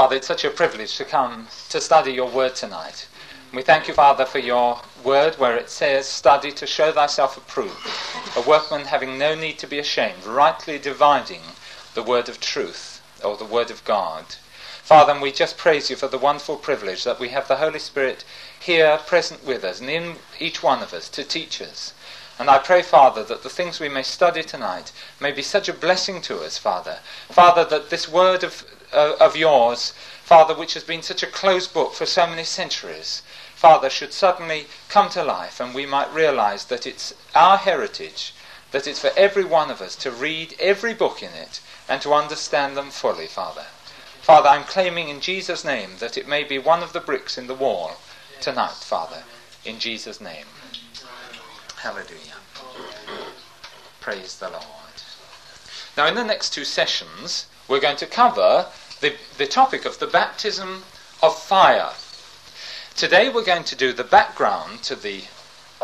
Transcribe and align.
Father, 0.00 0.16
it's 0.16 0.28
such 0.28 0.46
a 0.46 0.50
privilege 0.50 0.96
to 0.96 1.04
come 1.04 1.46
to 1.68 1.78
study 1.78 2.10
your 2.10 2.30
word 2.30 2.54
tonight. 2.54 3.06
We 3.52 3.60
thank 3.60 3.86
you, 3.86 3.92
Father, 3.92 4.24
for 4.24 4.38
your 4.38 4.80
word 5.04 5.34
where 5.34 5.58
it 5.58 5.68
says, 5.68 6.08
Study 6.08 6.52
to 6.52 6.66
show 6.66 6.90
thyself 6.90 7.36
approved, 7.36 7.86
a 8.34 8.40
workman 8.40 8.86
having 8.86 9.18
no 9.18 9.34
need 9.34 9.58
to 9.58 9.66
be 9.66 9.78
ashamed, 9.78 10.24
rightly 10.24 10.78
dividing 10.78 11.42
the 11.92 12.02
word 12.02 12.30
of 12.30 12.40
truth, 12.40 13.02
or 13.22 13.36
the 13.36 13.44
word 13.44 13.70
of 13.70 13.84
God. 13.84 14.24
Father, 14.82 15.12
and 15.12 15.20
we 15.20 15.32
just 15.32 15.58
praise 15.58 15.90
you 15.90 15.96
for 15.96 16.08
the 16.08 16.16
wonderful 16.16 16.56
privilege 16.56 17.04
that 17.04 17.20
we 17.20 17.28
have 17.28 17.46
the 17.46 17.56
Holy 17.56 17.78
Spirit 17.78 18.24
here 18.58 18.98
present 19.06 19.44
with 19.44 19.64
us 19.64 19.80
and 19.80 19.90
in 19.90 20.16
each 20.38 20.62
one 20.62 20.82
of 20.82 20.94
us 20.94 21.10
to 21.10 21.24
teach 21.24 21.60
us. 21.60 21.92
And 22.38 22.48
I 22.48 22.56
pray, 22.56 22.80
Father, 22.80 23.22
that 23.24 23.42
the 23.42 23.50
things 23.50 23.78
we 23.78 23.90
may 23.90 24.02
study 24.02 24.42
tonight 24.42 24.92
may 25.20 25.30
be 25.30 25.42
such 25.42 25.68
a 25.68 25.74
blessing 25.74 26.22
to 26.22 26.40
us, 26.40 26.56
Father. 26.56 27.00
Father, 27.28 27.66
that 27.66 27.90
this 27.90 28.08
word 28.08 28.42
of, 28.42 28.64
uh, 28.92 29.16
of 29.20 29.36
yours, 29.36 29.92
Father, 30.22 30.54
which 30.54 30.74
has 30.74 30.84
been 30.84 31.02
such 31.02 31.22
a 31.22 31.26
closed 31.26 31.72
book 31.72 31.94
for 31.94 32.06
so 32.06 32.26
many 32.26 32.44
centuries, 32.44 33.22
Father, 33.54 33.90
should 33.90 34.12
suddenly 34.12 34.66
come 34.88 35.08
to 35.10 35.22
life 35.22 35.60
and 35.60 35.74
we 35.74 35.86
might 35.86 36.12
realize 36.14 36.66
that 36.66 36.86
it's 36.86 37.12
our 37.34 37.58
heritage, 37.58 38.32
that 38.70 38.86
it's 38.86 39.00
for 39.00 39.10
every 39.16 39.44
one 39.44 39.70
of 39.70 39.80
us 39.80 39.96
to 39.96 40.10
read 40.10 40.54
every 40.58 40.94
book 40.94 41.22
in 41.22 41.32
it 41.32 41.60
and 41.88 42.00
to 42.02 42.14
understand 42.14 42.76
them 42.76 42.90
fully, 42.90 43.26
Father. 43.26 43.66
Father, 44.22 44.48
I'm 44.48 44.64
claiming 44.64 45.08
in 45.08 45.20
Jesus' 45.20 45.64
name 45.64 45.96
that 45.98 46.16
it 46.16 46.28
may 46.28 46.44
be 46.44 46.58
one 46.58 46.82
of 46.82 46.92
the 46.92 47.00
bricks 47.00 47.36
in 47.36 47.48
the 47.48 47.54
wall 47.54 47.96
tonight, 48.40 48.76
Father, 48.80 49.24
in 49.64 49.78
Jesus' 49.78 50.20
name. 50.20 50.46
Hallelujah. 51.76 52.36
Praise 54.00 54.38
the 54.38 54.48
Lord. 54.48 54.64
Now, 55.96 56.06
in 56.06 56.14
the 56.14 56.24
next 56.24 56.50
two 56.50 56.64
sessions, 56.64 57.46
we're 57.70 57.80
going 57.80 57.96
to 57.96 58.06
cover 58.06 58.66
the, 59.00 59.14
the 59.38 59.46
topic 59.46 59.84
of 59.84 59.96
the 60.00 60.06
baptism 60.08 60.82
of 61.22 61.40
fire. 61.40 61.92
Today, 62.96 63.30
we're 63.30 63.44
going 63.44 63.62
to 63.64 63.76
do 63.76 63.92
the 63.92 64.02
background 64.02 64.82
to 64.82 64.96
the 64.96 65.22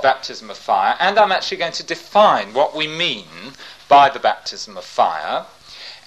baptism 0.03 0.51
of 0.51 0.59
fire, 0.59 0.97
and 0.99 1.17
I'm 1.17 1.31
actually 1.31 1.59
going 1.59 1.73
to 1.73 1.87
define 1.87 2.53
what 2.53 2.75
we 2.75 2.89
mean 2.89 3.53
by 3.89 4.11
the 4.11 4.19
baptism 4.19 4.77
of 4.77 4.85
fire. 4.85 5.47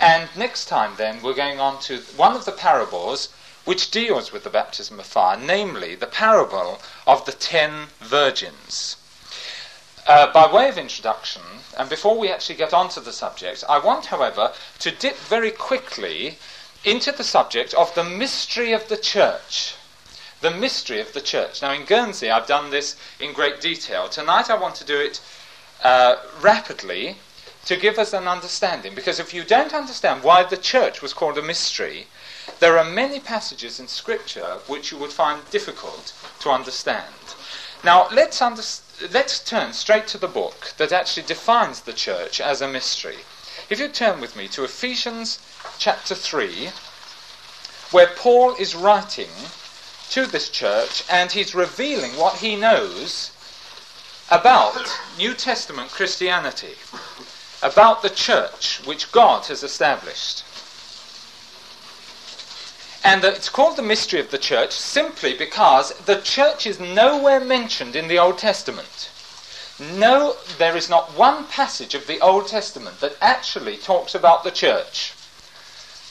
And 0.02 0.28
next 0.36 0.66
time, 0.66 0.96
then, 0.98 1.22
we're 1.24 1.34
going 1.34 1.62
on 1.62 1.80
to 1.84 2.00
one 2.18 2.36
of 2.36 2.44
the 2.44 2.52
parables 2.52 3.30
which 3.64 3.90
deals 3.90 4.34
with 4.34 4.44
the 4.44 4.50
baptism 4.50 5.00
of 5.00 5.06
fire, 5.06 5.38
namely 5.38 5.96
the 5.96 6.08
parable 6.08 6.82
of 7.08 7.26
the 7.26 7.32
ten 7.32 7.88
virgins. 8.00 8.98
Uh, 10.10 10.34
by 10.34 10.52
way 10.52 10.68
of 10.68 10.80
introduction, 10.80 11.44
and 11.78 11.88
before 11.88 12.18
we 12.18 12.32
actually 12.32 12.56
get 12.56 12.74
on 12.74 12.90
to 12.90 13.00
the 13.00 13.14
subject, 13.14 13.64
I 13.70 13.78
want, 13.78 14.08
however, 14.08 14.52
to 14.80 14.90
dip 14.90 15.16
very 15.16 15.52
quickly 15.52 16.40
into 16.84 17.12
the 17.12 17.24
subject 17.24 17.76
of 17.76 17.94
the 17.94 18.04
mystery 18.04 18.74
of 18.74 18.88
the 18.88 18.98
church. 18.98 19.76
The 20.42 20.50
mystery 20.50 21.00
of 21.00 21.14
the 21.14 21.22
church. 21.22 21.62
Now, 21.62 21.74
in 21.74 21.86
Guernsey, 21.86 22.28
I've 22.28 22.48
done 22.48 22.72
this 22.72 22.96
in 23.20 23.34
great 23.34 23.62
detail. 23.62 24.10
Tonight, 24.10 24.50
I 24.50 24.58
want 24.58 24.74
to 24.78 24.84
do 24.84 25.00
it 25.00 25.22
uh, 25.84 26.16
rapidly 26.42 27.18
to 27.66 27.78
give 27.78 28.00
us 28.00 28.12
an 28.12 28.28
understanding. 28.28 28.96
Because 28.96 29.20
if 29.20 29.32
you 29.32 29.44
don't 29.44 29.76
understand 29.76 30.24
why 30.24 30.44
the 30.44 30.58
church 30.58 31.04
was 31.04 31.14
called 31.14 31.38
a 31.38 31.44
mystery, 31.44 32.08
there 32.60 32.80
are 32.80 32.84
many 32.84 33.20
passages 33.20 33.80
in 33.80 33.88
Scripture 33.88 34.58
which 34.66 34.92
you 34.92 34.98
would 34.98 35.14
find 35.14 35.48
difficult 35.52 36.14
to 36.40 36.50
understand. 36.50 37.14
Now, 37.84 38.10
let's 38.12 38.42
let's 39.12 39.40
turn 39.40 39.72
straight 39.72 40.08
to 40.08 40.18
the 40.18 40.28
book 40.28 40.74
that 40.78 40.92
actually 40.92 41.26
defines 41.26 41.82
the 41.82 41.94
church 41.94 42.42
as 42.42 42.62
a 42.62 42.68
mystery. 42.68 43.20
If 43.70 43.80
you 43.80 43.88
turn 43.88 44.20
with 44.20 44.36
me 44.36 44.50
to 44.50 44.66
Ephesians 44.66 45.40
chapter 45.78 46.14
3, 46.14 46.72
where 47.92 48.08
Paul 48.18 48.56
is 48.56 48.76
writing 48.76 49.30
to 50.10 50.26
this 50.26 50.50
church 50.50 51.04
and 51.10 51.32
he's 51.32 51.56
revealing 51.56 52.18
what 52.18 52.36
he 52.38 52.56
knows 52.56 53.32
about 54.30 55.00
New 55.18 55.34
Testament 55.34 55.90
Christianity, 55.90 56.76
about 57.64 58.02
the 58.02 58.10
church 58.10 58.82
which 58.86 59.12
God 59.12 59.46
has 59.46 59.64
established. 59.64 60.44
And 63.04 63.24
it's 63.24 63.50
called 63.50 63.78
the 63.78 63.82
mystery 63.82 64.20
of 64.20 64.32
the 64.32 64.38
church 64.38 64.72
simply 64.72 65.34
because 65.34 65.94
the 66.00 66.22
church 66.22 66.68
is 66.68 66.80
nowhere 66.80 67.40
mentioned 67.40 67.96
in 67.96 68.08
the 68.08 68.20
Old 68.20 68.38
Testament. 68.38 69.10
No, 69.80 70.36
there 70.58 70.76
is 70.76 70.90
not 70.90 71.16
one 71.16 71.46
passage 71.46 71.96
of 71.96 72.06
the 72.06 72.20
Old 72.20 72.48
Testament 72.48 73.00
that 73.00 73.16
actually 73.22 73.78
talks 73.78 74.14
about 74.14 74.44
the 74.44 74.52
church. 74.52 75.14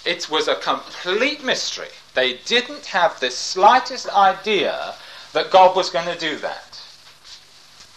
It 0.06 0.31
was 0.31 0.48
a 0.48 0.54
complete 0.54 1.44
mystery. 1.44 1.88
They 2.15 2.38
didn't 2.47 2.87
have 2.87 3.21
the 3.21 3.31
slightest 3.31 4.09
idea 4.09 4.94
that 5.34 5.50
God 5.50 5.77
was 5.77 5.91
going 5.91 6.06
to 6.06 6.19
do 6.19 6.37
that. 6.38 6.81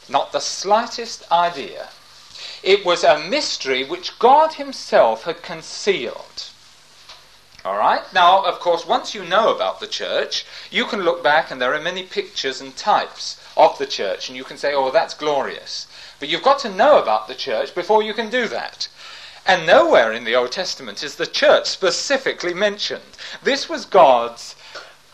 Not 0.10 0.34
the 0.34 0.42
slightest 0.42 1.32
idea. 1.32 1.88
It 2.62 2.86
was 2.86 3.06
a 3.06 3.20
mystery 3.20 3.86
which 3.86 4.20
God 4.20 4.54
Himself 4.56 5.24
had 5.24 5.42
concealed. 5.42 6.51
All 7.64 7.78
right? 7.78 8.02
Now, 8.12 8.44
of 8.44 8.60
course, 8.60 8.88
once 8.88 9.14
you 9.14 9.24
know 9.24 9.54
about 9.54 9.80
the 9.80 9.88
church, 9.88 10.46
you 10.72 10.86
can 10.86 11.04
look 11.04 11.22
back 11.22 11.52
and 11.52 11.62
there 11.62 11.76
are 11.76 11.82
many 11.82 12.04
pictures 12.04 12.60
and 12.60 12.76
types 12.76 13.40
of 13.56 13.78
the 13.78 13.86
church, 13.86 14.30
and 14.30 14.38
you 14.38 14.44
can 14.44 14.58
say, 14.58 14.74
oh, 14.74 14.90
that's 14.90 15.14
glorious. 15.14 15.86
But 16.20 16.30
you've 16.30 16.42
got 16.42 16.60
to 16.60 16.70
know 16.70 17.00
about 17.00 17.28
the 17.28 17.36
church 17.36 17.76
before 17.76 18.02
you 18.02 18.14
can 18.14 18.30
do 18.30 18.48
that. 18.48 18.88
And 19.46 19.68
nowhere 19.68 20.12
in 20.12 20.24
the 20.24 20.36
Old 20.36 20.52
Testament 20.52 21.04
is 21.04 21.16
the 21.16 21.28
church 21.28 21.68
specifically 21.68 22.54
mentioned. 22.54 23.18
This 23.44 23.70
was 23.70 23.86
God's 23.86 24.56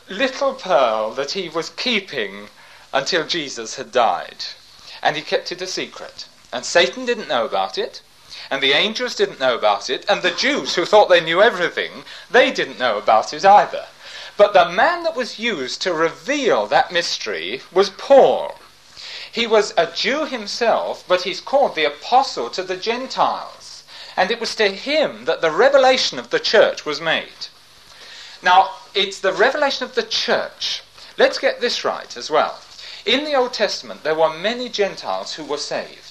little 0.09 0.53
pearl 0.53 1.11
that 1.11 1.31
he 1.31 1.49
was 1.49 1.69
keeping 1.69 2.47
until 2.93 3.25
Jesus 3.25 3.75
had 3.75 3.91
died. 3.91 4.45
And 5.01 5.17
he 5.17 5.21
kept 5.21 5.51
it 5.51 5.61
a 5.61 5.67
secret. 5.67 6.27
And 6.53 6.63
Satan 6.63 7.05
didn't 7.05 7.27
know 7.27 7.45
about 7.45 7.77
it 7.77 8.01
and 8.49 8.61
the 8.61 8.73
angels 8.73 9.15
didn't 9.15 9.39
know 9.39 9.55
about 9.55 9.89
it, 9.89 10.05
and 10.09 10.21
the 10.21 10.31
Jews 10.31 10.75
who 10.75 10.85
thought 10.85 11.09
they 11.09 11.21
knew 11.21 11.41
everything, 11.41 12.03
they 12.31 12.51
didn't 12.51 12.79
know 12.79 12.97
about 12.97 13.33
it 13.33 13.43
either. 13.43 13.85
But 14.37 14.53
the 14.53 14.69
man 14.69 15.03
that 15.03 15.15
was 15.15 15.39
used 15.39 15.81
to 15.81 15.93
reveal 15.93 16.67
that 16.67 16.91
mystery 16.91 17.61
was 17.71 17.89
Paul. 17.89 18.59
He 19.31 19.47
was 19.47 19.73
a 19.75 19.87
Jew 19.87 20.25
himself, 20.25 21.03
but 21.07 21.23
he's 21.23 21.41
called 21.41 21.75
the 21.75 21.85
apostle 21.85 22.49
to 22.51 22.63
the 22.63 22.77
Gentiles. 22.77 23.83
And 24.15 24.31
it 24.31 24.39
was 24.39 24.55
to 24.55 24.69
him 24.69 25.25
that 25.25 25.41
the 25.41 25.51
revelation 25.51 26.17
of 26.17 26.29
the 26.29 26.39
church 26.39 26.85
was 26.85 27.01
made. 27.01 27.47
Now, 28.41 28.71
it's 28.93 29.19
the 29.19 29.33
revelation 29.33 29.83
of 29.83 29.95
the 29.95 30.03
church. 30.03 30.83
Let's 31.17 31.39
get 31.39 31.59
this 31.59 31.83
right 31.83 32.15
as 32.15 32.29
well. 32.29 32.59
In 33.05 33.25
the 33.25 33.35
Old 33.35 33.53
Testament, 33.53 34.03
there 34.03 34.15
were 34.15 34.37
many 34.37 34.69
Gentiles 34.69 35.33
who 35.33 35.43
were 35.43 35.57
saved 35.57 36.06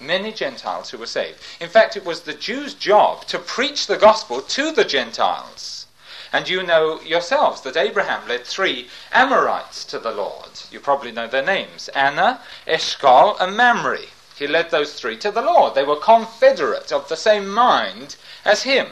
many 0.00 0.32
Gentiles 0.32 0.90
who 0.90 0.98
were 0.98 1.06
saved. 1.06 1.38
In 1.60 1.68
fact, 1.68 1.96
it 1.96 2.04
was 2.04 2.20
the 2.20 2.34
Jews' 2.34 2.74
job 2.74 3.24
to 3.26 3.38
preach 3.38 3.86
the 3.86 3.96
gospel 3.96 4.40
to 4.40 4.72
the 4.72 4.84
Gentiles. 4.84 5.86
And 6.32 6.48
you 6.48 6.62
know 6.62 7.00
yourselves 7.00 7.62
that 7.62 7.76
Abraham 7.76 8.28
led 8.28 8.44
three 8.44 8.88
Amorites 9.12 9.84
to 9.86 9.98
the 9.98 10.12
Lord. 10.12 10.50
You 10.70 10.78
probably 10.78 11.10
know 11.10 11.26
their 11.26 11.44
names 11.44 11.88
Aner, 11.94 12.40
Eshcol, 12.66 13.36
and 13.38 13.56
Mamre. 13.56 14.06
He 14.38 14.46
led 14.46 14.70
those 14.70 14.94
three 14.94 15.16
to 15.18 15.30
the 15.30 15.42
Lord. 15.42 15.74
They 15.74 15.84
were 15.84 15.96
confederate 15.96 16.92
of 16.92 17.08
the 17.08 17.16
same 17.16 17.48
mind 17.48 18.16
as 18.44 18.62
him. 18.62 18.88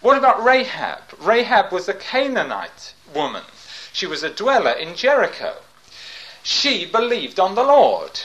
What 0.00 0.18
about 0.18 0.42
Rahab? 0.42 1.02
Rahab 1.20 1.70
was 1.70 1.88
a 1.88 1.94
Canaanite 1.94 2.94
woman. 3.14 3.44
She 3.92 4.06
was 4.06 4.22
a 4.22 4.30
dweller 4.30 4.72
in 4.72 4.96
Jericho. 4.96 5.58
She 6.42 6.86
believed 6.86 7.38
on 7.38 7.54
the 7.54 7.62
Lord. 7.62 8.20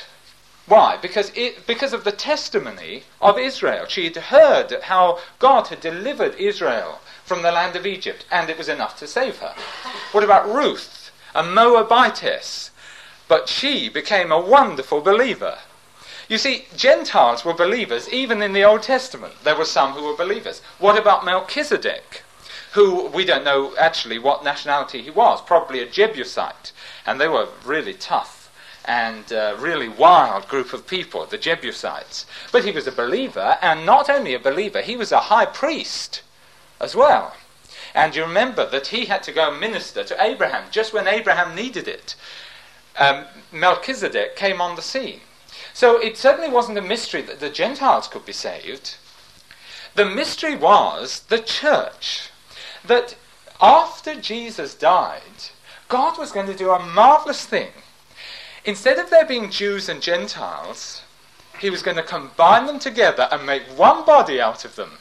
Why? 0.67 0.97
Because, 0.97 1.31
it, 1.33 1.65
because 1.65 1.93
of 1.93 2.03
the 2.03 2.11
testimony 2.11 3.03
of 3.21 3.39
Israel. 3.39 3.85
She 3.87 4.03
had 4.03 4.17
heard 4.17 4.81
how 4.83 5.19
God 5.39 5.67
had 5.67 5.79
delivered 5.79 6.35
Israel 6.35 6.99
from 7.23 7.41
the 7.41 7.53
land 7.53 7.77
of 7.77 7.85
Egypt, 7.85 8.25
and 8.29 8.49
it 8.49 8.57
was 8.57 8.67
enough 8.67 8.97
to 8.99 9.07
save 9.07 9.37
her. 9.37 9.55
What 10.11 10.25
about 10.25 10.53
Ruth, 10.53 11.11
a 11.33 11.41
Moabitess? 11.41 12.71
But 13.29 13.47
she 13.47 13.87
became 13.87 14.29
a 14.29 14.39
wonderful 14.39 14.99
believer. 14.99 15.59
You 16.27 16.37
see, 16.37 16.65
Gentiles 16.75 17.45
were 17.45 17.53
believers 17.53 18.09
even 18.09 18.41
in 18.41 18.51
the 18.51 18.65
Old 18.65 18.83
Testament. 18.83 19.35
There 19.45 19.55
were 19.55 19.63
some 19.65 19.93
who 19.93 20.03
were 20.03 20.17
believers. 20.17 20.61
What 20.79 20.97
about 20.97 21.23
Melchizedek? 21.23 22.23
Who 22.73 23.07
we 23.07 23.23
don't 23.23 23.45
know 23.45 23.73
actually 23.77 24.19
what 24.19 24.43
nationality 24.43 25.01
he 25.01 25.09
was, 25.09 25.41
probably 25.41 25.79
a 25.79 25.85
Jebusite. 25.85 26.73
And 27.05 27.21
they 27.21 27.29
were 27.29 27.47
really 27.63 27.93
tough 27.93 28.36
and 28.87 29.33
uh, 29.33 29.55
really 29.59 29.89
wild 29.89 30.47
group 30.47 30.71
of 30.71 30.87
people, 30.87 31.25
the 31.25 31.37
Jebusites. 31.37 32.25
But 32.51 32.63
he 32.63 32.71
was 32.71 32.87
a 32.87 32.91
believer, 32.91 33.57
and 33.61 33.85
not 33.85 34.09
only 34.09 34.33
a 34.33 34.39
believer, 34.39 34.81
he 34.81 34.95
was 34.95 35.11
a 35.11 35.19
high 35.19 35.45
priest 35.45 36.21
as 36.79 36.95
well. 36.95 37.35
And 37.93 38.15
you 38.15 38.23
remember 38.23 38.65
that 38.69 38.87
he 38.87 39.05
had 39.05 39.23
to 39.23 39.31
go 39.31 39.51
minister 39.51 40.03
to 40.05 40.23
Abraham 40.23 40.65
just 40.71 40.93
when 40.93 41.07
Abraham 41.07 41.53
needed 41.53 41.87
it. 41.87 42.15
Um, 42.97 43.25
Melchizedek 43.51 44.35
came 44.35 44.61
on 44.61 44.75
the 44.75 44.81
scene. 44.81 45.21
So 45.73 45.99
it 46.01 46.17
certainly 46.17 46.49
wasn't 46.49 46.77
a 46.77 46.81
mystery 46.81 47.21
that 47.23 47.39
the 47.39 47.49
Gentiles 47.49 48.07
could 48.07 48.25
be 48.25 48.33
saved. 48.33 48.95
The 49.95 50.05
mystery 50.05 50.55
was 50.55 51.21
the 51.21 51.39
church. 51.39 52.29
that 52.85 53.15
after 53.59 54.15
Jesus 54.15 54.75
died, 54.75 55.51
God 55.89 56.17
was 56.17 56.31
going 56.31 56.47
to 56.47 56.55
do 56.55 56.71
a 56.71 56.79
marvelous 56.79 57.45
thing. 57.45 57.71
Instead 58.67 58.99
of 58.99 59.09
there 59.09 59.25
being 59.25 59.49
Jews 59.49 59.87
and 59.87 60.01
Gentiles, 60.01 61.01
he 61.57 61.69
was 61.69 61.81
going 61.81 61.95
to 61.95 62.03
combine 62.03 62.65
them 62.65 62.79
together 62.79 63.29
and 63.31 63.45
make 63.45 63.63
one 63.63 64.03
body 64.03 64.41
out 64.41 64.65
of 64.65 64.75
them. 64.75 64.97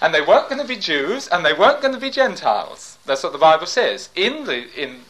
And 0.00 0.14
they 0.14 0.20
weren't 0.20 0.48
going 0.48 0.60
to 0.60 0.68
be 0.68 0.76
Jews 0.76 1.26
and 1.26 1.44
they 1.44 1.52
weren't 1.52 1.82
going 1.82 1.94
to 1.94 2.00
be 2.00 2.10
Gentiles. 2.10 2.98
That's 3.04 3.24
what 3.24 3.32
the 3.32 3.38
Bible 3.38 3.66
says. 3.66 4.08
In 4.14 4.44
the, 4.44 4.72
in 4.80 5.00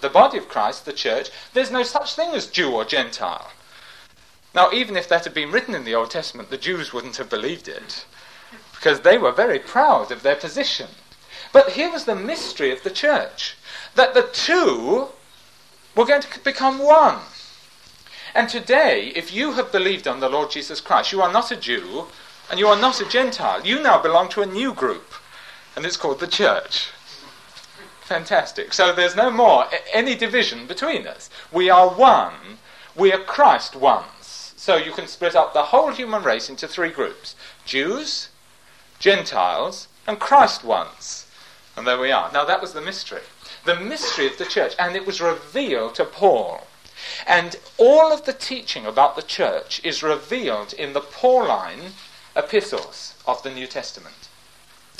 the 0.00 0.08
body 0.08 0.38
of 0.38 0.48
Christ, 0.48 0.86
the 0.86 0.92
church, 0.92 1.30
there's 1.54 1.70
no 1.70 1.84
such 1.84 2.16
thing 2.16 2.30
as 2.30 2.48
Jew 2.48 2.72
or 2.72 2.84
Gentile. 2.84 3.52
Now, 4.52 4.72
even 4.72 4.96
if 4.96 5.08
that 5.08 5.22
had 5.22 5.34
been 5.34 5.52
written 5.52 5.76
in 5.76 5.84
the 5.84 5.94
Old 5.94 6.10
Testament, 6.10 6.50
the 6.50 6.58
Jews 6.58 6.92
wouldn't 6.92 7.18
have 7.18 7.30
believed 7.30 7.68
it 7.68 8.06
because 8.74 9.02
they 9.02 9.18
were 9.18 9.30
very 9.30 9.60
proud 9.60 10.10
of 10.10 10.24
their 10.24 10.34
position. 10.34 10.88
But 11.52 11.72
here 11.72 11.92
was 11.92 12.06
the 12.06 12.16
mystery 12.16 12.72
of 12.72 12.82
the 12.82 12.90
church 12.90 13.56
that 13.94 14.14
the 14.14 14.28
two 14.32 15.10
were 15.94 16.06
going 16.06 16.22
to 16.22 16.40
become 16.40 16.80
one. 16.80 17.20
And 18.36 18.50
today, 18.50 19.12
if 19.16 19.32
you 19.32 19.52
have 19.52 19.72
believed 19.72 20.06
on 20.06 20.20
the 20.20 20.28
Lord 20.28 20.50
Jesus 20.50 20.78
Christ, 20.78 21.10
you 21.10 21.22
are 21.22 21.32
not 21.32 21.50
a 21.50 21.56
Jew 21.56 22.08
and 22.50 22.60
you 22.60 22.68
are 22.68 22.78
not 22.78 23.00
a 23.00 23.08
Gentile. 23.08 23.66
You 23.66 23.82
now 23.82 23.98
belong 23.98 24.28
to 24.28 24.42
a 24.42 24.46
new 24.46 24.74
group, 24.74 25.14
and 25.74 25.86
it's 25.86 25.96
called 25.96 26.20
the 26.20 26.26
church. 26.26 26.90
Fantastic. 28.02 28.74
So 28.74 28.92
there's 28.92 29.16
no 29.16 29.30
more 29.30 29.64
any 29.90 30.14
division 30.14 30.66
between 30.66 31.06
us. 31.06 31.30
We 31.50 31.70
are 31.70 31.88
one. 31.88 32.58
We 32.94 33.10
are 33.10 33.18
Christ 33.18 33.74
ones. 33.74 34.52
So 34.58 34.76
you 34.76 34.92
can 34.92 35.06
split 35.06 35.34
up 35.34 35.54
the 35.54 35.72
whole 35.72 35.92
human 35.92 36.22
race 36.22 36.50
into 36.50 36.68
three 36.68 36.90
groups 36.90 37.36
Jews, 37.64 38.28
Gentiles, 38.98 39.88
and 40.06 40.20
Christ 40.20 40.62
ones. 40.62 41.26
And 41.74 41.86
there 41.86 41.98
we 41.98 42.12
are. 42.12 42.30
Now 42.32 42.44
that 42.44 42.60
was 42.60 42.74
the 42.74 42.82
mystery. 42.82 43.22
The 43.64 43.80
mystery 43.80 44.26
of 44.26 44.36
the 44.36 44.44
church. 44.44 44.74
And 44.78 44.94
it 44.94 45.06
was 45.06 45.22
revealed 45.22 45.94
to 45.94 46.04
Paul. 46.04 46.66
And 47.26 47.56
all 47.78 48.12
of 48.12 48.24
the 48.24 48.32
teaching 48.32 48.86
about 48.86 49.16
the 49.16 49.22
church 49.22 49.80
is 49.84 50.02
revealed 50.02 50.72
in 50.72 50.92
the 50.92 51.00
Pauline 51.00 51.92
epistles 52.34 53.14
of 53.26 53.42
the 53.42 53.50
New 53.50 53.66
Testament. 53.66 54.28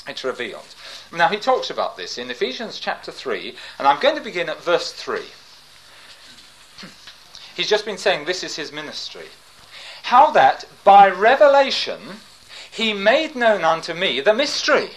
It's 0.07 0.23
revealed. 0.23 0.75
Now, 1.11 1.27
he 1.27 1.37
talks 1.37 1.69
about 1.69 1.97
this 1.97 2.17
in 2.17 2.31
Ephesians 2.31 2.79
chapter 2.79 3.11
3, 3.11 3.55
and 3.77 3.87
I'm 3.87 3.99
going 3.99 4.15
to 4.15 4.21
begin 4.21 4.49
at 4.49 4.63
verse 4.63 4.91
3. 4.91 5.21
He's 7.55 7.69
just 7.69 7.85
been 7.85 7.97
saying 7.97 8.25
this 8.25 8.43
is 8.43 8.55
his 8.55 8.71
ministry. 8.71 9.27
How 10.03 10.31
that 10.31 10.65
by 10.83 11.09
revelation 11.09 11.99
he 12.69 12.93
made 12.93 13.35
known 13.35 13.63
unto 13.63 13.93
me 13.93 14.21
the 14.21 14.33
mystery. 14.33 14.91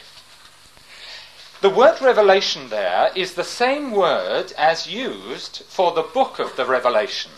The 1.60 1.68
word 1.68 2.00
revelation 2.00 2.70
there 2.70 3.10
is 3.14 3.34
the 3.34 3.44
same 3.44 3.90
word 3.90 4.52
as 4.56 4.86
used 4.86 5.62
for 5.68 5.92
the 5.92 6.02
book 6.02 6.38
of 6.38 6.56
the 6.56 6.64
Revelation 6.64 7.32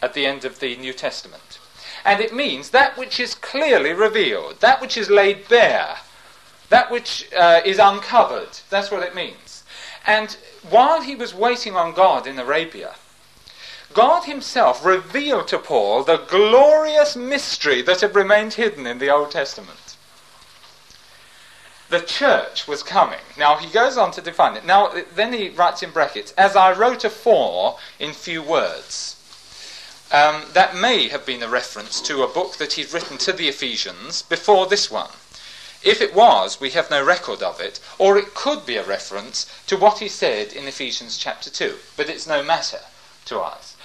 at 0.00 0.14
the 0.14 0.24
end 0.24 0.44
of 0.44 0.60
the 0.60 0.76
New 0.76 0.92
Testament. 0.92 1.58
And 2.04 2.20
it 2.20 2.32
means 2.32 2.70
that 2.70 2.96
which 2.96 3.18
is 3.18 3.34
clearly 3.34 3.92
revealed, 3.92 4.60
that 4.60 4.80
which 4.80 4.96
is 4.96 5.10
laid 5.10 5.48
bare, 5.48 5.96
that 6.68 6.92
which 6.92 7.26
uh, 7.36 7.60
is 7.64 7.80
uncovered. 7.80 8.60
That's 8.70 8.90
what 8.90 9.02
it 9.02 9.16
means. 9.16 9.64
And 10.06 10.36
while 10.70 11.02
he 11.02 11.16
was 11.16 11.34
waiting 11.34 11.74
on 11.74 11.92
God 11.92 12.24
in 12.24 12.38
Arabia, 12.38 12.94
God 13.92 14.26
himself 14.26 14.84
revealed 14.84 15.48
to 15.48 15.58
Paul 15.58 16.04
the 16.04 16.18
glorious 16.18 17.16
mystery 17.16 17.82
that 17.82 18.00
had 18.00 18.14
remained 18.14 18.54
hidden 18.54 18.86
in 18.86 18.98
the 18.98 19.10
Old 19.10 19.32
Testament. 19.32 19.96
The 21.94 22.00
church 22.00 22.66
was 22.66 22.82
coming. 22.82 23.20
Now 23.36 23.54
he 23.54 23.70
goes 23.70 23.96
on 23.96 24.10
to 24.10 24.20
define 24.20 24.56
it. 24.56 24.64
Now, 24.66 24.92
then 25.14 25.32
he 25.32 25.50
writes 25.50 25.80
in 25.80 25.92
brackets, 25.92 26.32
as 26.32 26.56
I 26.56 26.72
wrote 26.72 27.04
afore 27.04 27.78
in 28.00 28.12
few 28.12 28.42
words. 28.42 29.14
Um, 30.10 30.42
that 30.54 30.74
may 30.74 31.06
have 31.06 31.24
been 31.24 31.40
a 31.40 31.48
reference 31.48 32.00
to 32.00 32.24
a 32.24 32.26
book 32.26 32.56
that 32.56 32.72
he'd 32.72 32.92
written 32.92 33.16
to 33.18 33.32
the 33.32 33.46
Ephesians 33.46 34.22
before 34.22 34.66
this 34.66 34.90
one. 34.90 35.10
If 35.84 36.00
it 36.00 36.14
was, 36.14 36.60
we 36.60 36.70
have 36.70 36.90
no 36.90 37.00
record 37.00 37.44
of 37.44 37.60
it, 37.60 37.78
or 37.96 38.18
it 38.18 38.34
could 38.34 38.66
be 38.66 38.76
a 38.76 38.82
reference 38.82 39.46
to 39.68 39.76
what 39.76 40.00
he 40.00 40.08
said 40.08 40.52
in 40.52 40.66
Ephesians 40.66 41.16
chapter 41.16 41.48
2, 41.48 41.78
but 41.96 42.08
it's 42.08 42.26
no 42.26 42.42
matter 42.42 42.80
to 43.26 43.38
us. 43.38 43.76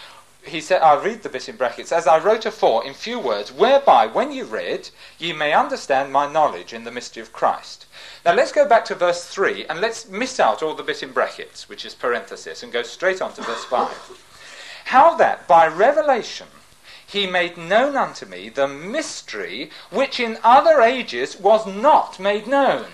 He 0.42 0.62
said, 0.62 0.82
I'll 0.82 1.00
read 1.00 1.22
the 1.22 1.30
bit 1.30 1.48
in 1.48 1.58
brackets, 1.58 1.92
as 1.92 2.08
I 2.08 2.18
wrote 2.18 2.48
afore 2.48 2.84
in 2.84 2.96
few 2.96 3.20
words, 3.20 3.52
whereby, 3.52 4.08
when 4.08 4.32
you 4.32 4.46
read, 4.46 4.90
ye 5.20 5.32
may 5.32 5.54
understand 5.54 6.12
my 6.12 6.28
knowledge 6.28 6.74
in 6.74 6.86
the 6.86 6.92
mystery 6.92 7.22
of 7.22 7.32
Christ. 7.32 7.86
Now 8.26 8.34
let's 8.34 8.52
go 8.52 8.68
back 8.68 8.86
to 8.86 8.96
verse 8.96 9.26
3 9.26 9.66
and 9.68 9.80
let's 9.80 10.08
miss 10.08 10.40
out 10.40 10.62
all 10.62 10.76
the 10.76 10.84
bit 10.84 11.04
in 11.04 11.12
brackets, 11.12 11.70
which 11.70 11.86
is 11.86 11.94
parenthesis, 11.96 12.64
and 12.64 12.72
go 12.72 12.84
straight 12.84 13.22
on 13.22 13.34
to 13.34 13.42
verse 13.42 13.64
5. 13.66 14.26
How 14.86 15.16
that 15.16 15.48
by 15.48 15.68
revelation 15.68 16.48
he 17.06 17.26
made 17.26 17.58
known 17.58 17.96
unto 17.98 18.26
me 18.26 18.50
the 18.50 18.68
mystery 18.68 19.72
which 19.90 20.20
in 20.20 20.38
other 20.44 20.82
ages 20.82 21.40
was 21.40 21.66
not 21.66 22.20
made 22.20 22.46
known. 22.46 22.86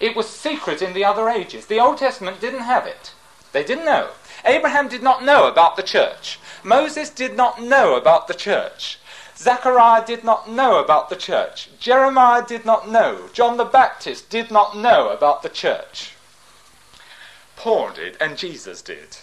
It 0.00 0.16
was 0.16 0.28
secret 0.28 0.82
in 0.82 0.92
the 0.92 1.04
other 1.04 1.28
ages. 1.28 1.66
The 1.66 1.80
Old 1.80 1.98
Testament 1.98 2.40
didn't 2.40 2.60
have 2.60 2.86
it. 2.86 3.12
They 3.52 3.62
didn't 3.62 3.84
know. 3.84 4.10
Abraham 4.44 4.88
did 4.88 5.02
not 5.02 5.22
know 5.22 5.46
about 5.46 5.76
the 5.76 5.82
church. 5.82 6.38
Moses 6.64 7.08
did 7.08 7.36
not 7.36 7.62
know 7.62 7.94
about 7.94 8.26
the 8.26 8.34
church. 8.34 8.98
Zechariah 9.42 10.06
did 10.06 10.22
not 10.22 10.48
know 10.48 10.78
about 10.78 11.10
the 11.10 11.16
church. 11.16 11.68
Jeremiah 11.80 12.46
did 12.46 12.64
not 12.64 12.88
know. 12.88 13.28
John 13.32 13.56
the 13.56 13.64
Baptist 13.64 14.30
did 14.30 14.52
not 14.52 14.76
know 14.76 15.08
about 15.08 15.42
the 15.42 15.48
church. 15.48 16.12
Paul 17.56 17.90
did, 17.90 18.16
and 18.20 18.38
Jesus 18.38 18.82
did. 18.82 19.16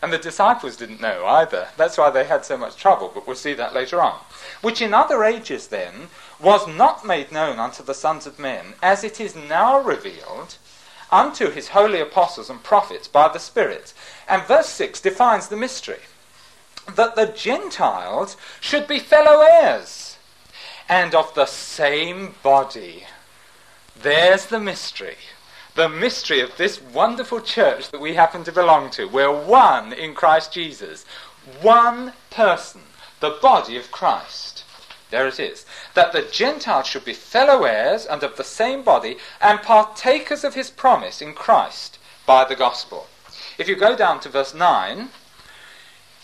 And 0.00 0.10
the 0.10 0.18
disciples 0.18 0.78
didn't 0.78 1.02
know 1.02 1.26
either. 1.26 1.68
That's 1.76 1.98
why 1.98 2.08
they 2.08 2.24
had 2.24 2.46
so 2.46 2.56
much 2.56 2.76
trouble, 2.76 3.10
but 3.12 3.26
we'll 3.26 3.36
see 3.36 3.52
that 3.52 3.74
later 3.74 4.00
on. 4.00 4.20
Which 4.62 4.80
in 4.80 4.94
other 4.94 5.24
ages, 5.24 5.66
then, 5.66 6.08
was 6.40 6.66
not 6.66 7.04
made 7.04 7.30
known 7.30 7.58
unto 7.58 7.82
the 7.82 7.92
sons 7.92 8.26
of 8.26 8.38
men, 8.38 8.72
as 8.82 9.04
it 9.04 9.20
is 9.20 9.36
now 9.36 9.78
revealed 9.78 10.56
unto 11.12 11.50
his 11.50 11.68
holy 11.68 12.00
apostles 12.00 12.48
and 12.48 12.62
prophets 12.62 13.08
by 13.08 13.28
the 13.28 13.38
Spirit. 13.38 13.92
And 14.26 14.42
verse 14.44 14.70
6 14.70 15.02
defines 15.02 15.48
the 15.48 15.56
mystery 15.58 16.00
that 16.96 17.16
the 17.16 17.26
Gentiles 17.26 18.36
should 18.60 18.86
be 18.86 18.98
fellow 18.98 19.40
heirs 19.40 20.18
and 20.88 21.14
of 21.14 21.34
the 21.34 21.46
same 21.46 22.34
body. 22.42 23.04
There's 24.02 24.46
the 24.46 24.60
mystery 24.60 25.16
the 25.74 25.88
mystery 25.88 26.40
of 26.40 26.56
this 26.56 26.80
wonderful 26.80 27.40
church 27.40 27.90
that 27.90 28.00
we 28.00 28.14
happen 28.14 28.44
to 28.44 28.52
belong 28.52 28.90
to. 28.90 29.06
We're 29.06 29.32
one 29.32 29.92
in 29.92 30.14
Christ 30.14 30.52
Jesus. 30.52 31.04
One 31.62 32.12
person, 32.30 32.82
the 33.20 33.38
body 33.40 33.76
of 33.76 33.90
Christ. 33.90 34.64
There 35.10 35.26
it 35.26 35.40
is. 35.40 35.66
That 35.94 36.12
the 36.12 36.22
Gentiles 36.22 36.86
should 36.86 37.04
be 37.04 37.14
fellow 37.14 37.64
heirs 37.64 38.06
and 38.06 38.22
of 38.22 38.36
the 38.36 38.44
same 38.44 38.82
body 38.82 39.16
and 39.40 39.62
partakers 39.62 40.44
of 40.44 40.54
his 40.54 40.70
promise 40.70 41.22
in 41.22 41.34
Christ 41.34 41.98
by 42.26 42.44
the 42.44 42.56
gospel. 42.56 43.06
If 43.58 43.68
you 43.68 43.76
go 43.76 43.96
down 43.96 44.20
to 44.20 44.28
verse 44.28 44.54
9, 44.54 45.08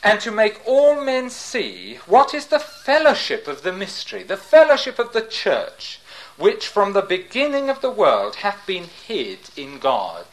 and 0.02 0.20
to 0.20 0.30
make 0.30 0.60
all 0.66 1.02
men 1.02 1.30
see 1.30 1.98
what 2.06 2.34
is 2.34 2.46
the 2.46 2.58
fellowship 2.58 3.48
of 3.48 3.62
the 3.62 3.72
mystery, 3.72 4.22
the 4.22 4.36
fellowship 4.36 4.98
of 4.98 5.12
the 5.12 5.22
church 5.22 6.00
which 6.36 6.66
from 6.66 6.92
the 6.92 7.02
beginning 7.02 7.70
of 7.70 7.80
the 7.80 7.90
world 7.90 8.36
hath 8.36 8.66
been 8.66 8.84
hid 8.84 9.38
in 9.56 9.78
God, 9.78 10.26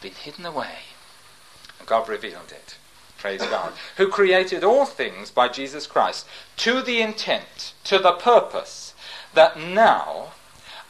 been 0.00 0.12
hidden 0.12 0.46
away. 0.46 0.78
And 1.78 1.86
God 1.86 2.08
revealed 2.08 2.50
it. 2.50 2.76
Praise 3.18 3.42
God. 3.42 3.72
Who 3.98 4.08
created 4.08 4.64
all 4.64 4.84
things 4.84 5.30
by 5.30 5.48
Jesus 5.48 5.86
Christ 5.86 6.26
to 6.56 6.82
the 6.82 7.00
intent, 7.00 7.72
to 7.84 7.98
the 7.98 8.12
purpose, 8.12 8.94
that 9.34 9.58
now 9.58 10.32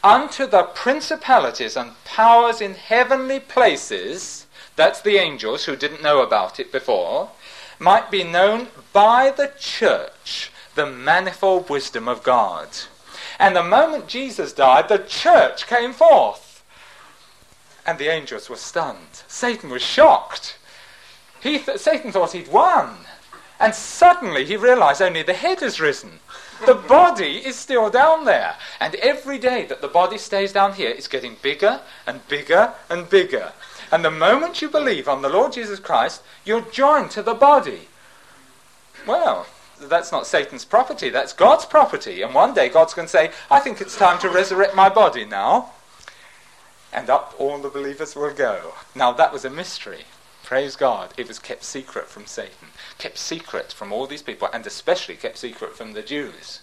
unto 0.03 0.47
the 0.47 0.63
principalities 0.63 1.77
and 1.77 1.91
powers 2.05 2.59
in 2.59 2.73
heavenly 2.73 3.39
places, 3.39 4.47
that's 4.75 5.01
the 5.01 5.17
angels 5.17 5.65
who 5.65 5.75
didn't 5.75 6.01
know 6.01 6.21
about 6.21 6.59
it 6.59 6.71
before, 6.71 7.29
might 7.83 8.09
be 8.09 8.23
known 8.23 8.67
by 8.93 9.29
the 9.29 9.51
church 9.59 10.51
the 10.75 10.85
manifold 10.85 11.69
wisdom 11.69 12.07
of 12.07 12.23
God 12.23 12.69
and 13.39 13.55
the 13.55 13.63
moment 13.63 14.07
Jesus 14.07 14.53
died, 14.53 14.89
the 14.89 14.99
church 14.99 15.67
came 15.67 15.93
forth. 15.93 16.63
And 17.85 17.97
the 17.97 18.07
angels 18.07 18.49
were 18.49 18.55
stunned. 18.55 19.23
Satan 19.27 19.69
was 19.69 19.81
shocked. 19.81 20.57
He 21.41 21.59
th- 21.59 21.79
Satan 21.79 22.11
thought 22.11 22.31
he'd 22.31 22.47
won. 22.47 22.99
And 23.59 23.75
suddenly 23.75 24.45
he 24.45 24.55
realized 24.55 25.01
only 25.01 25.23
the 25.23 25.33
head 25.33 25.59
has 25.59 25.81
risen. 25.81 26.19
The 26.65 26.75
body 26.75 27.45
is 27.45 27.57
still 27.57 27.89
down 27.89 28.23
there. 28.23 28.55
And 28.79 28.95
every 28.95 29.37
day 29.37 29.65
that 29.65 29.81
the 29.81 29.87
body 29.89 30.17
stays 30.17 30.53
down 30.53 30.73
here, 30.73 30.89
it's 30.89 31.09
getting 31.09 31.35
bigger 31.41 31.81
and 32.07 32.25
bigger 32.29 32.73
and 32.89 33.09
bigger. 33.09 33.51
And 33.93 34.03
the 34.03 34.09
moment 34.09 34.59
you 34.59 34.69
believe 34.69 35.07
on 35.07 35.21
the 35.21 35.29
Lord 35.29 35.53
Jesus 35.53 35.79
Christ, 35.79 36.23
you're 36.43 36.61
joined 36.61 37.11
to 37.11 37.21
the 37.21 37.35
body. 37.35 37.89
Well, 39.05 39.45
that's 39.79 40.11
not 40.11 40.25
Satan's 40.25 40.65
property, 40.65 41.09
that's 41.11 41.31
God's 41.31 41.65
property. 41.65 42.23
And 42.23 42.33
one 42.33 42.55
day 42.55 42.69
God's 42.69 42.95
going 42.95 43.05
to 43.05 43.11
say, 43.11 43.29
I 43.51 43.59
think 43.59 43.79
it's 43.81 43.95
time 43.95 44.17
to 44.21 44.29
resurrect 44.29 44.75
my 44.75 44.89
body 44.89 45.25
now. 45.25 45.73
and 46.91 47.07
up 47.07 47.35
all 47.37 47.59
the 47.59 47.69
believers 47.69 48.15
will 48.15 48.33
go. 48.33 48.73
Now, 48.95 49.11
that 49.11 49.31
was 49.31 49.45
a 49.45 49.49
mystery. 49.51 50.05
Praise 50.41 50.75
God. 50.75 51.13
It 51.15 51.27
was 51.27 51.37
kept 51.37 51.63
secret 51.63 52.07
from 52.07 52.25
Satan, 52.25 52.69
kept 52.97 53.19
secret 53.19 53.71
from 53.71 53.93
all 53.93 54.07
these 54.07 54.23
people, 54.23 54.49
and 54.51 54.65
especially 54.65 55.17
kept 55.17 55.37
secret 55.37 55.75
from 55.75 55.93
the 55.93 56.01
Jews. 56.01 56.61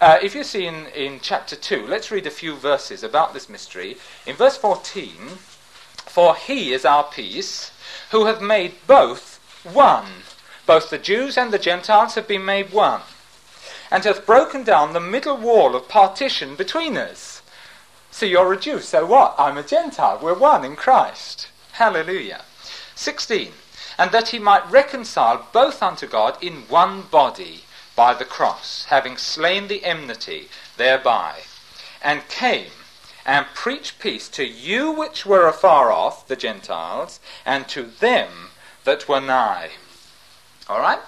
Uh, 0.00 0.18
if 0.20 0.34
you 0.34 0.42
see 0.42 0.66
in, 0.66 0.86
in 0.88 1.20
chapter 1.20 1.54
2, 1.54 1.86
let's 1.86 2.10
read 2.10 2.26
a 2.26 2.30
few 2.30 2.56
verses 2.56 3.04
about 3.04 3.34
this 3.34 3.48
mystery. 3.48 3.96
In 4.26 4.34
verse 4.34 4.56
14, 4.56 5.12
For 6.18 6.34
he 6.34 6.72
is 6.72 6.84
our 6.84 7.04
peace, 7.04 7.70
who 8.10 8.26
have 8.26 8.42
made 8.42 8.84
both 8.88 9.38
one. 9.62 10.24
Both 10.66 10.90
the 10.90 10.98
Jews 10.98 11.38
and 11.38 11.52
the 11.52 11.60
Gentiles 11.60 12.16
have 12.16 12.26
been 12.26 12.44
made 12.44 12.72
one, 12.72 13.02
and 13.88 14.02
hath 14.02 14.26
broken 14.26 14.64
down 14.64 14.94
the 14.94 14.98
middle 14.98 15.36
wall 15.36 15.76
of 15.76 15.88
partition 15.88 16.56
between 16.56 16.96
us. 16.96 17.40
So 18.10 18.26
you're 18.26 18.52
a 18.52 18.58
Jew, 18.58 18.80
so 18.80 19.06
what? 19.06 19.36
I'm 19.38 19.56
a 19.56 19.62
Gentile. 19.62 20.18
We're 20.20 20.34
one 20.34 20.64
in 20.64 20.74
Christ. 20.74 21.46
Hallelujah. 21.74 22.42
16. 22.96 23.52
And 23.96 24.10
that 24.10 24.30
he 24.30 24.40
might 24.40 24.68
reconcile 24.68 25.46
both 25.52 25.80
unto 25.84 26.08
God 26.08 26.36
in 26.42 26.62
one 26.62 27.02
body 27.02 27.62
by 27.94 28.12
the 28.12 28.24
cross, 28.24 28.86
having 28.86 29.16
slain 29.16 29.68
the 29.68 29.84
enmity 29.84 30.48
thereby, 30.78 31.42
and 32.02 32.26
came 32.26 32.72
and 33.28 33.44
preach 33.52 33.98
peace 33.98 34.26
to 34.26 34.44
you 34.44 34.90
which 34.90 35.26
were 35.26 35.46
afar 35.46 35.92
off, 35.92 36.26
the 36.26 36.34
Gentiles, 36.34 37.20
and 37.44 37.68
to 37.68 37.82
them 37.82 38.48
that 38.84 39.06
were 39.06 39.20
nigh. 39.20 39.72
All 40.66 40.80
right? 40.80 41.00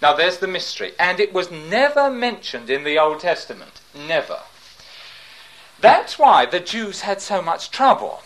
Now 0.00 0.14
there's 0.14 0.38
the 0.38 0.46
mystery. 0.46 0.92
And 0.98 1.20
it 1.20 1.34
was 1.34 1.50
never 1.50 2.10
mentioned 2.10 2.70
in 2.70 2.82
the 2.82 2.98
Old 2.98 3.20
Testament. 3.20 3.82
Never. 3.94 4.40
That's 5.78 6.18
why 6.18 6.46
the 6.46 6.60
Jews 6.60 7.02
had 7.02 7.20
so 7.20 7.42
much 7.42 7.70
trouble. 7.70 8.22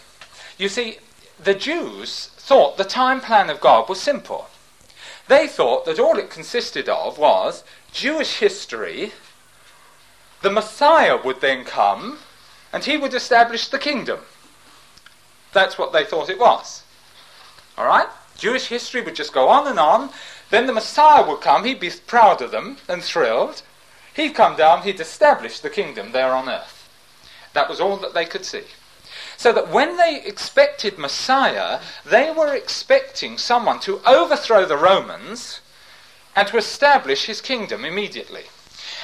You 0.57 0.69
see, 0.69 0.99
the 1.43 1.55
Jews 1.55 2.31
thought 2.37 2.77
the 2.77 2.85
time 2.85 3.21
plan 3.21 3.51
of 3.51 3.61
God 3.61 3.89
was 3.89 4.01
simple. 4.01 4.47
They 5.27 5.49
thought 5.49 5.87
that 5.87 5.99
all 5.99 6.19
it 6.19 6.31
consisted 6.31 6.89
of 6.89 7.19
was 7.19 7.65
Jewish 7.93 8.39
history, 8.39 9.13
the 10.43 10.51
Messiah 10.51 11.21
would 11.21 11.41
then 11.41 11.65
come, 11.65 12.21
and 12.73 12.85
he 12.85 12.97
would 12.97 13.15
establish 13.15 13.69
the 13.69 13.79
kingdom. 13.79 14.21
That's 15.53 15.79
what 15.79 15.93
they 15.93 16.05
thought 16.05 16.31
it 16.31 16.39
was. 16.39 16.83
All 17.77 17.87
right? 17.87 18.09
Jewish 18.37 18.69
history 18.69 19.01
would 19.03 19.17
just 19.17 19.33
go 19.33 19.49
on 19.49 19.67
and 19.67 19.79
on. 19.79 20.11
Then 20.51 20.67
the 20.67 20.73
Messiah 20.73 21.27
would 21.27 21.41
come, 21.41 21.65
he'd 21.65 21.81
be 21.81 21.91
proud 22.07 22.43
of 22.43 22.51
them 22.51 22.79
and 22.89 23.03
thrilled. 23.03 23.63
He'd 24.15 24.35
come 24.35 24.57
down, 24.57 24.83
he'd 24.83 25.01
establish 25.01 25.61
the 25.61 25.71
kingdom 25.71 26.13
there 26.13 26.33
on 26.33 26.49
earth. 26.49 26.89
That 27.53 27.69
was 27.69 27.81
all 27.81 27.97
that 27.99 28.15
they 28.15 28.25
could 28.25 28.45
see. 28.45 28.65
So 29.37 29.53
that 29.53 29.69
when 29.69 29.97
they 29.97 30.23
expected 30.25 30.99
Messiah, 30.99 31.81
they 32.05 32.31
were 32.31 32.55
expecting 32.55 33.39
someone 33.39 33.81
to 33.81 34.01
overthrow 34.07 34.67
the 34.67 34.77
Romans 34.77 35.61
and 36.37 36.47
to 36.49 36.57
establish 36.57 37.27
his 37.27 37.41
kingdom 37.41 37.85
immediately. 37.85 38.45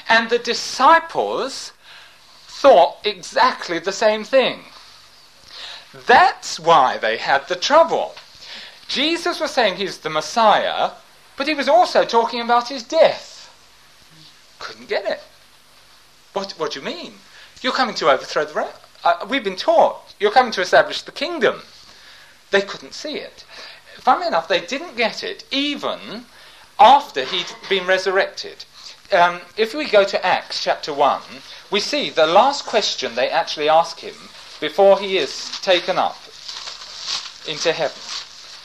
And 0.08 0.30
the 0.30 0.38
disciples 0.38 1.72
thought 2.58 2.96
exactly 3.04 3.78
the 3.78 3.92
same 3.92 4.24
thing. 4.24 4.60
That's 6.06 6.58
why 6.58 6.96
they 6.96 7.18
had 7.18 7.46
the 7.48 7.56
trouble. 7.56 8.14
Jesus 8.88 9.40
was 9.40 9.50
saying 9.50 9.76
he's 9.76 9.98
the 9.98 10.10
Messiah, 10.10 10.92
but 11.36 11.48
he 11.48 11.54
was 11.54 11.68
also 11.68 12.04
talking 12.04 12.40
about 12.40 12.68
his 12.68 12.82
death. 12.82 13.52
Couldn't 14.58 14.88
get 14.88 15.04
it. 15.04 15.20
What, 16.32 16.52
what 16.52 16.72
do 16.72 16.80
you 16.80 16.84
mean? 16.84 17.14
You're 17.60 17.72
coming 17.72 17.94
to 17.96 18.10
overthrow 18.10 18.46
the 18.46 18.54
Romans? 18.54 18.76
Uh, 19.04 19.26
we've 19.28 19.44
been 19.44 19.56
taught 19.56 20.14
you're 20.18 20.30
coming 20.30 20.52
to 20.52 20.62
establish 20.62 21.02
the 21.02 21.12
kingdom. 21.12 21.60
They 22.50 22.62
couldn't 22.62 22.94
see 22.94 23.16
it. 23.16 23.44
Funnily 23.98 24.28
enough, 24.28 24.48
they 24.48 24.60
didn't 24.60 24.96
get 24.96 25.22
it 25.22 25.44
even 25.50 26.24
after 26.78 27.24
he'd 27.24 27.52
been 27.68 27.86
resurrected. 27.86 28.64
Um, 29.12 29.40
if 29.56 29.72
we 29.72 29.84
go 29.84 30.02
to 30.02 30.26
Acts 30.26 30.62
chapter 30.62 30.92
1, 30.92 31.22
we 31.70 31.78
see 31.78 32.10
the 32.10 32.26
last 32.26 32.66
question 32.66 33.14
they 33.14 33.30
actually 33.30 33.68
ask 33.68 34.00
him 34.00 34.16
before 34.58 34.98
he 34.98 35.16
is 35.16 35.60
taken 35.60 35.96
up 35.96 36.16
into 37.46 37.72
heaven. 37.72 38.00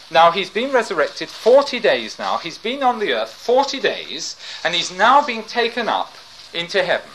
Now, 0.10 0.32
he's 0.32 0.50
been 0.50 0.72
resurrected 0.72 1.30
40 1.30 1.80
days 1.80 2.18
now. 2.18 2.38
He's 2.38 2.58
been 2.58 2.82
on 2.82 2.98
the 2.98 3.14
earth 3.14 3.32
40 3.32 3.80
days, 3.80 4.36
and 4.64 4.74
he's 4.74 4.92
now 4.92 5.24
being 5.24 5.44
taken 5.44 5.88
up 5.88 6.16
into 6.54 6.84
heaven. 6.84 7.12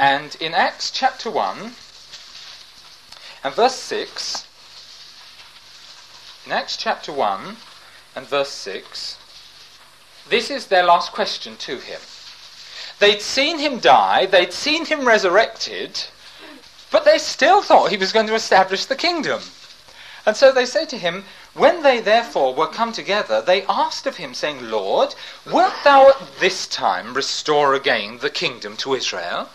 And 0.00 0.36
in 0.40 0.54
Acts 0.54 0.90
chapter 0.90 1.30
1 1.30 1.74
and 3.44 3.54
verse 3.54 3.76
6, 3.76 4.46
in 6.44 6.52
Acts 6.52 6.76
chapter 6.76 7.12
1 7.12 7.56
and 8.16 8.26
verse 8.26 8.50
6, 8.50 9.16
this 10.28 10.50
is 10.50 10.66
their 10.66 10.84
last 10.84 11.12
question 11.12 11.56
to 11.58 11.78
him. 11.78 12.00
They'd 12.98 13.20
seen 13.20 13.58
him 13.58 13.80
die, 13.80 14.26
they'd 14.26 14.52
seen 14.52 14.86
him 14.86 15.06
resurrected, 15.06 16.04
but 16.90 17.04
they 17.04 17.18
still 17.18 17.62
thought 17.62 17.90
he 17.90 17.96
was 17.96 18.12
going 18.12 18.26
to 18.28 18.34
establish 18.34 18.84
the 18.84 18.96
kingdom. 18.96 19.40
And 20.24 20.36
so 20.36 20.52
they 20.52 20.66
say 20.66 20.86
to 20.86 20.98
him, 20.98 21.24
When 21.54 21.82
they 21.82 22.00
therefore 22.00 22.54
were 22.54 22.68
come 22.68 22.92
together, 22.92 23.42
they 23.42 23.64
asked 23.68 24.06
of 24.06 24.18
him, 24.18 24.34
saying, 24.34 24.70
Lord, 24.70 25.14
wilt 25.44 25.74
thou 25.82 26.10
at 26.10 26.38
this 26.38 26.66
time 26.68 27.14
restore 27.14 27.74
again 27.74 28.18
the 28.18 28.30
kingdom 28.30 28.76
to 28.78 28.94
Israel? 28.94 29.48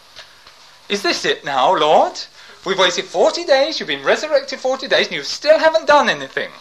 Is 0.90 1.04
this 1.04 1.24
it 1.24 1.46
now, 1.46 1.74
Lord? 1.76 2.20
We've 2.66 2.78
waited 2.78 3.06
40 3.06 3.46
days, 3.46 3.80
you've 3.80 3.88
been 3.88 4.04
resurrected 4.04 4.60
40 4.60 4.90
days, 4.90 5.08
and 5.08 5.16
you 5.16 5.24
still 5.24 5.58
haven't 5.58 5.88
done 5.88 6.10
anything. 6.10 6.52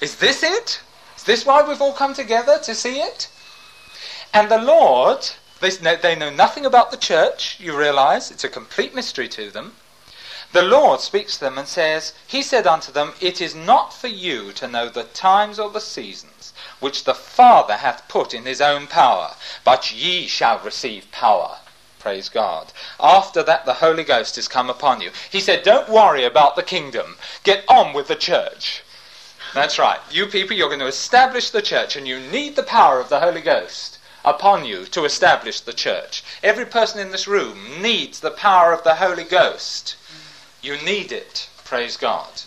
Is 0.00 0.16
this 0.16 0.42
it? 0.42 0.80
Is 1.16 1.24
this 1.24 1.44
why 1.44 1.62
we've 1.62 1.82
all 1.82 1.92
come 1.92 2.14
together 2.14 2.58
to 2.60 2.74
see 2.74 3.00
it? 3.02 3.28
And 4.32 4.50
the 4.50 4.58
Lord, 4.58 5.30
they, 5.60 5.70
they 5.70 6.14
know 6.14 6.30
nothing 6.30 6.64
about 6.64 6.90
the 6.90 6.96
church, 6.96 7.58
you 7.60 7.76
realize, 7.76 8.30
it's 8.30 8.44
a 8.44 8.48
complete 8.48 8.94
mystery 8.94 9.28
to 9.28 9.50
them. 9.50 9.76
The 10.52 10.62
Lord 10.62 11.00
speaks 11.00 11.34
to 11.34 11.40
them 11.40 11.58
and 11.58 11.68
says, 11.68 12.12
He 12.26 12.42
said 12.42 12.66
unto 12.66 12.90
them, 12.92 13.14
It 13.20 13.40
is 13.40 13.54
not 13.54 13.92
for 13.92 14.08
you 14.08 14.52
to 14.52 14.68
know 14.68 14.88
the 14.88 15.04
times 15.04 15.58
or 15.58 15.70
the 15.70 15.80
seasons 15.80 16.52
which 16.80 17.04
the 17.04 17.14
Father 17.14 17.76
hath 17.76 18.08
put 18.08 18.34
in 18.34 18.44
his 18.44 18.60
own 18.60 18.86
power, 18.86 19.34
but 19.64 19.92
ye 19.92 20.26
shall 20.26 20.58
receive 20.58 21.10
power 21.12 21.58
Praise 22.00 22.30
God. 22.30 22.72
After 22.98 23.42
that, 23.42 23.66
the 23.66 23.74
Holy 23.74 24.04
Ghost 24.04 24.36
has 24.36 24.48
come 24.48 24.70
upon 24.70 25.02
you. 25.02 25.10
He 25.30 25.38
said, 25.38 25.62
Don't 25.62 25.86
worry 25.86 26.24
about 26.24 26.56
the 26.56 26.62
kingdom. 26.62 27.18
Get 27.44 27.62
on 27.68 27.92
with 27.92 28.08
the 28.08 28.16
church. 28.16 28.82
That's 29.52 29.78
right. 29.78 30.00
You 30.10 30.26
people, 30.26 30.56
you're 30.56 30.70
going 30.70 30.80
to 30.80 30.86
establish 30.86 31.50
the 31.50 31.60
church, 31.60 31.96
and 31.96 32.08
you 32.08 32.18
need 32.18 32.56
the 32.56 32.62
power 32.62 33.00
of 33.00 33.10
the 33.10 33.20
Holy 33.20 33.42
Ghost 33.42 33.98
upon 34.24 34.64
you 34.64 34.84
to 34.86 35.04
establish 35.04 35.60
the 35.60 35.72
church. 35.72 36.22
Every 36.42 36.66
person 36.66 37.00
in 37.00 37.10
this 37.10 37.28
room 37.28 37.80
needs 37.80 38.20
the 38.20 38.30
power 38.30 38.72
of 38.72 38.84
the 38.84 38.96
Holy 38.96 39.24
Ghost. 39.24 39.96
You 40.62 40.76
need 40.76 41.12
it. 41.12 41.48
Praise 41.64 41.96
God. 41.96 42.42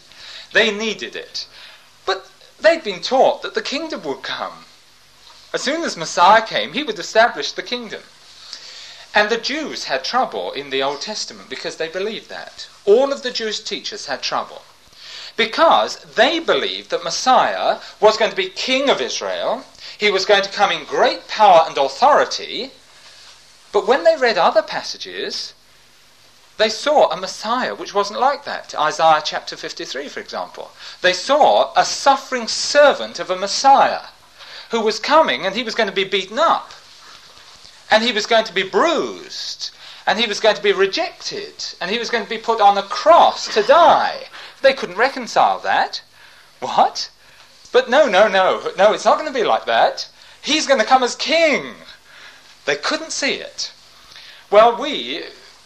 They 0.52 0.76
needed 0.76 1.16
it. 1.16 1.48
But 2.06 2.30
they'd 2.60 2.84
been 2.84 3.02
taught 3.02 3.42
that 3.42 3.56
the 3.56 3.62
kingdom 3.62 4.04
would 4.04 4.22
come. 4.22 4.66
As 5.54 5.62
soon 5.62 5.84
as 5.84 5.98
Messiah 5.98 6.42
came, 6.42 6.74
he 6.74 6.84
would 6.84 7.00
establish 7.00 7.52
the 7.52 7.64
kingdom. 7.64 8.02
And 9.16 9.30
the 9.30 9.38
Jews 9.38 9.86
had 9.86 10.04
trouble 10.04 10.52
in 10.52 10.72
the 10.72 10.82
Old 10.82 11.02
Testament 11.02 11.50
because 11.50 11.76
they 11.76 11.88
believed 11.88 12.30
that. 12.30 12.68
All 12.86 13.12
of 13.12 13.22
the 13.22 13.32
Jewish 13.32 13.60
teachers 13.60 14.08
had 14.08 14.24
trouble. 14.24 14.64
Because 15.36 15.98
they 16.16 16.40
believed 16.40 16.90
that 16.90 17.04
Messiah 17.04 17.80
was 18.00 18.18
going 18.18 18.32
to 18.32 18.38
be 18.38 18.50
king 18.50 18.90
of 18.90 19.02
Israel, 19.02 19.64
he 19.98 20.12
was 20.12 20.26
going 20.26 20.44
to 20.44 20.50
come 20.50 20.72
in 20.72 20.86
great 20.86 21.28
power 21.28 21.66
and 21.68 21.78
authority, 21.78 22.72
but 23.72 23.88
when 23.88 24.04
they 24.04 24.16
read 24.16 24.38
other 24.38 24.62
passages, 24.62 25.54
they 26.58 26.70
saw 26.70 27.10
a 27.10 27.18
Messiah 27.18 27.74
which 27.74 27.94
wasn't 27.94 28.20
like 28.20 28.46
that. 28.46 28.76
Isaiah 28.80 29.22
chapter 29.26 29.56
53, 29.56 30.08
for 30.08 30.20
example. 30.20 30.72
They 31.02 31.14
saw 31.14 31.74
a 31.76 31.86
suffering 31.86 32.48
servant 32.48 33.20
of 33.20 33.30
a 33.30 33.36
Messiah 33.36 34.08
who 34.70 34.82
was 34.82 35.00
coming 35.00 35.46
and 35.46 35.56
he 35.56 35.64
was 35.64 35.76
going 35.76 35.90
to 35.90 35.96
be 35.96 36.04
beaten 36.04 36.38
up 36.38 36.72
and 37.94 38.04
he 38.04 38.12
was 38.12 38.26
going 38.26 38.44
to 38.46 38.54
be 38.54 38.64
bruised, 38.64 39.70
and 40.08 40.20
he 40.20 40.26
was 40.26 40.40
going 40.40 40.56
to 40.56 40.64
be 40.64 40.72
rejected, 40.72 41.54
and 41.80 41.92
he 41.92 42.00
was 42.00 42.10
going 42.10 42.24
to 42.24 42.30
be 42.30 42.40
put 42.40 42.60
on 42.60 42.76
a 42.76 42.82
cross 42.82 43.54
to 43.54 43.62
die. 43.62 44.24
They 44.64 44.74
couldn't 44.74 44.98
reconcile 44.98 45.60
that. 45.60 46.02
What? 46.60 47.12
But 47.74 47.90
no, 47.90 48.08
no, 48.08 48.30
no, 48.30 48.72
no, 48.78 48.94
it's 48.94 49.04
not 49.04 49.18
going 49.18 49.28
to 49.28 49.38
be 49.38 49.44
like 49.44 49.66
that. 49.66 50.08
He's 50.42 50.68
going 50.68 50.80
to 50.80 50.86
come 50.86 51.04
as 51.04 51.16
king. 51.16 51.74
They 52.66 52.76
couldn't 52.76 53.12
see 53.12 53.34
it. 53.34 53.74
Well, 54.52 54.80
we 54.80 55.24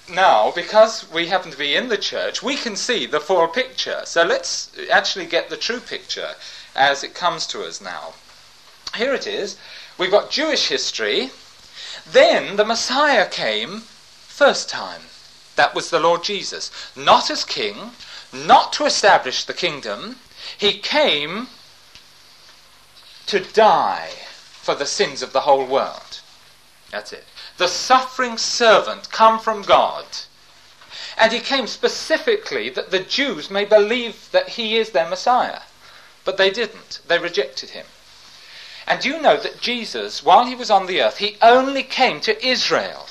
now, 0.10 0.52
because 0.52 1.10
we 1.12 1.28
happen 1.28 1.52
to 1.52 1.58
be 1.58 1.76
in 1.76 1.90
the 1.90 1.98
church, 1.98 2.42
we 2.42 2.56
can 2.56 2.78
see 2.78 3.06
the 3.06 3.20
full 3.20 3.46
picture. 3.50 4.04
So 4.06 4.24
let's 4.24 4.72
actually 4.90 5.26
get 5.26 5.50
the 5.50 5.58
true 5.58 5.82
picture 5.82 6.36
as 6.78 7.04
it 7.04 7.14
comes 7.14 7.46
to 7.48 7.64
us 7.66 7.82
now. 7.82 8.14
Here 8.96 9.14
it 9.14 9.28
is. 9.28 9.58
We've 9.98 10.10
got 10.10 10.32
Jewish 10.32 10.70
history, 10.70 11.32
then 12.10 12.56
the 12.56 12.64
Messiah 12.64 13.28
came 13.28 13.82
first 13.82 14.70
time. 14.70 15.02
That 15.58 15.76
was 15.76 15.90
the 15.90 16.00
Lord 16.00 16.24
Jesus. 16.24 16.72
Not 16.96 17.30
as 17.30 17.44
king, 17.44 17.92
not 18.32 18.72
to 18.74 18.86
establish 18.86 19.44
the 19.44 19.54
kingdom. 19.54 20.18
He 20.58 20.78
came 20.78 21.50
to 23.28 23.40
die 23.40 24.10
for 24.62 24.76
the 24.76 24.86
sins 24.86 25.22
of 25.22 25.34
the 25.34 25.42
whole 25.42 25.66
world. 25.66 26.22
That's 26.92 27.14
it. 27.14 27.26
The 27.58 27.68
suffering 27.68 28.38
servant 28.38 29.12
come 29.12 29.40
from 29.40 29.62
God. 29.62 30.06
And 31.18 31.32
he 31.32 31.40
came 31.40 31.68
specifically 31.68 32.70
that 32.70 32.92
the 32.92 33.00
Jews 33.00 33.50
may 33.50 33.66
believe 33.66 34.30
that 34.32 34.50
he 34.50 34.78
is 34.78 34.92
their 34.92 35.10
Messiah. 35.10 35.62
But 36.24 36.38
they 36.38 36.50
didn't. 36.50 37.02
They 37.08 37.18
rejected 37.18 37.72
him. 37.72 37.86
And 38.86 39.04
you 39.04 39.22
know 39.22 39.38
that 39.38 39.60
Jesus, 39.60 40.24
while 40.24 40.46
he 40.46 40.56
was 40.56 40.72
on 40.72 40.86
the 40.86 41.02
earth, 41.02 41.18
he 41.18 41.38
only 41.42 41.84
came 41.84 42.22
to 42.22 42.46
Israel. 42.46 43.08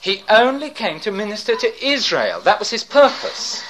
He 0.00 0.24
only 0.28 0.70
came 0.70 0.98
to 1.00 1.12
minister 1.12 1.54
to 1.56 1.84
Israel. 1.84 2.40
That 2.40 2.58
was 2.58 2.70
his 2.70 2.82
purpose. 2.82 3.62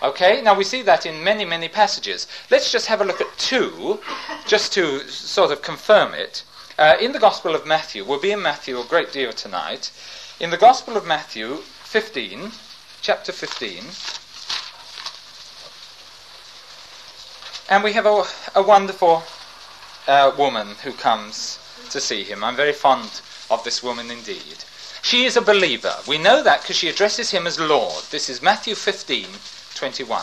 Okay, 0.00 0.40
now 0.42 0.54
we 0.54 0.62
see 0.62 0.82
that 0.82 1.06
in 1.06 1.24
many, 1.24 1.44
many 1.44 1.68
passages. 1.68 2.28
Let's 2.50 2.70
just 2.70 2.86
have 2.86 3.00
a 3.00 3.04
look 3.04 3.20
at 3.20 3.36
two, 3.36 3.98
just 4.46 4.72
to 4.74 5.00
sort 5.08 5.50
of 5.50 5.60
confirm 5.60 6.14
it. 6.14 6.44
Uh, 6.78 6.96
in 7.00 7.10
the 7.10 7.18
Gospel 7.18 7.56
of 7.56 7.66
Matthew, 7.66 8.04
we'll 8.04 8.20
be 8.20 8.30
in 8.30 8.40
Matthew 8.40 8.78
a 8.78 8.84
great 8.84 9.10
deal 9.12 9.32
tonight. 9.32 9.90
In 10.38 10.50
the 10.50 10.56
Gospel 10.56 10.96
of 10.96 11.04
Matthew 11.04 11.56
15, 11.56 12.52
chapter 13.02 13.32
15, 13.32 13.84
and 17.68 17.82
we 17.82 17.92
have 17.92 18.06
a, 18.06 18.22
a 18.54 18.62
wonderful 18.62 19.24
uh, 20.06 20.32
woman 20.38 20.76
who 20.84 20.92
comes 20.92 21.58
to 21.90 22.00
see 22.00 22.22
him. 22.22 22.44
I'm 22.44 22.54
very 22.54 22.72
fond 22.72 23.20
of 23.50 23.64
this 23.64 23.82
woman 23.82 24.12
indeed. 24.12 24.64
She 25.02 25.24
is 25.24 25.36
a 25.36 25.42
believer. 25.42 25.96
We 26.06 26.18
know 26.18 26.42
that 26.44 26.62
because 26.62 26.76
she 26.76 26.88
addresses 26.88 27.30
him 27.30 27.48
as 27.48 27.58
Lord. 27.58 28.04
This 28.10 28.28
is 28.28 28.40
Matthew 28.40 28.76
15, 28.76 29.26
21. 29.78 30.22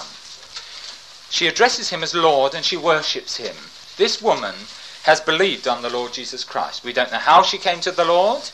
She 1.30 1.48
addresses 1.48 1.90
him 1.90 2.04
as 2.04 2.14
Lord 2.14 2.54
and 2.54 2.64
she 2.64 2.78
worships 2.78 3.38
him. 3.38 3.56
This 3.98 4.22
woman 4.22 4.56
has 5.04 5.22
believed 5.22 5.68
on 5.68 5.82
the 5.82 5.90
Lord 5.90 6.14
Jesus 6.14 6.44
Christ. 6.44 6.84
We 6.84 6.94
don't 6.94 7.12
know 7.12 7.18
how 7.18 7.42
she 7.42 7.58
came 7.58 7.80
to 7.82 7.92
the 7.92 8.06
Lord, 8.06 8.50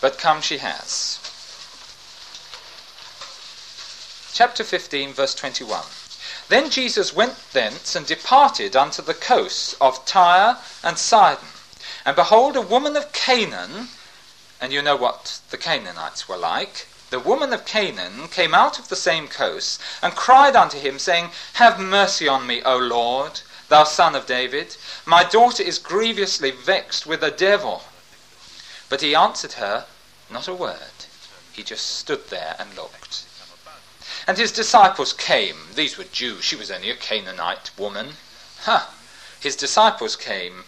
but 0.00 0.18
come 0.18 0.40
she 0.40 0.58
has. 0.58 1.18
Chapter 4.32 4.64
15, 4.64 5.12
verse 5.12 5.34
21. 5.34 5.82
Then 6.48 6.70
Jesus 6.70 7.14
went 7.14 7.36
thence 7.52 7.96
and 7.96 8.06
departed 8.06 8.76
unto 8.76 9.02
the 9.02 9.14
coasts 9.14 9.74
of 9.80 10.04
Tyre 10.04 10.58
and 10.84 10.98
Sidon. 10.98 11.48
And 12.04 12.14
behold, 12.14 12.56
a 12.56 12.60
woman 12.60 12.96
of 12.96 13.12
Canaan 13.12 13.88
and 14.60 14.72
you 14.72 14.82
know 14.82 14.96
what 14.96 15.40
the 15.50 15.58
Canaanites 15.58 16.28
were 16.28 16.36
like. 16.36 16.86
The 17.10 17.20
woman 17.20 17.52
of 17.52 17.64
Canaan 17.64 18.28
came 18.28 18.54
out 18.54 18.78
of 18.78 18.88
the 18.88 18.96
same 18.96 19.28
coast 19.28 19.80
and 20.02 20.16
cried 20.16 20.56
unto 20.56 20.78
him, 20.78 20.98
saying, 20.98 21.30
Have 21.54 21.78
mercy 21.78 22.26
on 22.26 22.46
me, 22.46 22.62
O 22.62 22.76
Lord, 22.76 23.40
thou 23.68 23.84
son 23.84 24.16
of 24.16 24.26
David. 24.26 24.76
My 25.04 25.22
daughter 25.22 25.62
is 25.62 25.78
grievously 25.78 26.50
vexed 26.50 27.06
with 27.06 27.22
a 27.22 27.30
devil. 27.30 27.84
But 28.88 29.02
he 29.02 29.14
answered 29.14 29.52
her 29.54 29.86
not 30.30 30.48
a 30.48 30.54
word. 30.54 31.06
He 31.52 31.62
just 31.62 31.98
stood 31.98 32.28
there 32.28 32.56
and 32.58 32.74
looked. 32.74 33.24
And 34.26 34.36
his 34.36 34.50
disciples 34.50 35.12
came. 35.12 35.68
These 35.74 35.96
were 35.96 36.04
Jews. 36.04 36.44
She 36.44 36.56
was 36.56 36.70
only 36.70 36.90
a 36.90 36.96
Canaanite 36.96 37.70
woman. 37.78 38.16
Ha! 38.62 38.88
Huh. 38.88 38.92
His 39.38 39.54
disciples 39.54 40.16
came 40.16 40.64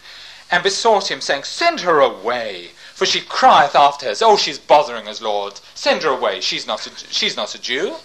and 0.49 0.63
besought 0.63 1.11
him, 1.11 1.19
saying, 1.19 1.43
Send 1.43 1.81
her 1.81 1.99
away, 1.99 2.71
for 2.99 3.05
she 3.05 3.21
crieth 3.21 3.77
after 3.77 4.09
us. 4.09 4.21
Oh, 4.21 4.35
she's 4.35 4.59
bothering 4.59 5.07
us, 5.07 5.21
Lord. 5.21 5.61
Send 5.73 6.03
her 6.03 6.09
away. 6.09 6.41
She's 6.41 6.67
not 6.67 6.85
a, 6.85 6.89
she's 7.09 7.37
not 7.37 7.55
a 7.55 7.61
Jew. 7.61 7.95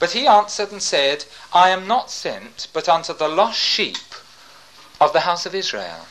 But 0.00 0.10
he 0.10 0.26
answered 0.26 0.72
and 0.72 0.82
said, 0.82 1.26
I 1.52 1.70
am 1.70 1.86
not 1.86 2.10
sent 2.10 2.66
but 2.72 2.88
unto 2.88 3.14
the 3.14 3.28
lost 3.28 3.60
sheep 3.60 4.16
of 5.00 5.12
the 5.12 5.20
house 5.20 5.46
of 5.46 5.54
Israel. 5.54 6.06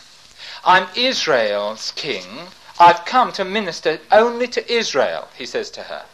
I'm 0.63 0.87
Israel's 0.95 1.91
king. 1.91 2.47
I've 2.79 3.03
come 3.03 3.33
to 3.33 3.43
minister 3.43 3.99
only 4.13 4.47
to 4.47 4.71
Israel, 4.71 5.27
he 5.37 5.45
says 5.45 5.69
to 5.71 5.83
her. 5.83 6.05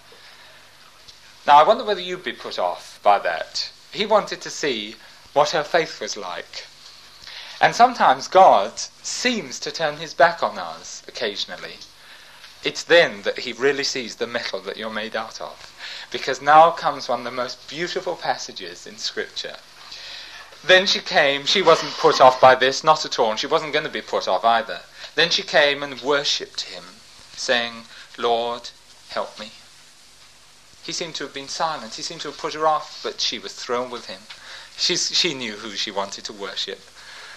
Now, 1.46 1.60
I 1.60 1.68
wonder 1.68 1.84
whether 1.84 2.02
you'd 2.02 2.24
be 2.24 2.34
put 2.34 2.58
off 2.58 3.00
by 3.04 3.20
that. 3.20 3.70
He 3.92 4.08
wanted 4.08 4.42
to 4.42 4.50
see 4.50 4.96
what 5.34 5.52
her 5.52 5.64
faith 5.64 6.02
was 6.02 6.18
like. 6.18 6.66
And 7.64 7.74
sometimes 7.74 8.28
God 8.28 8.78
seems 8.78 9.58
to 9.62 9.72
turn 9.72 9.96
his 9.96 10.14
back 10.14 10.44
on 10.44 10.60
us 10.60 11.02
occasionally. 11.08 11.76
It's 12.62 12.84
then 12.84 13.22
that 13.22 13.40
he 13.40 13.54
really 13.54 13.86
sees 13.86 14.18
the 14.18 14.28
metal 14.28 14.60
that 14.60 14.76
you're 14.76 14.90
made 14.90 15.16
out 15.16 15.40
of. 15.40 15.74
Because 16.12 16.42
now 16.42 16.72
comes 16.72 17.08
one 17.08 17.20
of 17.20 17.24
the 17.24 17.32
most 17.32 17.70
beautiful 17.70 18.18
passages 18.18 18.86
in 18.86 18.98
Scripture. 18.98 19.56
Then 20.62 20.86
she 20.86 21.00
came, 21.00 21.46
she 21.46 21.62
wasn't 21.62 21.94
put 21.94 22.20
off 22.20 22.42
by 22.42 22.54
this, 22.54 22.84
not 22.84 23.06
at 23.06 23.18
all, 23.18 23.32
and 23.32 23.40
she 23.40 23.48
wasn't 23.48 23.72
going 23.72 23.86
to 23.86 23.90
be 23.90 24.02
put 24.02 24.28
off 24.28 24.44
either. 24.44 24.82
Then 25.16 25.30
she 25.30 25.42
came 25.42 25.84
and 25.84 26.02
worshipped 26.02 26.64
him, 26.64 26.84
saying, 27.38 27.86
Lord, 28.18 28.72
help 29.08 29.40
me. 29.40 29.52
He 30.84 30.92
seemed 30.92 31.16
to 31.16 31.24
have 31.24 31.34
been 31.34 31.48
silent, 31.48 31.94
he 31.94 32.02
seemed 32.02 32.20
to 32.22 32.28
have 32.28 32.38
put 32.38 32.56
her 32.56 32.68
off, 32.68 33.00
but 33.02 33.22
she 33.22 33.40
was 33.40 33.54
thrown 33.54 33.90
with 33.90 34.08
him. 34.08 34.20
She's, 34.76 35.16
she 35.18 35.34
knew 35.34 35.54
who 35.54 35.72
she 35.78 35.92
wanted 35.92 36.26
to 36.26 36.34
worship. 36.34 36.82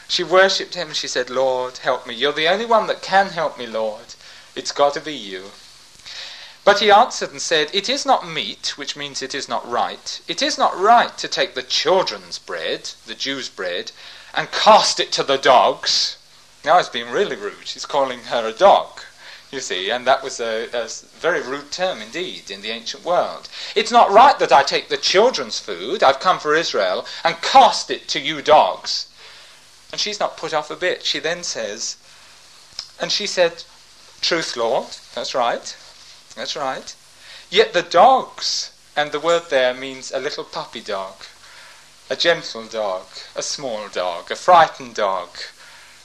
She 0.09 0.23
worshipped 0.23 0.75
him. 0.75 0.92
She 0.92 1.09
said, 1.09 1.31
Lord, 1.31 1.79
help 1.79 2.07
me. 2.07 2.14
You're 2.14 2.33
the 2.33 2.49
only 2.49 2.66
one 2.66 2.87
that 2.87 3.03
can 3.03 3.31
help 3.31 3.59
me, 3.59 3.66
Lord. 3.66 4.14
It's 4.55 4.73
got 4.73 4.95
to 4.95 5.01
be 5.01 5.14
you. 5.14 5.51
But 6.64 6.81
he 6.81 6.90
answered 6.90 7.31
and 7.31 7.40
said, 7.40 7.71
It 7.73 7.88
is 7.88 8.05
not 8.05 8.29
meet, 8.29 8.77
which 8.77 8.97
means 8.97 9.23
it 9.23 9.35
is 9.35 9.49
not 9.49 9.69
right. 9.71 10.21
It 10.27 10.42
is 10.42 10.59
not 10.59 10.77
right 10.77 11.16
to 11.19 11.29
take 11.29 11.55
the 11.55 11.62
children's 11.62 12.38
bread, 12.38 12.90
the 13.07 13.14
Jews' 13.14 13.49
bread, 13.49 13.92
and 14.35 14.51
cast 14.51 14.99
it 14.99 15.12
to 15.12 15.23
the 15.23 15.38
dogs. 15.38 16.16
Now 16.64 16.79
he's 16.79 16.88
being 16.88 17.11
really 17.11 17.37
rude. 17.37 17.69
He's 17.69 17.87
calling 17.87 18.19
her 18.25 18.49
a 18.49 18.53
dog, 18.53 19.01
you 19.53 19.61
see, 19.61 19.90
and 19.90 20.07
that 20.09 20.25
was 20.25 20.40
a, 20.40 20.69
a 20.73 20.88
very 21.21 21.40
rude 21.40 21.71
term 21.71 22.03
indeed 22.03 22.51
in 22.51 22.62
the 22.62 22.71
ancient 22.71 23.05
world. 23.05 23.49
It's 23.77 23.92
not 23.92 24.11
right 24.11 24.37
that 24.40 24.53
I 24.53 24.64
take 24.64 24.88
the 24.88 24.97
children's 24.97 25.61
food, 25.61 26.03
I've 26.03 26.19
come 26.19 26.40
for 26.40 26.57
Israel, 26.57 27.07
and 27.23 27.40
cast 27.42 27.92
it 27.92 28.09
to 28.09 28.21
you 28.21 28.42
dogs. 28.42 29.07
And 29.92 30.01
she's 30.01 30.20
not 30.20 30.37
put 30.37 30.53
off 30.53 30.70
a 30.70 30.77
bit. 30.77 31.05
She 31.05 31.18
then 31.18 31.42
says, 31.42 31.96
and 33.01 33.12
she 33.12 33.27
said, 33.27 33.64
Truth, 34.20 34.57
Lord. 34.57 34.88
That's 35.14 35.35
right. 35.35 35.77
That's 36.35 36.57
right. 36.57 36.94
Yet 37.51 37.72
the 37.72 37.83
dogs, 37.83 38.72
and 38.96 39.12
the 39.12 39.20
word 39.20 39.51
there 39.51 39.75
means 39.75 40.11
a 40.11 40.18
little 40.18 40.44
puppy 40.44 40.81
dog, 40.81 41.14
a 42.11 42.16
gentle 42.16 42.66
dog, 42.66 43.07
a 43.35 43.42
small 43.42 43.88
dog, 43.88 44.31
a 44.31 44.37
frightened 44.37 44.94
dog, 44.94 45.29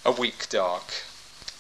a 0.06 0.12
weak 0.12 0.50
dog. 0.50 0.84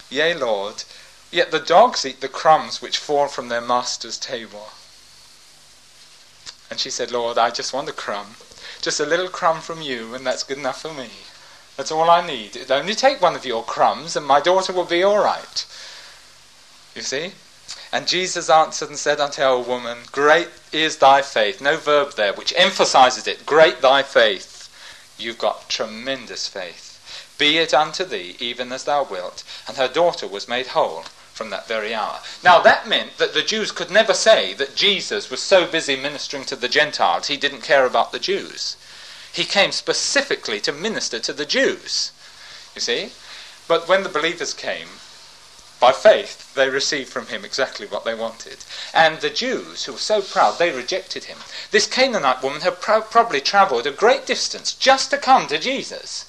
Yea, 0.09 0.33
Lord, 0.33 0.83
yet 1.31 1.51
the 1.51 1.59
dogs 1.59 2.05
eat 2.05 2.21
the 2.21 2.27
crumbs 2.27 2.81
which 2.81 2.97
fall 2.97 3.27
from 3.27 3.47
their 3.47 3.61
master's 3.61 4.17
table. 4.17 4.69
And 6.69 6.79
she 6.79 6.89
said, 6.89 7.11
Lord, 7.11 7.37
I 7.37 7.49
just 7.49 7.73
want 7.73 7.89
a 7.89 7.93
crumb. 7.93 8.35
Just 8.81 8.99
a 8.99 9.05
little 9.05 9.29
crumb 9.29 9.61
from 9.61 9.81
you, 9.81 10.13
and 10.13 10.25
that's 10.25 10.43
good 10.43 10.57
enough 10.57 10.81
for 10.81 10.93
me. 10.93 11.09
That's 11.77 11.91
all 11.91 12.09
I 12.09 12.25
need. 12.25 12.55
It'll 12.55 12.77
only 12.77 12.95
take 12.95 13.21
one 13.21 13.35
of 13.35 13.45
your 13.45 13.63
crumbs, 13.63 14.15
and 14.15 14.25
my 14.25 14.39
daughter 14.39 14.73
will 14.73 14.85
be 14.85 15.03
all 15.03 15.23
right. 15.23 15.65
You 16.95 17.01
see? 17.01 17.31
And 17.91 18.07
Jesus 18.07 18.49
answered 18.49 18.89
and 18.89 18.97
said 18.97 19.19
unto 19.19 19.41
her, 19.41 19.57
Woman, 19.57 19.99
great 20.11 20.49
is 20.71 20.97
thy 20.97 21.21
faith. 21.21 21.61
No 21.61 21.77
verb 21.77 22.13
there, 22.13 22.33
which 22.33 22.53
emphasizes 22.55 23.27
it. 23.27 23.45
Great 23.45 23.81
thy 23.81 24.03
faith. 24.03 24.69
You've 25.17 25.37
got 25.37 25.69
tremendous 25.69 26.47
faith. 26.47 27.35
Be 27.37 27.57
it 27.57 27.73
unto 27.73 28.05
thee 28.05 28.35
even 28.39 28.71
as 28.71 28.83
thou 28.83 29.03
wilt. 29.03 29.43
And 29.67 29.77
her 29.77 29.87
daughter 29.87 30.27
was 30.27 30.47
made 30.47 30.67
whole 30.67 31.03
from 31.33 31.49
that 31.49 31.67
very 31.67 31.93
hour. 31.93 32.19
Now 32.43 32.61
that 32.61 32.87
meant 32.87 33.17
that 33.17 33.33
the 33.33 33.41
Jews 33.41 33.71
could 33.71 33.89
never 33.89 34.13
say 34.13 34.53
that 34.53 34.75
Jesus 34.75 35.29
was 35.29 35.41
so 35.41 35.65
busy 35.65 35.95
ministering 35.95 36.45
to 36.45 36.55
the 36.55 36.69
Gentiles 36.69 37.27
he 37.27 37.37
didn't 37.37 37.61
care 37.61 37.85
about 37.85 38.11
the 38.11 38.19
Jews. 38.19 38.75
He 39.33 39.45
came 39.45 39.71
specifically 39.71 40.59
to 40.61 40.71
minister 40.71 41.19
to 41.19 41.33
the 41.33 41.45
Jews. 41.45 42.11
You 42.75 42.81
see? 42.81 43.11
But 43.67 43.87
when 43.87 44.03
the 44.03 44.09
believers 44.09 44.53
came, 44.53 44.87
by 45.79 45.91
faith, 45.91 46.53
they 46.53 46.69
received 46.69 47.09
from 47.09 47.27
him 47.27 47.43
exactly 47.43 47.87
what 47.87 48.05
they 48.05 48.13
wanted. 48.13 48.57
And 48.93 49.19
the 49.19 49.31
Jews, 49.31 49.85
who 49.85 49.93
were 49.93 49.97
so 49.97 50.21
proud, 50.21 50.59
they 50.59 50.69
rejected 50.69 51.23
him. 51.23 51.39
This 51.71 51.87
Canaanite 51.87 52.43
woman 52.43 52.61
had 52.61 52.81
pro- 52.81 53.01
probably 53.01 53.41
travelled 53.41 53.87
a 53.87 53.91
great 53.91 54.27
distance 54.27 54.73
just 54.73 55.09
to 55.09 55.17
come 55.17 55.47
to 55.47 55.57
Jesus. 55.57 56.25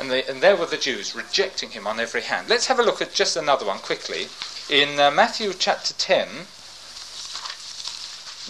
And, 0.00 0.10
they, 0.10 0.24
and, 0.24 0.42
there 0.42 0.56
were 0.56 0.66
the 0.66 0.76
Jews 0.76 1.14
rejecting 1.14 1.70
him 1.70 1.86
on 1.86 2.00
every 2.00 2.22
hand. 2.22 2.48
Let's 2.48 2.66
have 2.66 2.80
a 2.80 2.82
look 2.82 3.00
at 3.00 3.14
just 3.14 3.36
another 3.36 3.66
one 3.66 3.78
quickly. 3.78 4.28
In 4.68 4.98
uh, 4.98 5.10
Matthew 5.10 5.52
chapter 5.52 5.94
10, 5.94 6.46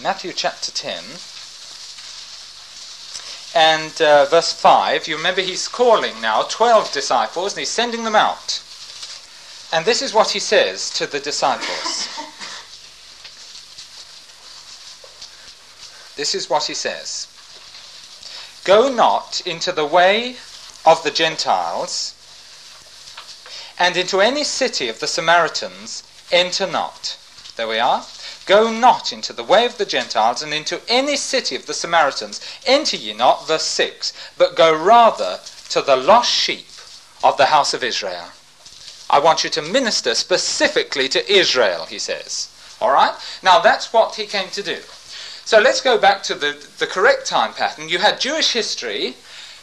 Matthew 0.01 0.33
chapter 0.33 0.71
10, 0.71 1.03
and 3.53 4.01
uh, 4.01 4.25
verse 4.25 4.53
5, 4.53 5.07
you 5.07 5.17
remember 5.17 5.41
he's 5.41 5.67
calling 5.67 6.19
now 6.21 6.43
12 6.43 6.91
disciples 6.93 7.53
and 7.53 7.59
he's 7.59 7.69
sending 7.69 8.03
them 8.03 8.15
out. 8.15 8.61
And 9.73 9.85
this 9.85 10.01
is 10.01 10.13
what 10.13 10.31
he 10.31 10.39
says 10.39 10.89
to 10.91 11.07
the 11.07 11.19
disciples 11.19 12.07
This 16.15 16.35
is 16.35 16.49
what 16.49 16.65
he 16.65 16.73
says 16.73 17.27
Go 18.63 18.93
not 18.93 19.41
into 19.45 19.71
the 19.71 19.85
way 19.85 20.35
of 20.85 21.03
the 21.03 21.11
Gentiles, 21.11 22.13
and 23.79 23.97
into 23.97 24.21
any 24.21 24.43
city 24.43 24.87
of 24.87 24.99
the 24.99 25.07
Samaritans 25.07 26.03
enter 26.31 26.67
not. 26.67 27.17
There 27.55 27.67
we 27.67 27.79
are. 27.79 28.05
Go 28.45 28.71
not 28.71 29.13
into 29.13 29.33
the 29.33 29.43
way 29.43 29.65
of 29.65 29.77
the 29.77 29.85
Gentiles, 29.85 30.41
and 30.41 30.53
into 30.53 30.81
any 30.87 31.15
city 31.15 31.55
of 31.55 31.65
the 31.65 31.73
Samaritans 31.73 32.41
enter 32.65 32.97
ye 32.97 33.13
not, 33.13 33.47
verse 33.47 33.65
6, 33.65 34.13
but 34.37 34.55
go 34.55 34.75
rather 34.75 35.39
to 35.69 35.81
the 35.81 35.95
lost 35.95 36.31
sheep 36.31 36.67
of 37.23 37.37
the 37.37 37.45
house 37.45 37.73
of 37.73 37.83
Israel. 37.83 38.29
I 39.09 39.19
want 39.19 39.43
you 39.43 39.49
to 39.51 39.61
minister 39.61 40.15
specifically 40.15 41.09
to 41.09 41.31
Israel, 41.31 41.85
he 41.85 41.99
says. 41.99 42.49
All 42.79 42.91
right? 42.91 43.13
Now 43.43 43.59
that's 43.59 43.93
what 43.93 44.15
he 44.15 44.25
came 44.25 44.49
to 44.49 44.63
do. 44.63 44.79
So 45.45 45.59
let's 45.59 45.81
go 45.81 45.97
back 45.97 46.23
to 46.23 46.35
the, 46.35 46.65
the 46.79 46.87
correct 46.87 47.27
time 47.27 47.53
pattern. 47.53 47.89
You 47.89 47.99
had 47.99 48.21
Jewish 48.21 48.53
history. 48.53 49.15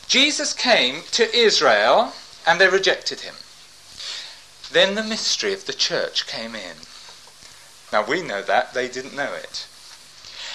Jesus 0.07 0.53
came 0.53 1.03
to 1.13 1.35
Israel 1.35 2.13
and 2.47 2.61
they 2.61 2.69
rejected 2.69 3.21
him. 3.21 3.35
Then 4.71 4.95
the 4.95 5.03
mystery 5.03 5.55
of 5.55 5.65
the 5.65 5.73
church 5.73 6.27
came 6.27 6.55
in. 6.55 6.77
Now 7.93 8.05
we 8.05 8.23
know 8.23 8.43
that, 8.43 8.75
they 8.75 8.89
didn't 8.89 9.17
know 9.17 9.33
it. 9.33 9.67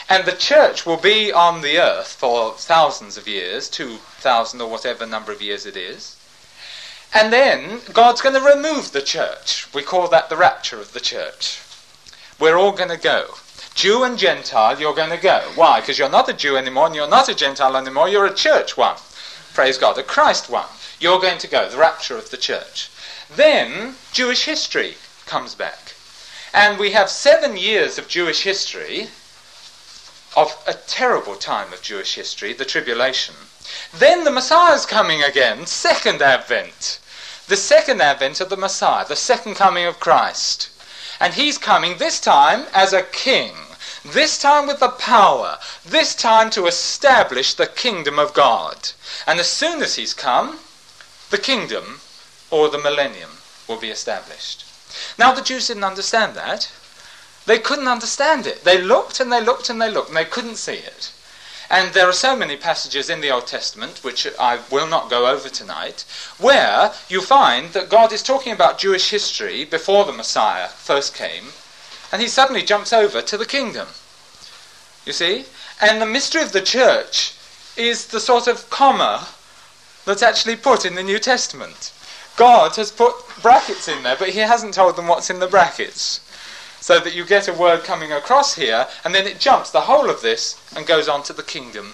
And 0.10 0.26
the 0.26 0.34
church 0.34 0.86
will 0.86 0.98
be 0.98 1.32
on 1.32 1.62
the 1.62 1.80
earth 1.80 2.14
for 2.14 2.54
thousands 2.54 3.18
of 3.18 3.28
years, 3.28 3.70
2,000 3.70 4.62
or 4.62 4.70
whatever 4.70 5.06
number 5.06 5.32
of 5.32 5.42
years 5.42 5.66
it 5.66 5.78
is. 5.78 6.18
And 7.14 7.32
then 7.32 7.82
God's 7.94 8.22
going 8.22 8.36
to 8.36 8.56
remove 8.56 8.92
the 8.92 9.02
church. 9.02 9.72
We 9.74 9.84
call 9.84 10.08
that 10.10 10.30
the 10.30 10.38
rapture 10.38 10.80
of 10.80 10.94
the 10.94 11.00
church. 11.00 11.62
We're 12.40 12.58
all 12.58 12.72
going 12.72 12.90
to 12.90 12.98
go. 12.98 13.36
Jew 13.76 14.04
and 14.04 14.18
Gentile, 14.18 14.80
you're 14.80 14.96
going 14.96 15.10
to 15.10 15.18
go. 15.18 15.52
Why? 15.56 15.80
Because 15.80 15.98
you're 15.98 16.10
not 16.10 16.30
a 16.30 16.34
Jew 16.34 16.58
anymore 16.58 16.88
and 16.88 16.96
you're 16.96 17.08
not 17.08 17.30
a 17.30 17.36
Gentile 17.36 17.78
anymore, 17.78 18.10
you're 18.10 18.26
a 18.26 18.34
church 18.34 18.78
one. 18.78 18.98
Praise 19.54 19.78
God, 19.78 19.98
a 19.98 20.04
Christ 20.04 20.50
one. 20.50 20.68
You're 21.00 21.20
going 21.20 21.38
to 21.40 21.48
go, 21.48 21.70
the 21.70 21.78
rapture 21.78 22.18
of 22.18 22.30
the 22.30 22.38
church. 22.38 22.90
Then 23.36 23.96
Jewish 24.12 24.46
history 24.46 24.96
comes 25.26 25.56
back. 25.56 25.83
And 26.54 26.78
we 26.78 26.92
have 26.92 27.10
seven 27.10 27.58
years 27.58 27.98
of 27.98 28.08
Jewish 28.08 28.44
history, 28.44 29.10
of 30.36 30.56
a 30.68 30.74
terrible 30.74 31.36
time 31.36 31.74
of 31.74 31.82
Jewish 31.82 32.16
history, 32.16 32.54
the 32.54 32.66
tribulation. 32.66 33.36
Then 33.94 34.24
the 34.24 34.32
Messiah 34.32 34.76
is 34.76 34.86
coming 34.86 35.24
again, 35.24 35.66
second 35.66 36.22
advent 36.22 37.00
the 37.48 37.58
second 37.58 38.02
advent 38.02 38.40
of 38.40 38.50
the 38.50 38.58
Messiah, 38.58 39.06
the 39.06 39.16
second 39.16 39.56
coming 39.56 39.86
of 39.86 40.00
Christ. 40.00 40.70
And 41.20 41.34
he's 41.34 41.58
coming 41.58 41.98
this 41.98 42.20
time 42.20 42.66
as 42.74 42.94
a 42.94 43.04
king, 43.04 43.54
this 44.06 44.38
time 44.38 44.68
with 44.68 44.80
the 44.80 44.90
power, 44.90 45.60
this 45.86 46.16
time 46.16 46.50
to 46.52 46.68
establish 46.68 47.54
the 47.54 47.68
kingdom 47.68 48.18
of 48.18 48.34
God. 48.34 48.92
And 49.28 49.40
as 49.40 49.50
soon 49.50 49.82
as 49.82 49.96
he's 49.96 50.14
come, 50.14 50.60
the 51.30 51.38
kingdom 51.38 52.00
or 52.50 52.70
the 52.70 52.78
millennium 52.78 53.32
will 53.68 53.80
be 53.80 53.90
established. 53.90 54.66
Now, 55.18 55.34
the 55.34 55.42
Jews 55.42 55.68
didn't 55.68 55.84
understand 55.84 56.36
that. 56.36 56.72
They 57.46 57.60
couldn't 57.60 57.88
understand 57.88 58.48
it. 58.48 58.64
They 58.64 58.82
looked 58.82 59.20
and 59.20 59.32
they 59.32 59.42
looked 59.42 59.70
and 59.70 59.82
they 59.82 59.92
looked 59.92 60.10
and 60.10 60.18
they 60.18 60.26
couldn't 60.26 60.56
see 60.56 60.74
it. 60.76 61.12
And 61.70 61.94
there 61.94 62.08
are 62.08 62.14
so 62.14 62.36
many 62.36 62.56
passages 62.56 63.10
in 63.10 63.22
the 63.22 63.32
Old 63.32 63.48
Testament, 63.48 64.04
which 64.04 64.28
I 64.40 64.60
will 64.70 64.88
not 64.88 65.10
go 65.10 65.28
over 65.28 65.50
tonight, 65.50 66.06
where 66.38 66.94
you 67.10 67.22
find 67.22 67.74
that 67.74 67.90
God 67.90 68.14
is 68.14 68.22
talking 68.22 68.54
about 68.54 68.78
Jewish 68.78 69.10
history 69.10 69.66
before 69.66 70.06
the 70.06 70.14
Messiah 70.14 70.68
first 70.68 71.16
came, 71.16 71.46
and 72.12 72.22
he 72.22 72.28
suddenly 72.28 72.62
jumps 72.62 72.94
over 72.94 73.22
to 73.22 73.38
the 73.38 73.46
kingdom. 73.46 73.88
You 75.06 75.14
see? 75.14 75.46
And 75.82 76.02
the 76.02 76.06
mystery 76.06 76.44
of 76.44 76.52
the 76.52 76.62
church 76.62 77.34
is 77.76 78.08
the 78.08 78.20
sort 78.20 78.48
of 78.48 78.70
comma 78.70 79.28
that's 80.06 80.22
actually 80.22 80.58
put 80.58 80.86
in 80.86 80.96
the 80.96 81.04
New 81.04 81.18
Testament. 81.18 81.92
God 82.36 82.76
has 82.78 82.92
put 82.92 83.16
brackets 83.42 83.88
in 83.88 84.04
there, 84.04 84.16
but 84.18 84.30
he 84.30 84.40
hasn't 84.40 84.74
told 84.74 84.96
them 84.96 85.08
what's 85.08 85.30
in 85.30 85.40
the 85.40 85.48
brackets 85.48 86.20
so 86.80 87.00
that 87.00 87.16
you 87.16 87.26
get 87.26 87.48
a 87.48 87.54
word 87.54 87.84
coming 87.84 88.12
across 88.12 88.56
here, 88.56 88.88
and 89.06 89.16
then 89.16 89.26
it 89.26 89.40
jumps 89.40 89.72
the 89.72 89.82
whole 89.82 90.10
of 90.10 90.22
this 90.22 90.62
and 90.76 90.86
goes 90.86 91.08
on 91.08 91.24
to 91.24 91.32
the 91.32 91.44
kingdom 91.44 91.94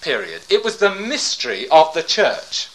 period. 0.00 0.42
It 0.48 0.64
was 0.64 0.78
the 0.78 0.94
mystery 0.94 1.68
of 1.68 1.92
the 1.92 2.02
church. 2.02 2.68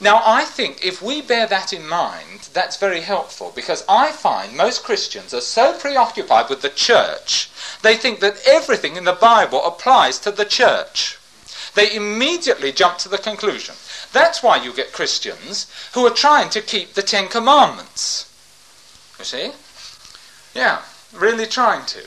Now, 0.00 0.22
I 0.24 0.44
think 0.44 0.84
if 0.84 1.02
we 1.02 1.22
bear 1.22 1.46
that 1.46 1.72
in 1.72 1.88
mind, 1.88 2.48
that's 2.52 2.76
very 2.76 3.00
helpful 3.00 3.52
because 3.54 3.84
I 3.88 4.12
find 4.12 4.56
most 4.56 4.84
Christians 4.84 5.34
are 5.34 5.40
so 5.40 5.72
preoccupied 5.72 6.48
with 6.48 6.62
the 6.62 6.68
church, 6.68 7.50
they 7.82 7.96
think 7.96 8.20
that 8.20 8.40
everything 8.46 8.96
in 8.96 9.04
the 9.04 9.12
Bible 9.12 9.64
applies 9.64 10.18
to 10.20 10.30
the 10.30 10.44
church. 10.44 11.18
They 11.74 11.94
immediately 11.94 12.72
jump 12.72 12.98
to 12.98 13.08
the 13.08 13.18
conclusion. 13.18 13.74
That's 14.12 14.42
why 14.42 14.56
you 14.56 14.72
get 14.72 14.92
Christians 14.92 15.70
who 15.94 16.06
are 16.06 16.14
trying 16.14 16.50
to 16.50 16.60
keep 16.60 16.94
the 16.94 17.02
Ten 17.02 17.28
Commandments. 17.28 18.24
You 19.18 19.24
see? 19.24 19.52
Yeah, 20.54 20.82
really 21.12 21.46
trying 21.46 21.86
to. 21.86 22.06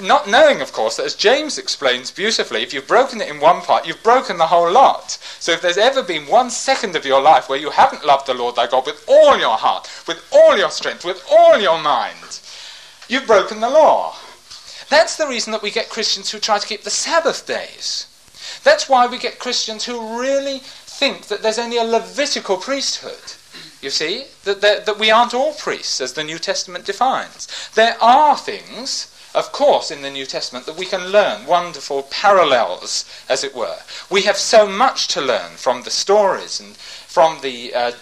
Not 0.00 0.28
knowing, 0.28 0.60
of 0.60 0.72
course, 0.72 0.96
that 0.96 1.06
as 1.06 1.14
James 1.14 1.58
explains 1.58 2.10
beautifully, 2.10 2.62
if 2.62 2.72
you've 2.72 2.86
broken 2.86 3.20
it 3.20 3.28
in 3.28 3.40
one 3.40 3.62
part, 3.62 3.86
you've 3.86 4.02
broken 4.02 4.36
the 4.36 4.46
whole 4.46 4.70
lot. 4.70 5.18
So 5.40 5.52
if 5.52 5.60
there's 5.60 5.76
ever 5.76 6.02
been 6.02 6.28
one 6.28 6.50
second 6.50 6.94
of 6.94 7.04
your 7.04 7.20
life 7.20 7.48
where 7.48 7.58
you 7.58 7.70
haven't 7.70 8.04
loved 8.04 8.26
the 8.26 8.34
Lord 8.34 8.54
thy 8.54 8.68
God 8.68 8.86
with 8.86 9.04
all 9.08 9.38
your 9.38 9.56
heart, 9.56 9.90
with 10.06 10.24
all 10.32 10.56
your 10.56 10.70
strength, 10.70 11.04
with 11.04 11.24
all 11.30 11.58
your 11.58 11.80
mind, 11.82 12.40
you've 13.08 13.26
broken 13.26 13.60
the 13.60 13.70
law. 13.70 14.14
That's 14.88 15.16
the 15.16 15.26
reason 15.26 15.52
that 15.52 15.62
we 15.62 15.70
get 15.70 15.90
Christians 15.90 16.30
who 16.30 16.38
try 16.38 16.58
to 16.58 16.66
keep 16.66 16.82
the 16.82 16.90
Sabbath 16.90 17.46
days. 17.46 18.06
That's 18.62 18.88
why 18.88 19.06
we 19.06 19.18
get 19.18 19.38
Christians 19.38 19.84
who 19.84 20.20
really 20.20 20.62
think 20.98 21.28
that 21.28 21.42
there's 21.42 21.60
only 21.60 21.78
a 21.78 21.84
Levitical 21.84 22.56
priesthood. 22.56 23.34
You 23.80 23.90
see, 23.90 24.24
that, 24.42 24.60
that, 24.62 24.86
that 24.86 24.98
we 24.98 25.12
aren't 25.12 25.32
all 25.32 25.52
priests, 25.52 26.00
as 26.00 26.14
the 26.14 26.24
New 26.24 26.38
Testament 26.38 26.84
defines. 26.84 27.46
There 27.74 27.96
are 28.02 28.36
things, 28.36 29.14
of 29.32 29.52
course, 29.52 29.92
in 29.92 30.02
the 30.02 30.10
New 30.10 30.26
Testament 30.26 30.66
that 30.66 30.76
we 30.76 30.86
can 30.86 31.12
learn, 31.12 31.46
wonderful 31.46 32.02
parallels, 32.10 33.04
as 33.28 33.44
it 33.44 33.54
were. 33.54 33.78
We 34.10 34.22
have 34.22 34.36
so 34.36 34.66
much 34.66 35.06
to 35.08 35.20
learn 35.20 35.52
from 35.52 35.82
the 35.82 35.90
stories 35.90 36.58
and 36.58 36.76
from 36.76 37.38
the, 37.42 37.72
uh, 37.72 37.92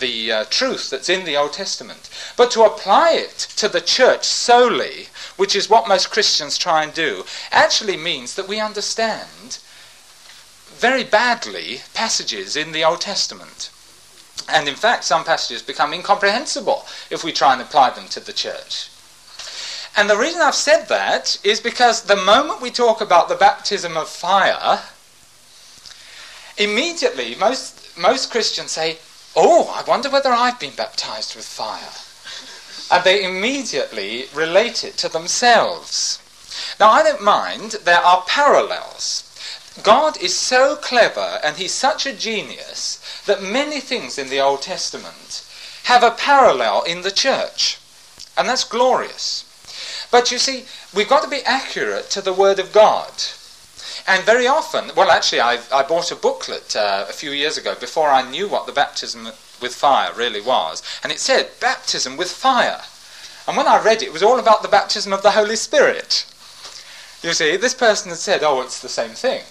the 0.00 0.32
uh, 0.32 0.44
truth 0.50 0.90
that's 0.90 1.08
in 1.08 1.24
the 1.24 1.36
Old 1.36 1.52
Testament. 1.52 2.10
But 2.36 2.50
to 2.50 2.64
apply 2.64 3.12
it 3.12 3.38
to 3.56 3.68
the 3.68 3.80
church 3.80 4.24
solely, 4.24 5.06
which 5.36 5.54
is 5.54 5.70
what 5.70 5.86
most 5.86 6.10
Christians 6.10 6.58
try 6.58 6.82
and 6.82 6.92
do, 6.92 7.24
actually 7.52 7.96
means 7.96 8.34
that 8.34 8.48
we 8.48 8.58
understand 8.58 9.58
very 10.76 11.04
badly 11.04 11.80
passages 11.94 12.56
in 12.56 12.72
the 12.72 12.84
Old 12.84 13.00
Testament. 13.00 13.70
And 14.48 14.68
in 14.68 14.74
fact, 14.74 15.04
some 15.04 15.24
passages 15.24 15.62
become 15.62 15.92
incomprehensible 15.92 16.86
if 17.10 17.24
we 17.24 17.32
try 17.32 17.52
and 17.52 17.62
apply 17.62 17.90
them 17.90 18.08
to 18.08 18.20
the 18.20 18.32
church. 18.32 18.90
And 19.96 20.10
the 20.10 20.16
reason 20.16 20.42
I've 20.42 20.54
said 20.54 20.86
that 20.88 21.38
is 21.42 21.58
because 21.58 22.02
the 22.02 22.16
moment 22.16 22.60
we 22.60 22.70
talk 22.70 23.00
about 23.00 23.28
the 23.28 23.34
baptism 23.34 23.96
of 23.96 24.08
fire, 24.08 24.82
immediately 26.58 27.34
most, 27.34 27.96
most 27.96 28.30
Christians 28.30 28.72
say, 28.72 28.98
Oh, 29.34 29.72
I 29.74 29.82
wonder 29.88 30.08
whether 30.10 30.30
I've 30.30 30.60
been 30.60 30.74
baptized 30.74 31.34
with 31.34 31.44
fire. 31.44 31.92
And 32.90 33.04
they 33.04 33.24
immediately 33.24 34.26
relate 34.34 34.84
it 34.84 34.96
to 34.98 35.08
themselves. 35.08 36.20
Now, 36.78 36.90
I 36.90 37.02
don't 37.02 37.22
mind, 37.22 37.72
there 37.84 38.00
are 38.00 38.24
parallels. 38.26 39.25
God 39.82 40.20
is 40.22 40.34
so 40.36 40.76
clever 40.76 41.38
and 41.44 41.56
he's 41.56 41.72
such 41.72 42.06
a 42.06 42.16
genius 42.16 43.22
that 43.26 43.42
many 43.42 43.80
things 43.80 44.18
in 44.18 44.28
the 44.28 44.40
Old 44.40 44.62
Testament 44.62 45.44
have 45.84 46.02
a 46.02 46.10
parallel 46.10 46.82
in 46.82 47.02
the 47.02 47.10
church. 47.10 47.78
And 48.36 48.48
that's 48.48 48.64
glorious. 48.64 49.44
But 50.10 50.30
you 50.30 50.38
see, 50.38 50.64
we've 50.94 51.08
got 51.08 51.22
to 51.22 51.30
be 51.30 51.42
accurate 51.44 52.10
to 52.10 52.20
the 52.20 52.32
Word 52.32 52.58
of 52.58 52.72
God. 52.72 53.12
And 54.06 54.24
very 54.24 54.46
often, 54.46 54.92
well, 54.96 55.10
actually, 55.10 55.40
I, 55.40 55.58
I 55.72 55.82
bought 55.82 56.12
a 56.12 56.16
booklet 56.16 56.76
uh, 56.76 57.06
a 57.08 57.12
few 57.12 57.30
years 57.30 57.58
ago 57.58 57.74
before 57.74 58.08
I 58.08 58.28
knew 58.28 58.48
what 58.48 58.66
the 58.66 58.72
baptism 58.72 59.26
with 59.60 59.74
fire 59.74 60.12
really 60.14 60.40
was. 60.40 60.82
And 61.02 61.12
it 61.12 61.18
said, 61.18 61.50
baptism 61.60 62.16
with 62.16 62.30
fire. 62.30 62.82
And 63.48 63.56
when 63.56 63.66
I 63.66 63.82
read 63.82 64.02
it, 64.02 64.06
it 64.06 64.12
was 64.12 64.22
all 64.22 64.38
about 64.38 64.62
the 64.62 64.68
baptism 64.68 65.12
of 65.12 65.22
the 65.22 65.32
Holy 65.32 65.56
Spirit. 65.56 66.24
You 67.22 67.32
see, 67.32 67.56
this 67.56 67.74
person 67.74 68.10
had 68.10 68.18
said, 68.18 68.42
oh, 68.42 68.60
it's 68.60 68.80
the 68.80 68.88
same 68.88 69.10
thing. 69.10 69.42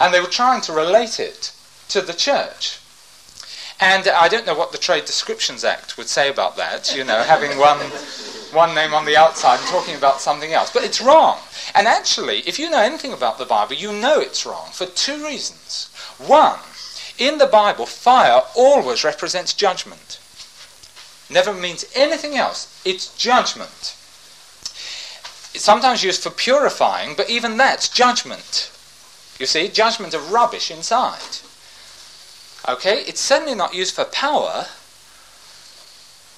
And 0.00 0.12
they 0.12 0.20
were 0.20 0.26
trying 0.26 0.62
to 0.62 0.72
relate 0.72 1.20
it 1.20 1.52
to 1.90 2.00
the 2.00 2.14
church. 2.14 2.80
And 3.80 4.08
I 4.08 4.28
don't 4.28 4.46
know 4.46 4.54
what 4.54 4.72
the 4.72 4.78
Trade 4.78 5.04
Descriptions 5.04 5.64
Act 5.64 5.96
would 5.96 6.08
say 6.08 6.28
about 6.28 6.56
that, 6.56 6.94
you 6.94 7.04
know, 7.04 7.22
having 7.22 7.58
one, 7.58 7.78
one 8.52 8.74
name 8.74 8.92
on 8.92 9.06
the 9.06 9.16
outside 9.16 9.58
and 9.58 9.68
talking 9.68 9.94
about 9.94 10.20
something 10.20 10.52
else. 10.52 10.70
But 10.72 10.84
it's 10.84 11.00
wrong. 11.00 11.38
And 11.74 11.86
actually, 11.86 12.40
if 12.40 12.58
you 12.58 12.68
know 12.68 12.80
anything 12.80 13.12
about 13.12 13.38
the 13.38 13.46
Bible, 13.46 13.74
you 13.74 13.92
know 13.92 14.20
it's 14.20 14.44
wrong 14.44 14.70
for 14.72 14.86
two 14.86 15.24
reasons. 15.24 15.90
One, 16.18 16.58
in 17.18 17.38
the 17.38 17.46
Bible, 17.46 17.86
fire 17.86 18.42
always 18.56 19.04
represents 19.04 19.54
judgment. 19.54 20.18
Never 21.30 21.54
means 21.54 21.84
anything 21.94 22.36
else. 22.36 22.82
It's 22.84 23.16
judgment. 23.16 23.96
It's 25.54 25.64
sometimes 25.64 26.02
used 26.02 26.22
for 26.22 26.30
purifying, 26.30 27.14
but 27.16 27.30
even 27.30 27.56
that's 27.56 27.88
judgment. 27.88 28.70
You 29.40 29.46
see, 29.46 29.68
judgment 29.68 30.12
of 30.12 30.32
rubbish 30.32 30.70
inside. 30.70 31.38
Okay, 32.68 33.00
it's 33.04 33.22
certainly 33.22 33.54
not 33.54 33.74
used 33.74 33.94
for 33.94 34.04
power. 34.04 34.66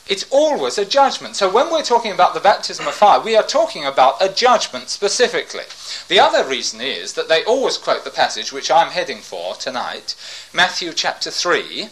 It's 0.09 0.25
always 0.31 0.79
a 0.79 0.85
judgment. 0.85 1.35
So 1.35 1.51
when 1.51 1.73
we're 1.73 1.83
talking 1.83 2.13
about 2.13 2.33
the 2.33 2.41
baptism 2.41 2.87
of 2.87 2.95
fire, 2.95 3.21
we 3.21 3.37
are 3.37 3.43
talking 3.43 3.85
about 3.85 4.23
a 4.23 4.33
judgment 4.33 4.89
specifically. 4.89 5.65
The 6.07 6.21
other 6.21 6.49
reason 6.49 6.81
is 6.81 7.15
that 7.15 7.29
they 7.29 7.43
always 7.43 7.77
quote 7.77 8.05
the 8.05 8.11
passage 8.11 8.53
which 8.53 8.71
I'm 8.71 8.93
heading 8.93 9.19
for 9.19 9.57
tonight, 9.57 10.15
Matthew 10.53 10.93
chapter 10.93 11.33
3, 11.33 11.89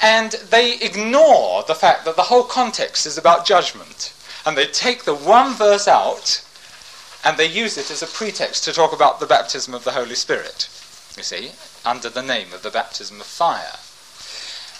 and 0.00 0.32
they 0.32 0.78
ignore 0.78 1.62
the 1.62 1.74
fact 1.74 2.06
that 2.06 2.16
the 2.16 2.22
whole 2.22 2.44
context 2.44 3.04
is 3.04 3.18
about 3.18 3.44
judgment. 3.44 4.14
And 4.46 4.56
they 4.56 4.66
take 4.66 5.04
the 5.04 5.14
one 5.14 5.52
verse 5.52 5.86
out 5.86 6.42
and 7.24 7.36
they 7.36 7.46
use 7.46 7.78
it 7.78 7.90
as 7.90 8.02
a 8.02 8.06
pretext 8.06 8.64
to 8.64 8.72
talk 8.72 8.92
about 8.92 9.20
the 9.20 9.26
baptism 9.26 9.74
of 9.74 9.84
the 9.84 9.92
Holy 9.92 10.14
Spirit, 10.14 10.68
you 11.16 11.22
see, 11.22 11.52
under 11.84 12.08
the 12.08 12.22
name 12.22 12.52
of 12.52 12.62
the 12.62 12.70
baptism 12.70 13.20
of 13.20 13.26
fire. 13.26 13.78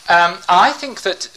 Um, 0.08 0.38
I 0.48 0.72
think 0.72 1.02
that 1.02 1.28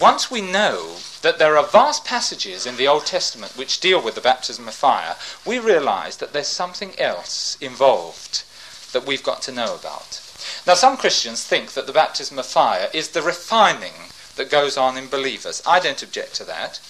once 0.00 0.30
we 0.30 0.40
know 0.40 0.96
that 1.22 1.38
there 1.38 1.56
are 1.56 1.66
vast 1.66 2.04
passages 2.04 2.66
in 2.66 2.76
the 2.76 2.86
Old 2.86 3.06
Testament 3.06 3.56
which 3.56 3.80
deal 3.80 4.02
with 4.02 4.14
the 4.14 4.20
baptism 4.20 4.68
of 4.68 4.74
fire, 4.74 5.16
we 5.44 5.58
realize 5.58 6.18
that 6.18 6.32
there's 6.32 6.46
something 6.46 6.98
else 6.98 7.56
involved 7.60 8.44
that 8.92 9.06
we've 9.06 9.22
got 9.22 9.42
to 9.42 9.52
know 9.52 9.74
about. 9.74 10.20
Now, 10.66 10.74
some 10.74 10.96
Christians 10.96 11.44
think 11.44 11.72
that 11.72 11.86
the 11.86 11.92
baptism 11.92 12.38
of 12.38 12.46
fire 12.46 12.88
is 12.92 13.08
the 13.08 13.22
refining 13.22 13.94
that 14.36 14.50
goes 14.50 14.76
on 14.76 14.96
in 14.96 15.08
believers. 15.08 15.62
I 15.66 15.80
don't 15.80 16.02
object 16.02 16.34
to 16.36 16.44
that. 16.44 16.80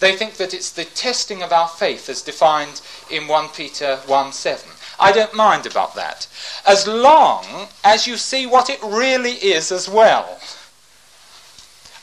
They 0.00 0.14
think 0.14 0.34
that 0.34 0.52
it's 0.52 0.70
the 0.70 0.84
testing 0.84 1.42
of 1.42 1.52
our 1.52 1.68
faith 1.68 2.08
as 2.08 2.22
defined 2.22 2.80
in 3.10 3.28
1 3.28 3.48
Peter 3.50 3.96
1 4.06 4.32
7. 4.32 4.70
I 4.98 5.12
don't 5.12 5.34
mind 5.34 5.66
about 5.66 5.94
that, 5.94 6.26
as 6.66 6.86
long 6.86 7.68
as 7.84 8.06
you 8.06 8.16
see 8.16 8.46
what 8.46 8.70
it 8.70 8.82
really 8.82 9.32
is 9.32 9.70
as 9.70 9.88
well. 9.88 10.40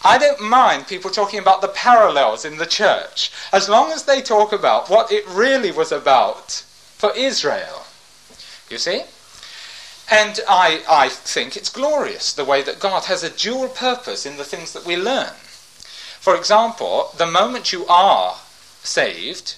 I 0.06 0.17
don't 0.17 0.41
mind 0.41 0.88
people 0.88 1.10
talking 1.10 1.39
about 1.39 1.62
the 1.62 1.69
parallels 1.69 2.43
in 2.45 2.58
the 2.58 2.65
church, 2.65 3.32
as 3.51 3.69
long 3.69 3.91
as 3.91 4.03
they 4.03 4.21
talk 4.21 4.51
about 4.51 4.89
what 4.89 5.12
it 5.12 5.27
really 5.27 5.71
was 5.71 5.91
about 5.91 6.51
for 6.97 7.15
Israel. 7.15 7.86
You 8.69 8.77
see? 8.77 9.03
And 10.12 10.39
I, 10.47 10.84
I 10.89 11.10
think 11.10 11.56
it's 11.56 11.69
glorious 11.69 12.34
the 12.34 12.45
way 12.45 12.62
that 12.63 12.79
God 12.79 13.06
has 13.06 13.23
a 13.23 13.29
dual 13.29 13.69
purpose 13.69 14.25
in 14.25 14.38
the 14.38 14.43
things 14.43 14.73
that 14.73 14.86
we 14.86 14.97
learn. 14.97 15.34
For 16.24 16.38
example, 16.38 17.10
the 17.18 17.26
moment 17.26 17.74
you 17.74 17.86
are 17.88 18.38
saved, 18.82 19.56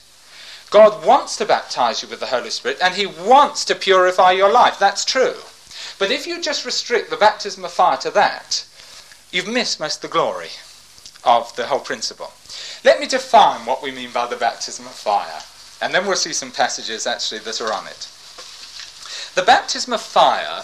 God 0.72 1.06
wants 1.06 1.38
to 1.38 1.46
baptize 1.46 2.02
you 2.02 2.10
with 2.10 2.20
the 2.20 2.26
Holy 2.26 2.50
Spirit 2.50 2.80
and 2.82 2.96
He 2.96 3.06
wants 3.06 3.66
to 3.66 3.76
purify 3.76 4.32
your 4.32 4.52
life. 4.52 4.80
That's 4.80 5.06
true. 5.06 5.36
But 6.00 6.10
if 6.10 6.26
you 6.26 6.42
just 6.42 6.66
restrict 6.66 7.12
the 7.12 7.18
baptism 7.18 7.64
of 7.64 7.72
fire 7.72 7.98
to 7.98 8.10
that, 8.10 8.66
you've 9.32 9.48
missed 9.48 9.80
most 9.80 9.98
of 9.98 10.10
the 10.10 10.14
glory 10.18 10.50
of 11.24 11.56
the 11.56 11.68
whole 11.68 11.82
principle. 11.82 12.34
Let 12.84 13.00
me 13.00 13.06
define 13.06 13.68
what 13.68 13.84
we 13.84 13.92
mean 13.92 14.10
by 14.12 14.26
the 14.26 14.36
baptism 14.36 14.88
of 14.88 14.94
fire, 14.94 15.44
and 15.84 15.94
then 15.94 16.08
we'll 16.08 16.16
see 16.16 16.34
some 16.34 16.52
passages 16.52 17.06
actually 17.06 17.42
that 17.42 17.62
are 17.62 17.72
on 17.72 17.86
it. 17.86 18.10
The 19.36 19.44
baptism 19.44 19.94
of 19.94 20.02
fire 20.02 20.64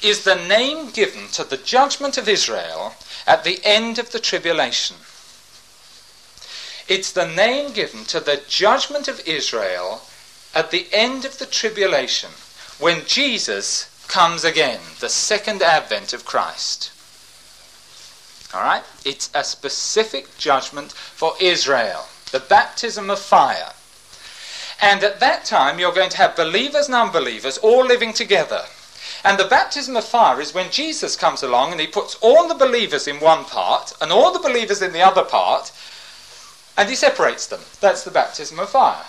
is 0.00 0.22
the 0.22 0.36
name 0.46 0.90
given 0.90 1.26
to 1.32 1.42
the 1.42 1.56
judgment 1.56 2.18
of 2.18 2.28
Israel 2.28 2.94
at 3.26 3.42
the 3.42 3.58
end 3.64 3.98
of 3.98 4.12
the 4.12 4.20
tribulation. 4.20 4.94
It's 6.90 7.12
the 7.12 7.28
name 7.28 7.72
given 7.72 8.04
to 8.06 8.18
the 8.18 8.42
judgment 8.48 9.06
of 9.06 9.26
Israel 9.26 10.02
at 10.52 10.72
the 10.72 10.88
end 10.90 11.24
of 11.24 11.38
the 11.38 11.46
tribulation 11.46 12.30
when 12.80 13.06
Jesus 13.06 13.86
comes 14.08 14.42
again, 14.42 14.80
the 14.98 15.08
second 15.08 15.62
advent 15.62 16.12
of 16.12 16.24
Christ. 16.24 16.90
All 18.52 18.60
right? 18.60 18.82
It's 19.04 19.30
a 19.34 19.44
specific 19.44 20.36
judgment 20.36 20.90
for 20.90 21.34
Israel, 21.40 22.08
the 22.32 22.40
baptism 22.40 23.08
of 23.08 23.20
fire. 23.20 23.72
And 24.82 25.04
at 25.04 25.20
that 25.20 25.44
time, 25.44 25.78
you're 25.78 25.92
going 25.92 26.10
to 26.10 26.16
have 26.16 26.34
believers 26.34 26.86
and 26.86 26.96
unbelievers 26.96 27.56
all 27.58 27.86
living 27.86 28.12
together. 28.12 28.64
And 29.22 29.38
the 29.38 29.44
baptism 29.44 29.96
of 29.96 30.04
fire 30.04 30.40
is 30.40 30.54
when 30.54 30.72
Jesus 30.72 31.14
comes 31.14 31.44
along 31.44 31.70
and 31.70 31.80
he 31.80 31.86
puts 31.86 32.16
all 32.16 32.48
the 32.48 32.54
believers 32.54 33.06
in 33.06 33.20
one 33.20 33.44
part 33.44 33.92
and 34.00 34.10
all 34.10 34.32
the 34.32 34.40
believers 34.40 34.82
in 34.82 34.92
the 34.92 35.02
other 35.02 35.24
part, 35.24 35.70
and 36.80 36.88
he 36.88 36.94
separates 36.94 37.46
them. 37.46 37.60
That's 37.82 38.04
the 38.04 38.10
baptism 38.10 38.58
of 38.58 38.70
fire. 38.70 39.04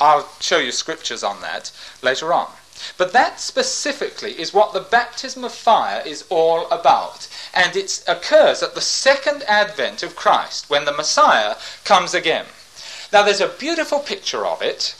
I'll 0.00 0.26
show 0.40 0.56
you 0.56 0.72
scriptures 0.72 1.22
on 1.22 1.42
that 1.42 1.70
later 2.00 2.32
on. 2.32 2.50
But 2.96 3.12
that 3.12 3.40
specifically 3.40 4.40
is 4.40 4.54
what 4.54 4.72
the 4.72 4.80
baptism 4.80 5.44
of 5.44 5.52
fire 5.52 6.02
is 6.06 6.24
all 6.30 6.66
about. 6.70 7.28
And 7.52 7.76
it 7.76 8.02
occurs 8.08 8.62
at 8.62 8.74
the 8.74 8.80
second 8.80 9.42
advent 9.42 10.02
of 10.02 10.16
Christ, 10.16 10.70
when 10.70 10.86
the 10.86 10.96
Messiah 10.96 11.56
comes 11.84 12.14
again. 12.14 12.46
Now, 13.12 13.22
there's 13.22 13.42
a 13.42 13.48
beautiful 13.48 13.98
picture 13.98 14.46
of 14.46 14.62
it. 14.62 14.94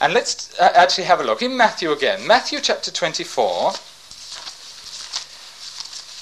And 0.00 0.14
let's 0.14 0.58
uh, 0.58 0.72
actually 0.74 1.04
have 1.04 1.20
a 1.20 1.24
look 1.24 1.42
in 1.42 1.58
Matthew 1.58 1.92
again. 1.92 2.26
Matthew 2.26 2.58
chapter 2.62 2.90
24, 2.90 3.72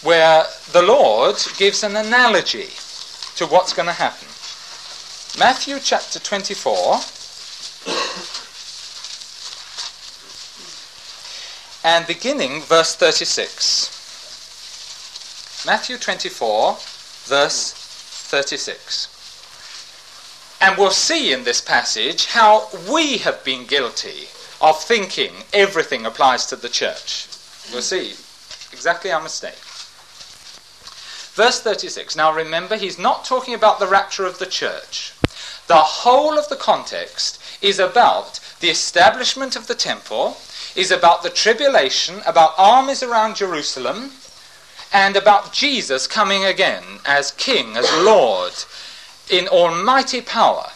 where 0.02 0.46
the 0.72 0.82
Lord 0.82 1.36
gives 1.58 1.84
an 1.84 1.94
analogy 1.94 2.70
to 3.36 3.46
what's 3.46 3.72
going 3.72 3.86
to 3.86 3.92
happen. 3.92 4.31
Matthew 5.38 5.78
chapter 5.80 6.18
24. 6.18 7.00
and 11.84 12.06
beginning 12.06 12.60
verse 12.62 12.94
36. 12.94 13.90
Matthew 15.66 15.96
24, 15.96 16.76
verse 17.24 17.72
36. 17.72 19.08
And 20.60 20.78
we'll 20.78 20.90
see 20.90 21.32
in 21.32 21.44
this 21.44 21.60
passage 21.60 22.26
how 22.26 22.68
we 22.90 23.18
have 23.18 23.42
been 23.44 23.66
guilty 23.66 24.28
of 24.60 24.80
thinking 24.82 25.32
everything 25.52 26.06
applies 26.06 26.46
to 26.46 26.56
the 26.56 26.68
church. 26.68 27.26
We'll 27.72 27.82
see 27.82 28.10
exactly 28.72 29.10
our 29.10 29.22
mistake. 29.22 29.58
Verse 31.34 31.60
36. 31.60 32.14
Now 32.16 32.32
remember, 32.32 32.76
he's 32.76 32.98
not 32.98 33.24
talking 33.24 33.54
about 33.54 33.80
the 33.80 33.88
rapture 33.88 34.26
of 34.26 34.38
the 34.38 34.46
church. 34.46 35.14
The 35.66 35.76
whole 35.76 36.38
of 36.38 36.48
the 36.48 36.56
context 36.56 37.40
is 37.62 37.78
about 37.78 38.40
the 38.60 38.70
establishment 38.70 39.56
of 39.56 39.66
the 39.66 39.74
temple, 39.74 40.36
is 40.74 40.90
about 40.90 41.22
the 41.22 41.30
tribulation, 41.30 42.20
about 42.26 42.54
armies 42.58 43.02
around 43.02 43.36
Jerusalem, 43.36 44.12
and 44.92 45.16
about 45.16 45.52
Jesus 45.52 46.06
coming 46.06 46.44
again 46.44 46.82
as 47.04 47.30
King, 47.32 47.76
as 47.76 47.90
Lord, 48.04 48.52
in 49.30 49.48
almighty 49.48 50.20
power. 50.20 50.70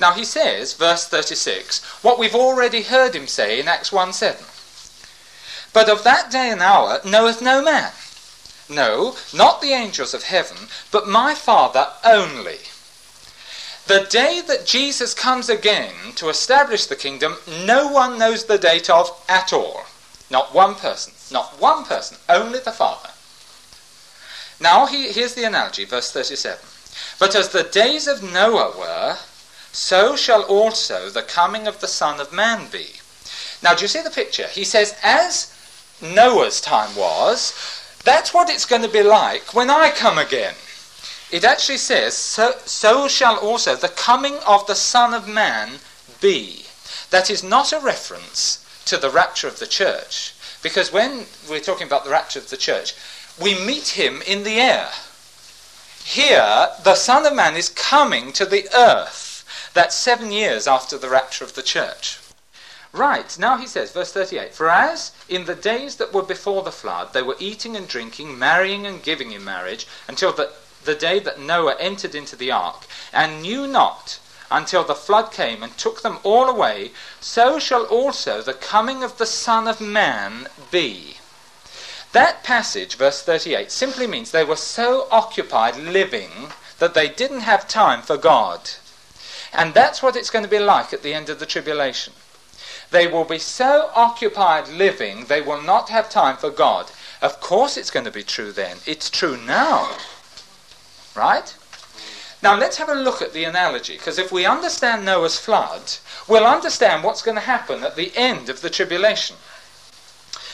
Now 0.00 0.12
he 0.12 0.24
says, 0.24 0.74
verse 0.74 1.06
36, 1.06 1.82
what 2.02 2.18
we've 2.18 2.34
already 2.34 2.82
heard 2.82 3.14
him 3.14 3.26
say 3.26 3.60
in 3.60 3.68
Acts 3.68 3.92
1 3.92 4.12
7. 4.12 4.44
But 5.72 5.88
of 5.88 6.04
that 6.04 6.30
day 6.30 6.50
and 6.50 6.62
hour 6.62 7.00
knoweth 7.04 7.42
no 7.42 7.62
man. 7.62 7.92
No, 8.68 9.16
not 9.32 9.60
the 9.60 9.72
angels 9.72 10.14
of 10.14 10.24
heaven, 10.24 10.68
but 10.90 11.08
my 11.08 11.34
Father 11.34 11.88
only. 12.04 12.60
The 13.86 14.06
day 14.08 14.40
that 14.46 14.64
Jesus 14.64 15.12
comes 15.12 15.50
again 15.50 15.92
to 16.16 16.30
establish 16.30 16.86
the 16.86 16.96
kingdom, 16.96 17.36
no 17.66 17.88
one 17.88 18.18
knows 18.18 18.44
the 18.44 18.56
date 18.56 18.88
of 18.88 19.10
at 19.28 19.52
all. 19.52 19.84
Not 20.30 20.54
one 20.54 20.74
person. 20.74 21.12
Not 21.30 21.60
one 21.60 21.84
person. 21.84 22.16
Only 22.28 22.60
the 22.60 22.72
Father. 22.72 23.10
Now, 24.58 24.86
he, 24.86 25.12
here's 25.12 25.34
the 25.34 25.44
analogy, 25.44 25.84
verse 25.84 26.10
37. 26.10 26.58
But 27.18 27.34
as 27.34 27.50
the 27.50 27.64
days 27.64 28.06
of 28.06 28.22
Noah 28.22 28.76
were, 28.78 29.18
so 29.72 30.16
shall 30.16 30.42
also 30.44 31.10
the 31.10 31.22
coming 31.22 31.66
of 31.66 31.80
the 31.80 31.88
Son 31.88 32.20
of 32.20 32.32
Man 32.32 32.68
be. 32.70 32.86
Now, 33.62 33.74
do 33.74 33.82
you 33.82 33.88
see 33.88 34.00
the 34.00 34.10
picture? 34.10 34.46
He 34.46 34.64
says, 34.64 34.96
as 35.02 35.52
Noah's 36.00 36.60
time 36.60 36.94
was, 36.96 37.52
that's 38.04 38.32
what 38.32 38.48
it's 38.48 38.64
going 38.64 38.82
to 38.82 38.88
be 38.88 39.02
like 39.02 39.52
when 39.54 39.70
I 39.70 39.90
come 39.90 40.16
again. 40.16 40.54
It 41.30 41.44
actually 41.44 41.78
says, 41.78 42.14
so, 42.14 42.54
so 42.64 43.08
shall 43.08 43.36
also 43.36 43.74
the 43.74 43.88
coming 43.88 44.36
of 44.46 44.66
the 44.66 44.74
Son 44.74 45.14
of 45.14 45.28
Man 45.28 45.78
be. 46.20 46.64
That 47.10 47.30
is 47.30 47.42
not 47.42 47.72
a 47.72 47.80
reference 47.80 48.64
to 48.86 48.96
the 48.96 49.10
rapture 49.10 49.48
of 49.48 49.58
the 49.58 49.66
church, 49.66 50.34
because 50.62 50.92
when 50.92 51.26
we're 51.48 51.60
talking 51.60 51.86
about 51.86 52.04
the 52.04 52.10
rapture 52.10 52.38
of 52.38 52.50
the 52.50 52.56
church, 52.56 52.94
we 53.40 53.54
meet 53.54 53.88
him 53.88 54.22
in 54.22 54.44
the 54.44 54.60
air. 54.60 54.90
Here, 56.04 56.68
the 56.84 56.94
Son 56.94 57.24
of 57.24 57.34
Man 57.34 57.56
is 57.56 57.68
coming 57.68 58.32
to 58.34 58.44
the 58.44 58.68
earth. 58.76 59.70
That's 59.72 59.96
seven 59.96 60.30
years 60.30 60.68
after 60.68 60.98
the 60.98 61.08
rapture 61.08 61.44
of 61.44 61.54
the 61.54 61.62
church. 61.62 62.18
Right, 62.92 63.36
now 63.38 63.56
he 63.56 63.66
says, 63.66 63.90
verse 63.90 64.12
38 64.12 64.54
For 64.54 64.70
as 64.70 65.10
in 65.28 65.46
the 65.46 65.56
days 65.56 65.96
that 65.96 66.12
were 66.12 66.22
before 66.22 66.62
the 66.62 66.70
flood, 66.70 67.12
they 67.12 67.22
were 67.22 67.36
eating 67.40 67.74
and 67.74 67.88
drinking, 67.88 68.38
marrying 68.38 68.86
and 68.86 69.02
giving 69.02 69.32
in 69.32 69.42
marriage, 69.44 69.88
until 70.06 70.32
the 70.32 70.52
the 70.84 70.94
day 70.94 71.18
that 71.20 71.40
Noah 71.40 71.76
entered 71.78 72.14
into 72.14 72.36
the 72.36 72.50
ark, 72.50 72.86
and 73.12 73.42
knew 73.42 73.66
not 73.66 74.18
until 74.50 74.84
the 74.84 74.94
flood 74.94 75.32
came 75.32 75.62
and 75.62 75.76
took 75.76 76.02
them 76.02 76.18
all 76.22 76.48
away, 76.48 76.92
so 77.20 77.58
shall 77.58 77.84
also 77.84 78.42
the 78.42 78.54
coming 78.54 79.02
of 79.02 79.18
the 79.18 79.26
Son 79.26 79.66
of 79.66 79.80
Man 79.80 80.46
be. 80.70 81.16
That 82.12 82.44
passage, 82.44 82.94
verse 82.94 83.22
38, 83.22 83.72
simply 83.72 84.06
means 84.06 84.30
they 84.30 84.44
were 84.44 84.56
so 84.56 85.08
occupied 85.10 85.76
living 85.76 86.30
that 86.78 86.94
they 86.94 87.08
didn't 87.08 87.40
have 87.40 87.66
time 87.66 88.02
for 88.02 88.16
God. 88.16 88.70
And 89.52 89.74
that's 89.74 90.02
what 90.02 90.14
it's 90.14 90.30
going 90.30 90.44
to 90.44 90.50
be 90.50 90.58
like 90.58 90.92
at 90.92 91.02
the 91.02 91.14
end 91.14 91.28
of 91.28 91.40
the 91.40 91.46
tribulation. 91.46 92.12
They 92.90 93.06
will 93.08 93.24
be 93.24 93.38
so 93.38 93.90
occupied 93.94 94.68
living, 94.68 95.24
they 95.24 95.40
will 95.40 95.60
not 95.60 95.88
have 95.88 96.08
time 96.08 96.36
for 96.36 96.50
God. 96.50 96.90
Of 97.20 97.40
course, 97.40 97.76
it's 97.76 97.90
going 97.90 98.04
to 98.04 98.12
be 98.12 98.22
true 98.22 98.52
then. 98.52 98.76
It's 98.86 99.10
true 99.10 99.36
now. 99.36 99.96
Right? 101.14 101.54
Now, 102.42 102.58
let's 102.58 102.76
have 102.76 102.90
a 102.90 102.94
look 102.94 103.22
at 103.22 103.32
the 103.32 103.44
analogy, 103.44 103.96
because 103.96 104.18
if 104.18 104.30
we 104.30 104.44
understand 104.44 105.04
Noah's 105.04 105.38
flood, 105.38 105.94
we'll 106.28 106.46
understand 106.46 107.02
what's 107.02 107.22
going 107.22 107.36
to 107.36 107.40
happen 107.40 107.82
at 107.82 107.96
the 107.96 108.12
end 108.14 108.48
of 108.48 108.60
the 108.60 108.68
tribulation. 108.68 109.36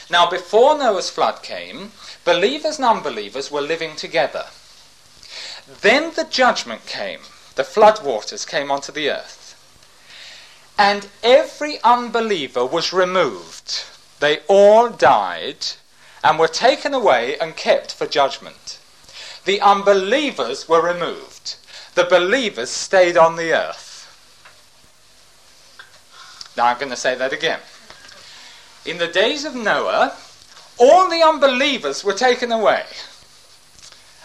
Now, 0.09 0.29
before 0.29 0.77
Noah's 0.77 1.09
flood 1.09 1.43
came, 1.43 1.91
believers 2.23 2.77
and 2.77 2.85
unbelievers 2.85 3.51
were 3.51 3.61
living 3.61 3.95
together. 3.95 4.45
Then 5.81 6.13
the 6.15 6.25
judgment 6.25 6.85
came. 6.85 7.21
The 7.55 7.63
flood 7.63 8.03
waters 8.03 8.45
came 8.45 8.71
onto 8.71 8.91
the 8.91 9.09
earth. 9.09 9.39
And 10.77 11.07
every 11.23 11.81
unbeliever 11.83 12.65
was 12.65 12.93
removed. 12.93 13.85
They 14.19 14.39
all 14.47 14.89
died 14.89 15.65
and 16.23 16.39
were 16.39 16.47
taken 16.47 16.93
away 16.93 17.37
and 17.37 17.55
kept 17.55 17.93
for 17.93 18.05
judgment. 18.05 18.79
The 19.45 19.61
unbelievers 19.61 20.69
were 20.69 20.81
removed. 20.81 21.55
The 21.95 22.05
believers 22.05 22.69
stayed 22.69 23.17
on 23.17 23.35
the 23.35 23.53
earth. 23.53 23.91
Now 26.55 26.65
I'm 26.67 26.77
going 26.77 26.89
to 26.89 26.95
say 26.95 27.15
that 27.15 27.33
again. 27.33 27.59
In 28.85 28.97
the 28.97 29.07
days 29.07 29.45
of 29.45 29.55
Noah, 29.55 30.15
all 30.77 31.09
the 31.09 31.23
unbelievers 31.23 32.03
were 32.03 32.13
taken 32.13 32.51
away. 32.51 32.85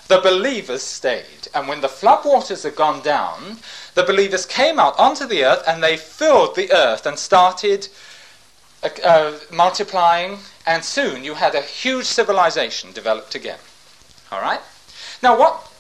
The 0.09 0.21
believers 0.21 0.83
stayed. 0.83 1.49
And 1.55 1.67
when 1.69 1.81
the 1.81 1.89
flood 1.89 2.25
waters 2.25 2.63
had 2.63 2.77
gone 2.77 3.03
down, 3.03 3.59
the 3.95 4.05
believers 4.05 4.47
came 4.47 4.79
out 4.79 4.99
onto 4.99 5.27
the 5.27 5.45
earth 5.45 5.65
and 5.67 5.83
they 5.83 5.97
filled 5.97 6.55
the 6.55 6.73
earth 6.73 7.07
and 7.07 7.19
started 7.19 7.89
uh, 8.83 8.89
uh, 9.05 9.39
multiplying. 9.53 10.39
And 10.67 10.85
soon 10.85 11.25
you 11.25 11.35
had 11.35 11.55
a 11.55 11.61
huge 11.61 12.07
civilization 12.07 12.93
developed 12.93 13.35
again. 13.35 13.59
All 14.31 14.41
right? 14.41 14.61
Now, 15.23 15.39
what? 15.39 15.73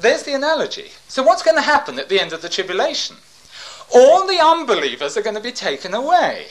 There's 0.00 0.22
the 0.22 0.34
analogy. 0.34 0.90
So, 1.08 1.22
what's 1.22 1.42
going 1.42 1.56
to 1.56 1.62
happen 1.62 1.98
at 1.98 2.08
the 2.08 2.20
end 2.20 2.32
of 2.32 2.42
the 2.42 2.48
tribulation? 2.48 3.16
All 3.94 4.26
the 4.26 4.40
unbelievers 4.40 5.16
are 5.16 5.22
going 5.22 5.36
to 5.36 5.42
be 5.42 5.52
taken 5.52 5.92
away. 5.92 6.46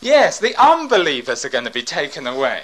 Yes, 0.00 0.38
the 0.38 0.56
unbelievers 0.56 1.44
are 1.44 1.50
going 1.50 1.64
to 1.64 1.70
be 1.70 1.82
taken 1.82 2.26
away. 2.26 2.62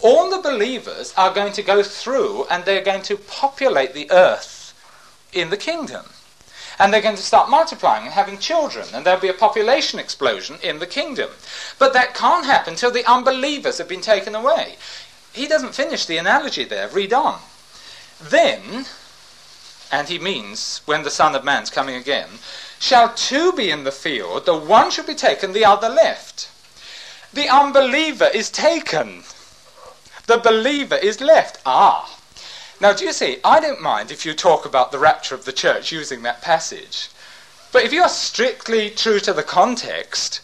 All 0.00 0.30
the 0.30 0.42
believers 0.42 1.14
are 1.16 1.32
going 1.32 1.52
to 1.52 1.62
go 1.62 1.82
through 1.82 2.46
and 2.46 2.64
they're 2.64 2.82
going 2.82 3.02
to 3.02 3.16
populate 3.16 3.94
the 3.94 4.10
earth 4.10 4.74
in 5.32 5.50
the 5.50 5.56
kingdom. 5.56 6.06
And 6.78 6.92
they're 6.92 7.02
going 7.02 7.16
to 7.16 7.22
start 7.22 7.50
multiplying 7.50 8.04
and 8.04 8.14
having 8.14 8.38
children, 8.38 8.86
and 8.92 9.04
there'll 9.04 9.20
be 9.20 9.28
a 9.28 9.34
population 9.34 10.00
explosion 10.00 10.56
in 10.62 10.78
the 10.78 10.86
kingdom. 10.86 11.30
But 11.78 11.92
that 11.92 12.14
can't 12.14 12.46
happen 12.46 12.72
until 12.72 12.90
the 12.90 13.08
unbelievers 13.08 13.78
have 13.78 13.88
been 13.88 14.00
taken 14.00 14.34
away. 14.34 14.76
He 15.32 15.46
doesn't 15.46 15.74
finish 15.74 16.06
the 16.06 16.16
analogy 16.16 16.64
there. 16.64 16.88
Read 16.88 17.12
on. 17.12 17.38
Then, 18.22 18.86
and 19.90 20.08
he 20.08 20.18
means 20.18 20.80
when 20.86 21.02
the 21.02 21.10
Son 21.10 21.34
of 21.34 21.44
Man's 21.44 21.70
coming 21.70 21.96
again, 21.96 22.28
shall 22.78 23.12
two 23.14 23.52
be 23.52 23.70
in 23.70 23.84
the 23.84 23.92
field, 23.92 24.46
the 24.46 24.56
one 24.56 24.90
shall 24.90 25.06
be 25.06 25.14
taken, 25.14 25.52
the 25.52 25.64
other 25.64 25.88
left. 25.88 26.48
The 27.32 27.48
unbeliever 27.48 28.28
is 28.32 28.50
taken. 28.50 29.24
The 30.26 30.38
believer 30.38 30.96
is 30.96 31.20
left. 31.20 31.58
Ah. 31.64 32.18
Now, 32.80 32.92
do 32.92 33.04
you 33.04 33.12
see, 33.12 33.38
I 33.44 33.60
don't 33.60 33.80
mind 33.80 34.10
if 34.10 34.26
you 34.26 34.34
talk 34.34 34.66
about 34.66 34.92
the 34.92 34.98
rapture 34.98 35.34
of 35.34 35.44
the 35.44 35.52
church 35.52 35.92
using 35.92 36.22
that 36.22 36.42
passage. 36.42 37.08
But 37.70 37.84
if 37.84 37.92
you 37.92 38.02
are 38.02 38.08
strictly 38.08 38.90
true 38.90 39.20
to 39.20 39.32
the 39.32 39.42
context, 39.42 40.40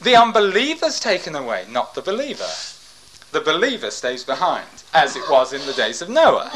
the 0.00 0.16
unbeliever's 0.16 1.00
taken 1.00 1.34
away, 1.34 1.64
not 1.68 1.94
the 1.94 2.02
believer. 2.02 2.50
The 3.30 3.40
believer 3.40 3.90
stays 3.90 4.24
behind, 4.24 4.82
as 4.92 5.16
it 5.16 5.30
was 5.30 5.52
in 5.52 5.64
the 5.64 5.72
days 5.72 6.02
of 6.02 6.10
Noah. 6.10 6.52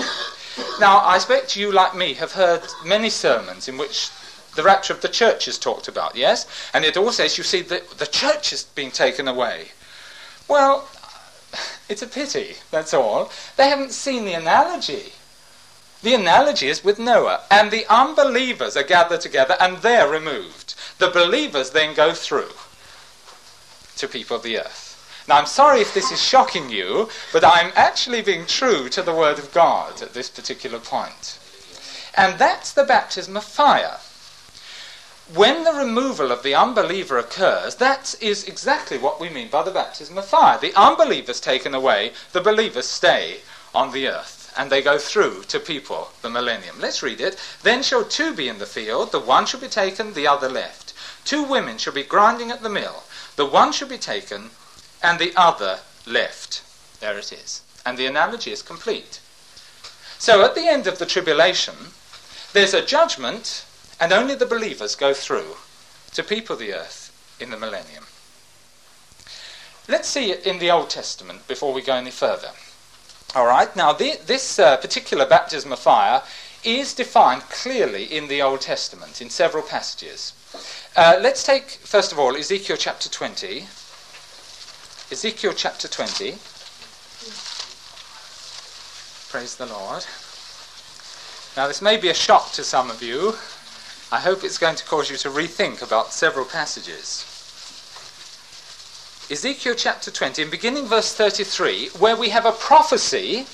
Now, 0.81 0.99
I 0.99 1.16
expect 1.16 1.57
you, 1.57 1.73
like 1.73 1.95
me, 1.95 2.14
have 2.14 2.33
heard 2.33 2.62
many 2.85 3.11
sermons 3.11 3.69
in 3.69 3.77
which 3.79 4.11
the 4.55 4.62
rapture 4.62 4.92
of 4.92 5.03
the 5.03 5.09
church 5.09 5.49
is 5.49 5.59
talked 5.59 5.88
about, 5.88 6.16
yes? 6.16 6.47
And 6.73 6.85
it 6.85 6.97
all 6.97 7.12
says, 7.12 7.38
you 7.38 7.45
see, 7.45 7.62
that 7.62 7.90
the 7.99 8.07
church 8.07 8.53
is 8.53 8.64
being 8.64 8.90
taken 8.90 9.29
away. 9.29 9.69
Well, 10.49 10.88
it's 11.88 12.03
a 12.03 12.07
pity, 12.07 12.57
that's 12.71 12.95
all. 12.95 13.31
They 13.57 13.69
haven't 13.69 13.92
seen 13.92 14.25
the 14.25 14.33
analogy. 14.33 15.12
The 16.03 16.14
analogy 16.14 16.69
is 16.69 16.85
with 16.85 16.99
Noah, 16.99 17.42
and 17.51 17.71
the 17.71 17.87
unbelievers 17.88 18.77
are 18.77 18.83
gathered 18.83 19.21
together 19.21 19.57
and 19.61 19.79
they're 19.79 20.09
removed. 20.09 20.75
The 20.99 21.11
believers 21.11 21.71
then 21.71 21.95
go 21.95 22.12
through 22.12 22.53
to 23.97 24.09
people 24.09 24.37
of 24.37 24.42
the 24.42 24.61
earth. 24.61 24.86
Now, 25.29 25.39
I'm 25.39 25.47
sorry 25.47 25.81
if 25.81 25.93
this 25.93 26.12
is 26.12 26.23
shocking 26.23 26.71
you, 26.71 27.09
but 27.33 27.45
I'm 27.45 27.73
actually 27.75 28.23
being 28.23 28.47
true 28.47 28.89
to 28.91 29.03
the 29.03 29.15
Word 29.15 29.39
of 29.39 29.53
God 29.53 30.03
at 30.03 30.15
this 30.15 30.31
particular 30.31 30.79
point. 30.79 31.39
And 32.15 32.39
that's 32.39 32.73
the 32.73 32.85
baptism 32.85 33.37
of 33.37 33.45
fire 33.45 33.99
when 35.35 35.65
the 35.65 35.73
removal 35.73 36.31
of 36.31 36.45
the 36.45 36.55
unbeliever 36.55 37.19
occurs, 37.19 37.77
that 37.77 38.15
is 38.21 38.45
exactly 38.45 38.97
what 38.97 39.19
we 39.19 39.29
mean 39.29 39.49
by 39.49 39.62
the 39.65 39.73
baptism 39.73 40.17
of 40.17 40.25
fire. 40.25 40.57
The 40.57 40.73
unbelievers 40.77 41.41
taken 41.41 41.75
away, 41.75 42.12
the 42.33 42.41
believers 42.41 42.87
stay 42.87 43.39
on 43.75 43.91
the 43.91 44.07
earth, 44.07 44.53
and 44.57 44.71
they 44.71 44.83
go 44.83 44.99
through 44.99 45.43
to 45.49 45.59
people 45.59 46.12
the 46.23 46.31
millennium. 46.31 46.81
Let's 46.81 47.03
read 47.03 47.21
it. 47.21 47.37
Then 47.65 47.83
shall 47.83 48.05
two 48.05 48.35
be 48.35 48.49
in 48.49 48.59
the 48.59 48.67
field, 48.67 49.11
the 49.11 49.19
one 49.19 49.47
shall 49.47 49.61
be 49.61 49.67
taken, 49.67 50.15
the 50.15 50.29
other 50.29 50.49
left. 50.49 50.95
Two 51.25 51.43
women 51.43 51.77
shall 51.77 51.93
be 51.93 52.05
grinding 52.05 52.53
at 52.53 52.62
the 52.62 52.69
mill, 52.69 53.03
the 53.35 53.47
one 53.47 53.73
shall 53.73 53.89
be 53.89 53.99
taken, 53.99 54.51
and 55.03 55.19
the 55.19 55.33
other 55.37 55.81
left. 56.07 56.63
There 57.01 57.19
it 57.19 57.33
is. 57.33 57.63
And 57.85 57.99
the 57.99 58.07
analogy 58.07 58.53
is 58.53 58.63
complete. 58.63 59.21
So 60.19 60.43
at 60.45 60.55
the 60.55 60.67
end 60.67 60.87
of 60.87 60.99
the 60.99 61.07
tribulation, 61.07 61.75
there's 62.53 62.75
a 62.75 62.85
judgment 62.85 63.65
and 64.01 64.13
only 64.13 64.35
the 64.35 64.47
believers 64.47 64.95
go 64.95 65.15
through 65.15 65.57
to 66.13 66.23
people 66.23 66.57
the 66.57 66.75
earth 66.75 67.13
in 67.41 67.51
the 67.51 67.57
millennium. 67.57 68.07
Let's 69.89 70.09
see 70.09 70.33
it 70.33 70.47
in 70.47 70.59
the 70.59 70.71
Old 70.71 70.91
Testament 70.91 71.47
before 71.47 71.73
we 71.73 71.83
go 71.83 71.95
any 71.95 72.11
further. 72.11 72.51
All 73.35 73.47
right, 73.47 73.75
now 73.77 73.93
the, 73.93 74.19
this 74.25 74.59
uh, 74.59 74.77
particular 74.79 75.27
baptism 75.27 75.73
of 75.73 75.79
fire 75.79 76.23
is 76.65 76.95
defined 76.95 77.43
clearly 77.43 78.05
in 78.05 78.27
the 78.29 78.43
Old 78.43 78.63
Testament 78.63 79.21
in 79.21 79.31
several 79.31 79.63
passages. 79.63 80.33
Uh, 80.97 81.19
let's 81.21 81.45
take, 81.45 81.71
first 81.71 82.11
of 82.11 82.19
all, 82.19 82.37
Ezekiel 82.37 82.77
chapter 82.77 83.09
20. 83.09 83.67
Ezekiel 85.11 85.53
chapter 85.55 85.88
20. 85.88 86.38
Praise 89.31 89.57
the 89.57 89.66
Lord. 89.66 90.05
Now, 91.57 91.69
this 91.69 91.81
may 91.81 91.97
be 91.97 92.09
a 92.09 92.14
shock 92.14 92.53
to 92.53 92.64
some 92.64 92.90
of 92.90 93.03
you 93.03 93.35
I 94.12 94.21
hope 94.21 94.45
it's 94.45 94.59
going 94.59 94.77
to 94.77 94.85
cause 94.85 95.11
you 95.11 95.16
to 95.19 95.29
rethink 95.29 95.83
about 95.83 96.12
several 96.12 96.45
passages. 96.45 97.25
Ezekiel 99.29 99.75
chapter 99.75 100.12
20, 100.12 100.42
and 100.42 100.51
beginning 100.51 100.87
verse 100.87 101.12
33, 101.12 101.88
where 101.99 102.16
we 102.16 102.29
have 102.29 102.47
a 102.47 102.53
prophecy 102.53 103.47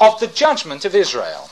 of 0.00 0.20
the 0.20 0.28
judgment 0.28 0.84
of 0.84 0.94
Israel. 0.94 1.50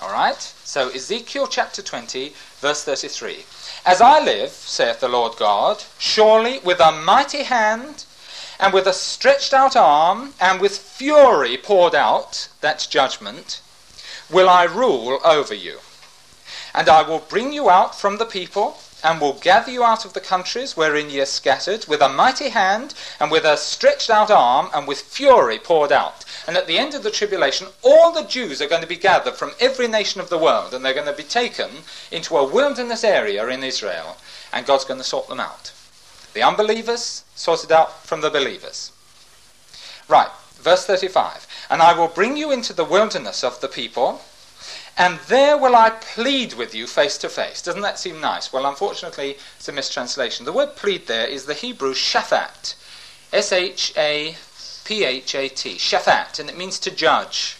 All 0.00 0.12
right? 0.12 0.40
So, 0.64 0.90
Ezekiel 0.90 1.46
chapter 1.46 1.80
20, 1.80 2.34
verse 2.60 2.84
33. 2.84 3.44
As 3.86 4.00
I 4.00 4.18
live, 4.18 4.50
saith 4.50 5.00
the 5.00 5.08
Lord 5.08 5.36
God, 5.36 5.84
surely 5.98 6.58
with 6.60 6.80
a 6.80 6.90
mighty 6.90 7.42
hand, 7.42 8.06
and 8.58 8.72
with 8.72 8.86
a 8.86 8.94
stretched 8.94 9.52
out 9.52 9.76
arm, 9.76 10.32
and 10.40 10.58
with 10.58 10.78
fury 10.78 11.58
poured 11.58 11.94
out, 11.94 12.48
that's 12.62 12.86
judgment, 12.86 13.60
will 14.30 14.48
I 14.48 14.64
rule 14.64 15.20
over 15.22 15.52
you. 15.52 15.80
And 16.74 16.88
I 16.88 17.02
will 17.02 17.18
bring 17.18 17.52
you 17.52 17.68
out 17.68 17.94
from 17.94 18.16
the 18.16 18.24
people, 18.24 18.78
and 19.04 19.20
will 19.20 19.34
gather 19.34 19.70
you 19.70 19.84
out 19.84 20.06
of 20.06 20.14
the 20.14 20.20
countries 20.20 20.76
wherein 20.76 21.10
ye 21.10 21.20
are 21.20 21.26
scattered, 21.26 21.84
with 21.86 22.00
a 22.00 22.08
mighty 22.08 22.48
hand, 22.48 22.94
and 23.20 23.30
with 23.30 23.44
a 23.44 23.56
stretched 23.56 24.08
out 24.08 24.30
arm, 24.30 24.70
and 24.74 24.88
with 24.88 25.02
fury 25.02 25.58
poured 25.58 25.92
out. 25.92 26.24
And 26.48 26.56
at 26.56 26.66
the 26.66 26.78
end 26.78 26.94
of 26.94 27.02
the 27.02 27.10
tribulation, 27.10 27.68
all 27.82 28.10
the 28.10 28.24
Jews 28.24 28.62
are 28.62 28.68
going 28.68 28.80
to 28.80 28.88
be 28.88 28.96
gathered 28.96 29.34
from 29.34 29.52
every 29.60 29.86
nation 29.86 30.22
of 30.22 30.30
the 30.30 30.38
world, 30.38 30.72
and 30.72 30.82
they're 30.82 30.94
going 30.94 31.06
to 31.06 31.12
be 31.12 31.22
taken 31.22 31.70
into 32.10 32.36
a 32.36 32.46
wilderness 32.46 33.04
area 33.04 33.46
in 33.46 33.62
Israel, 33.62 34.16
and 34.52 34.66
God's 34.66 34.86
going 34.86 35.00
to 35.00 35.04
sort 35.04 35.28
them 35.28 35.40
out. 35.40 35.72
The 36.32 36.42
unbelievers 36.42 37.24
sorted 37.34 37.70
out 37.70 38.04
from 38.06 38.22
the 38.22 38.30
believers. 38.30 38.90
Right, 40.08 40.30
verse 40.54 40.86
35. 40.86 41.46
And 41.70 41.82
I 41.82 41.96
will 41.96 42.08
bring 42.08 42.36
you 42.36 42.50
into 42.50 42.72
the 42.72 42.84
wilderness 42.84 43.44
of 43.44 43.60
the 43.60 43.68
people, 43.68 44.22
and 44.96 45.18
there 45.28 45.58
will 45.58 45.74
I 45.74 45.90
plead 45.90 46.54
with 46.54 46.74
you 46.74 46.86
face 46.86 47.18
to 47.18 47.28
face. 47.28 47.60
Doesn't 47.62 47.82
that 47.82 47.98
seem 47.98 48.20
nice? 48.20 48.52
Well, 48.52 48.66
unfortunately, 48.66 49.36
it's 49.56 49.68
a 49.68 49.72
mistranslation. 49.72 50.44
The 50.44 50.52
word 50.52 50.76
plead 50.76 51.06
there 51.06 51.26
is 51.26 51.46
the 51.46 51.54
Hebrew 51.54 51.94
shaphat. 51.94 52.74
S 53.32 53.50
H 53.50 53.92
A 53.96 54.36
P 54.84 55.04
H 55.04 55.34
A 55.34 55.48
T. 55.48 55.76
Shaphat, 55.76 56.38
and 56.38 56.48
it 56.48 56.56
means 56.56 56.78
to 56.78 56.90
judge. 56.90 57.56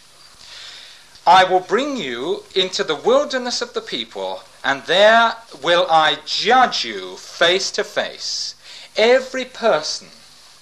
I 1.27 1.43
will 1.43 1.61
bring 1.61 1.97
you 1.97 2.45
into 2.55 2.85
the 2.85 2.95
wilderness 2.95 3.63
of 3.63 3.73
the 3.73 3.81
people, 3.81 4.43
and 4.63 4.83
there 4.83 5.35
will 5.63 5.87
I 5.91 6.19
judge 6.27 6.85
you 6.85 7.17
face 7.17 7.71
to 7.73 7.83
face. 7.83 8.55
Every 8.97 9.45
person, 9.45 10.09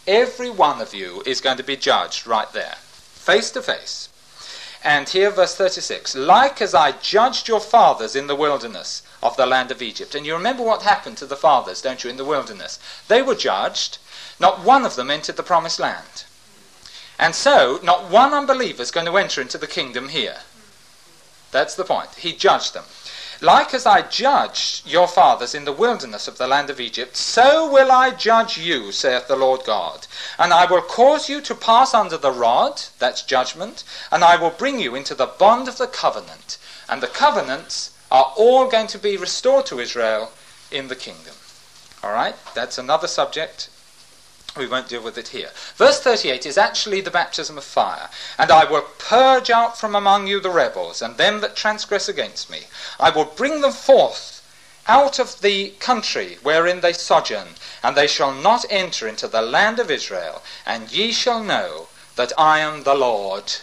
every 0.06 0.48
one 0.48 0.80
of 0.80 0.94
you 0.94 1.22
is 1.26 1.40
going 1.40 1.58
to 1.58 1.64
be 1.64 1.76
judged 1.76 2.26
right 2.26 2.50
there, 2.52 2.76
face 2.76 3.50
to 3.50 3.60
face. 3.60 4.08
And 4.84 5.08
here, 5.08 5.30
verse 5.30 5.54
36 5.54 6.16
Like 6.16 6.60
as 6.60 6.74
I 6.74 6.92
judged 6.92 7.48
your 7.48 7.60
fathers 7.60 8.16
in 8.16 8.26
the 8.26 8.34
wilderness 8.34 9.02
of 9.22 9.36
the 9.36 9.46
land 9.46 9.70
of 9.70 9.80
Egypt. 9.80 10.14
And 10.14 10.26
you 10.26 10.34
remember 10.34 10.62
what 10.62 10.82
happened 10.82 11.16
to 11.18 11.26
the 11.26 11.36
fathers, 11.36 11.80
don't 11.80 12.02
you, 12.02 12.10
in 12.10 12.16
the 12.16 12.24
wilderness? 12.24 12.78
They 13.08 13.22
were 13.22 13.36
judged. 13.36 13.98
Not 14.40 14.64
one 14.64 14.84
of 14.84 14.96
them 14.96 15.10
entered 15.10 15.36
the 15.36 15.42
promised 15.42 15.78
land. 15.78 16.24
And 17.18 17.34
so, 17.34 17.78
not 17.82 18.10
one 18.10 18.34
unbeliever 18.34 18.82
is 18.82 18.90
going 18.90 19.06
to 19.06 19.16
enter 19.16 19.40
into 19.40 19.58
the 19.58 19.68
kingdom 19.68 20.08
here. 20.08 20.38
That's 21.52 21.76
the 21.76 21.84
point. 21.84 22.14
He 22.16 22.32
judged 22.32 22.74
them. 22.74 22.84
Like 23.42 23.74
as 23.74 23.86
I 23.86 24.02
judged 24.02 24.86
your 24.86 25.08
fathers 25.08 25.52
in 25.52 25.64
the 25.64 25.72
wilderness 25.72 26.28
of 26.28 26.38
the 26.38 26.46
land 26.46 26.70
of 26.70 26.78
Egypt, 26.78 27.16
so 27.16 27.68
will 27.68 27.90
I 27.90 28.10
judge 28.10 28.56
you, 28.56 28.92
saith 28.92 29.26
the 29.26 29.34
Lord 29.34 29.64
God. 29.64 30.06
And 30.38 30.52
I 30.52 30.64
will 30.64 30.80
cause 30.80 31.28
you 31.28 31.40
to 31.40 31.54
pass 31.56 31.92
under 31.92 32.16
the 32.16 32.30
rod, 32.30 32.80
that's 33.00 33.22
judgment, 33.22 33.82
and 34.12 34.22
I 34.22 34.36
will 34.36 34.50
bring 34.50 34.78
you 34.78 34.94
into 34.94 35.16
the 35.16 35.26
bond 35.26 35.66
of 35.66 35.76
the 35.76 35.88
covenant. 35.88 36.56
And 36.88 37.02
the 37.02 37.08
covenants 37.08 37.90
are 38.12 38.32
all 38.36 38.68
going 38.68 38.86
to 38.86 38.98
be 38.98 39.16
restored 39.16 39.66
to 39.66 39.80
Israel 39.80 40.30
in 40.70 40.86
the 40.86 40.94
kingdom. 40.94 41.34
All 42.04 42.12
right? 42.12 42.36
That's 42.54 42.78
another 42.78 43.08
subject 43.08 43.70
we 44.56 44.66
won't 44.66 44.88
deal 44.88 45.02
with 45.02 45.16
it 45.16 45.28
here. 45.28 45.50
Verse 45.76 46.00
38 46.00 46.44
is 46.44 46.58
actually 46.58 47.00
the 47.00 47.10
baptism 47.10 47.56
of 47.56 47.64
fire. 47.64 48.08
And 48.38 48.50
I 48.50 48.64
will 48.64 48.82
purge 48.98 49.50
out 49.50 49.78
from 49.78 49.94
among 49.94 50.26
you 50.26 50.40
the 50.40 50.50
rebels, 50.50 51.00
and 51.00 51.16
them 51.16 51.40
that 51.40 51.56
transgress 51.56 52.08
against 52.08 52.50
me. 52.50 52.64
I 53.00 53.10
will 53.10 53.24
bring 53.24 53.60
them 53.60 53.72
forth 53.72 54.40
out 54.86 55.18
of 55.18 55.40
the 55.40 55.70
country 55.78 56.38
wherein 56.42 56.80
they 56.80 56.92
sojourn, 56.92 57.48
and 57.82 57.96
they 57.96 58.06
shall 58.06 58.34
not 58.34 58.66
enter 58.68 59.08
into 59.08 59.28
the 59.28 59.42
land 59.42 59.78
of 59.78 59.90
Israel, 59.90 60.42
and 60.66 60.92
ye 60.92 61.12
shall 61.12 61.42
know 61.42 61.88
that 62.16 62.32
I 62.36 62.58
am 62.58 62.82
the 62.82 62.94
Lord. 62.94 63.54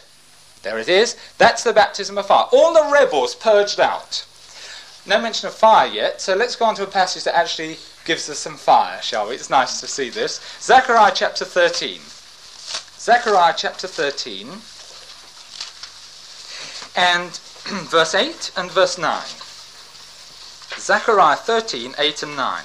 There 0.64 0.80
it 0.80 0.90
is. 0.90 1.16
That's 1.38 1.64
the 1.64 1.74
baptism 1.74 2.18
of 2.18 2.28
fire. 2.28 2.48
All 2.52 2.74
the 2.74 2.92
rebels 2.92 3.36
purged 3.36 3.80
out. 3.80 4.26
No 5.06 5.22
mention 5.22 5.48
of 5.48 5.56
fire 5.56 5.88
yet, 5.88 6.22
so 6.22 6.36
let's 6.36 6.56
go 6.56 6.66
on 6.66 6.76
to 6.76 6.84
a 6.84 6.88
passage 6.88 7.24
that 7.24 7.36
actually 7.36 7.78
gives 8.06 8.30
us 8.30 8.40
some 8.40 8.58
fire, 8.58 9.02
shall 9.02 9.30
we? 9.30 9.36
It's 9.36 9.50
nice 9.50 9.80
to 9.82 9.88
see 9.88 10.10
this. 10.10 10.40
Zechariah 10.60 11.12
chapter 11.14 11.46
13. 11.46 12.00
Zechariah 13.00 13.54
chapter 13.56 13.88
13 13.88 14.48
and 16.96 17.30
verse 17.90 18.14
8 18.14 18.52
and 18.58 18.72
verse 18.72 18.98
9. 18.98 19.24
Zechariah 20.80 21.36
13, 21.38 21.96
8 21.98 22.24
and 22.24 22.36
9. 22.36 22.64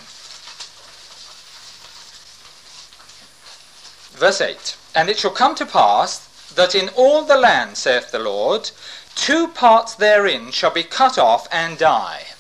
Verse 4.13 4.41
8 4.41 4.77
And 4.95 5.09
it 5.09 5.19
shall 5.19 5.31
come 5.31 5.55
to 5.55 5.67
pass 5.67 6.53
that 6.55 6.75
in 6.75 6.89
all 6.91 7.23
the 7.25 7.37
land, 7.37 7.77
saith 7.77 8.11
the 8.11 8.19
Lord, 8.19 8.71
two 9.15 9.49
parts 9.49 9.95
therein 9.95 10.51
shall 10.51 10.71
be 10.71 10.83
cut 10.83 11.19
off 11.19 11.49
and 11.53 11.79
die 11.79 12.34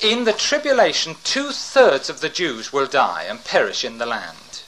in 0.00 0.24
the 0.24 0.32
tribulation, 0.32 1.16
two 1.24 1.50
thirds 1.50 2.08
of 2.08 2.20
the 2.20 2.28
Jews 2.28 2.72
will 2.72 2.86
die 2.86 3.24
and 3.28 3.44
perish 3.44 3.84
in 3.84 3.98
the 3.98 4.06
land. 4.06 4.62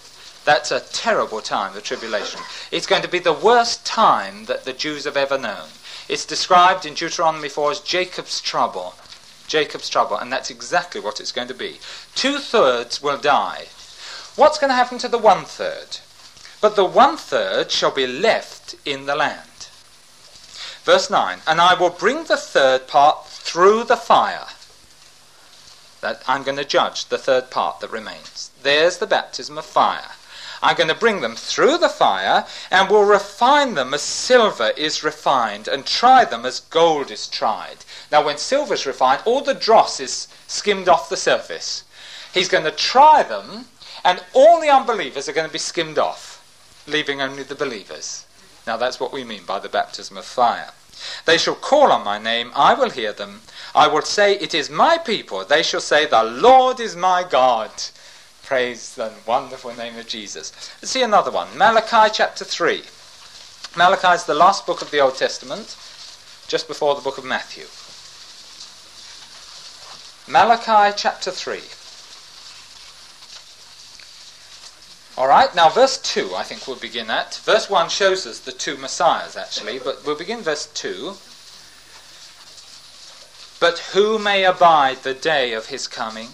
That's 0.45 0.73
a 0.73 0.81
terrible 0.81 1.41
time, 1.41 1.75
the 1.75 1.81
tribulation. 1.81 2.41
It's 2.73 2.87
going 2.87 3.03
to 3.03 3.09
be 3.09 3.21
the 3.21 3.33
worst 3.33 3.87
time 3.87 4.47
that 4.47 4.65
the 4.65 4.73
Jews 4.73 5.05
have 5.05 5.17
ever 5.17 5.39
known. 5.39 5.69
It's 6.09 6.25
described 6.25 6.85
in 6.85 6.95
Deuteronomy 6.95 7.49
4 7.49 7.71
as 7.71 7.81
Jacob's 7.81 8.41
trouble. 8.41 8.95
Jacob's 9.47 9.89
trouble, 9.89 10.17
and 10.17 10.33
that's 10.33 10.51
exactly 10.51 11.01
what 11.01 11.21
it's 11.21 11.33
going 11.33 11.49
to 11.49 11.55
be. 11.55 11.79
Two 12.15 12.39
thirds 12.39 13.03
will 13.03 13.19
die. 13.19 13.67
What's 14.35 14.59
going 14.59 14.71
to 14.71 14.75
happen 14.75 14.99
to 14.99 15.09
the 15.09 15.19
one 15.19 15.45
third? 15.45 15.99
But 16.61 16.75
the 16.75 16.85
one 16.85 17.17
third 17.17 17.71
shall 17.71 17.93
be 17.93 18.07
left 18.07 18.75
in 18.85 19.07
the 19.07 19.15
land. 19.15 19.69
Verse 20.83 21.11
9 21.11 21.39
And 21.47 21.61
I 21.61 21.75
will 21.75 21.91
bring 21.91 22.25
the 22.25 22.37
third 22.37 22.89
part 22.89 23.27
through 23.27 23.85
the 23.85 23.97
fire 23.97 24.47
that 26.01 26.23
I'm 26.27 26.43
going 26.43 26.57
to 26.57 26.65
judge 26.65 27.07
the 27.07 27.19
third 27.19 27.51
part 27.51 27.81
that 27.81 27.91
remains. 27.91 28.51
There's 28.63 28.99
the 28.99 29.07
baptism 29.07 29.59
of 29.59 29.65
fire. 29.65 30.13
I'm 30.63 30.77
going 30.77 30.89
to 30.89 30.95
bring 30.95 31.21
them 31.21 31.37
through 31.37 31.79
the 31.79 31.89
fire 31.89 32.45
and 32.71 32.89
will 32.89 33.05
refine 33.05 33.75
them 33.75 33.95
as 33.95 34.03
silver 34.03 34.73
is 34.77 35.03
refined 35.03 35.69
and 35.69 35.87
try 35.87 36.25
them 36.25 36.45
as 36.45 36.61
gold 36.61 37.11
is 37.11 37.29
tried. 37.29 37.79
Now, 38.13 38.25
when 38.25 38.37
silver 38.37 38.75
is 38.75 38.87
refined, 38.87 39.23
all 39.25 39.41
the 39.41 39.55
dross 39.55 40.01
is 40.01 40.29
skimmed 40.47 40.89
off 40.89 41.09
the 41.09 41.17
surface. 41.17 41.85
He's 42.35 42.49
going 42.49 42.65
to 42.65 42.71
try 42.71 43.23
them, 43.23 43.67
and 44.05 44.23
all 44.35 44.61
the 44.61 44.69
unbelievers 44.69 45.29
are 45.29 45.33
going 45.33 45.47
to 45.47 45.53
be 45.53 45.59
skimmed 45.59 45.99
off, 45.99 46.45
leaving 46.87 47.23
only 47.23 47.43
the 47.43 47.55
believers. 47.55 48.27
Now, 48.67 48.77
that's 48.77 49.01
what 49.01 49.13
we 49.13 49.25
mean 49.25 49.45
by 49.45 49.59
the 49.59 49.69
baptism 49.69 50.17
of 50.19 50.25
fire. 50.27 50.71
They 51.25 51.39
shall 51.39 51.55
call 51.55 51.91
on 51.91 52.05
my 52.05 52.19
name, 52.19 52.53
I 52.55 52.75
will 52.75 52.91
hear 52.91 53.13
them. 53.13 53.41
I 53.75 53.87
will 53.87 54.03
say, 54.03 54.35
It 54.35 54.55
is 54.55 54.69
my 54.71 54.99
people. 54.99 55.45
They 55.45 55.63
shall 55.63 55.81
say, 55.81 56.07
The 56.07 56.25
Lord 56.25 56.81
is 56.81 56.97
my 56.97 57.23
God. 57.23 57.71
Praise 58.43 58.95
the 58.95 59.13
wonderful 59.27 59.75
name 59.75 59.97
of 59.97 60.09
Jesus. 60.09 60.53
Let's 60.83 60.91
see 60.91 61.03
another 61.03 61.31
one. 61.31 61.57
Malachi 61.57 62.13
chapter 62.13 62.45
3. 62.45 62.83
Malachi 63.77 64.09
is 64.09 64.25
the 64.25 64.35
last 64.35 64.67
book 64.67 64.83
of 64.83 64.91
the 64.91 64.99
Old 64.99 65.17
Testament, 65.17 65.77
just 66.49 66.67
before 66.67 66.97
the 66.97 67.01
book 67.01 67.19
of 67.19 67.25
Matthew. 67.25 67.67
Malachi 70.27 70.95
chapter 70.97 71.31
3. 71.31 71.61
All 75.17 75.29
right, 75.29 75.55
now 75.55 75.69
verse 75.69 75.99
2 75.99 76.35
I 76.35 76.43
think 76.43 76.67
we'll 76.67 76.77
begin 76.77 77.11
at. 77.11 77.35
Verse 77.45 77.69
1 77.69 77.89
shows 77.89 78.27
us 78.27 78.41
the 78.41 78.53
two 78.53 78.77
messiahs 78.77 79.37
actually, 79.37 79.79
but 79.79 80.05
we'll 80.05 80.17
begin 80.17 80.41
verse 80.41 80.67
2. 80.75 81.15
But 83.61 83.79
who 83.93 84.19
may 84.19 84.45
abide 84.45 85.03
the 85.03 85.15
day 85.15 85.53
of 85.53 85.67
his 85.67 85.87
coming? 85.87 86.31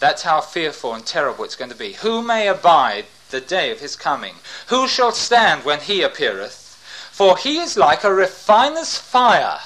That's 0.00 0.22
how 0.22 0.40
fearful 0.40 0.94
and 0.94 1.04
terrible 1.04 1.44
it's 1.44 1.56
going 1.56 1.70
to 1.70 1.76
be. 1.76 1.94
Who 1.94 2.22
may 2.22 2.46
abide 2.46 3.06
the 3.30 3.40
day 3.40 3.70
of 3.70 3.80
his 3.80 3.96
coming? 3.96 4.36
Who 4.68 4.86
shall 4.86 5.12
stand 5.12 5.64
when 5.64 5.80
he 5.80 6.02
appeareth? 6.02 6.64
For 7.10 7.36
he 7.36 7.58
is 7.58 7.76
like 7.76 8.04
a 8.04 8.14
refiner's 8.14 8.96
fire, 8.96 9.58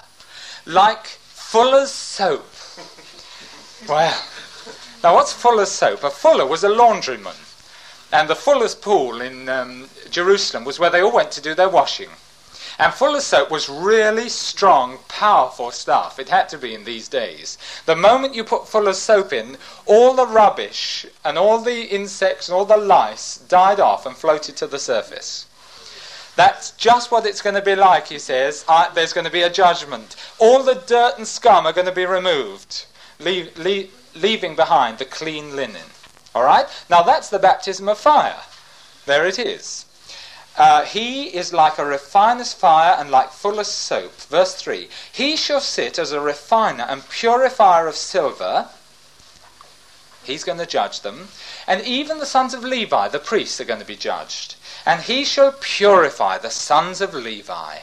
like 0.65 1.07
fuller's 1.07 1.91
soap. 1.91 2.49
well, 3.87 4.25
now, 5.03 5.15
what's 5.15 5.33
fuller's 5.33 5.71
soap? 5.71 6.05
A 6.05 6.11
fuller 6.11 6.47
was 6.47 6.63
a 6.63 6.69
laundryman. 6.69 7.35
And 8.13 8.29
the 8.29 8.37
fuller's 8.37 8.75
pool 8.75 9.21
in 9.21 9.49
um, 9.49 9.89
Jerusalem 10.11 10.65
was 10.65 10.79
where 10.79 10.91
they 10.91 11.03
all 11.03 11.13
went 11.13 11.33
to 11.33 11.41
do 11.41 11.55
their 11.55 11.69
washing. 11.69 12.11
And 12.79 12.93
fuller's 12.93 13.25
soap 13.25 13.51
was 13.51 13.69
really 13.69 14.29
strong, 14.29 14.99
powerful 15.09 15.71
stuff. 15.71 16.19
It 16.19 16.29
had 16.29 16.49
to 16.51 16.59
be 16.59 16.75
in 16.75 16.85
these 16.85 17.09
days. 17.09 17.59
The 17.87 17.97
moment 17.97 18.35
you 18.35 18.45
put 18.45 18.69
fuller's 18.69 18.99
soap 18.99 19.33
in, 19.33 19.59
all 19.87 20.15
the 20.15 20.27
rubbish 20.27 21.07
and 21.25 21.37
all 21.37 21.59
the 21.59 21.85
insects 21.85 22.49
and 22.49 22.57
all 22.57 22.65
the 22.65 22.77
lice 22.77 23.37
died 23.37 23.81
off 23.81 24.07
and 24.07 24.17
floated 24.17 24.57
to 24.57 24.67
the 24.67 24.79
surface. 24.79 25.47
That's 26.35 26.71
just 26.73 27.11
what 27.11 27.27
it's 27.27 27.43
going 27.43 27.57
to 27.57 27.63
be 27.63 27.77
like, 27.77 28.07
he 28.09 28.19
says. 28.19 28.65
there's 28.95 29.13
going 29.13 29.27
to 29.27 29.33
be 29.33 29.43
a 29.43 29.51
judgment. 29.51 30.17
All 30.39 30.63
the 30.63 30.83
dirt 30.87 31.19
and 31.19 31.27
scum 31.27 31.67
are 31.67 31.75
going 31.75 31.87
to 31.87 31.93
be 31.93 32.07
removed. 32.07 32.87
Leave, 33.21 33.57
leave, 33.59 33.93
leaving 34.15 34.57
behind 34.57 34.99
the 34.99 35.05
clean 35.05 35.55
linen. 35.55 35.91
All 36.35 36.43
right? 36.43 36.67
Now 36.89 37.03
that's 37.03 37.29
the 37.29 37.39
baptism 37.39 37.89
of 37.89 37.99
fire. 37.99 38.41
There 39.05 39.27
it 39.27 39.39
is. 39.39 39.85
Uh, 40.57 40.85
he 40.85 41.35
is 41.35 41.53
like 41.53 41.79
a 41.79 41.85
refiner's 41.85 42.53
fire 42.53 42.95
and 42.99 43.11
like 43.11 43.31
fuller's 43.31 43.69
soap. 43.69 44.13
Verse 44.23 44.55
3 44.55 44.89
He 45.11 45.37
shall 45.37 45.61
sit 45.61 45.99
as 45.99 46.13
a 46.13 46.21
refiner 46.21 46.85
and 46.85 47.09
purifier 47.09 47.87
of 47.87 47.97
silver. 47.97 48.69
He's 50.25 50.45
going 50.45 50.59
to 50.59 50.67
judge 50.67 51.01
them. 51.01 51.29
And 51.67 51.83
even 51.83 52.19
the 52.19 52.27
sons 52.27 52.55
of 52.55 52.63
Levi, 52.63 53.09
the 53.09 53.19
priests, 53.19 53.61
are 53.61 53.65
going 53.65 53.81
to 53.81 53.87
be 53.87 53.97
judged. 53.97 54.55
And 54.87 55.03
he 55.03 55.25
shall 55.25 55.53
purify 55.53 56.39
the 56.39 56.51
sons 56.51 57.01
of 57.01 57.15
Levi 57.15 57.79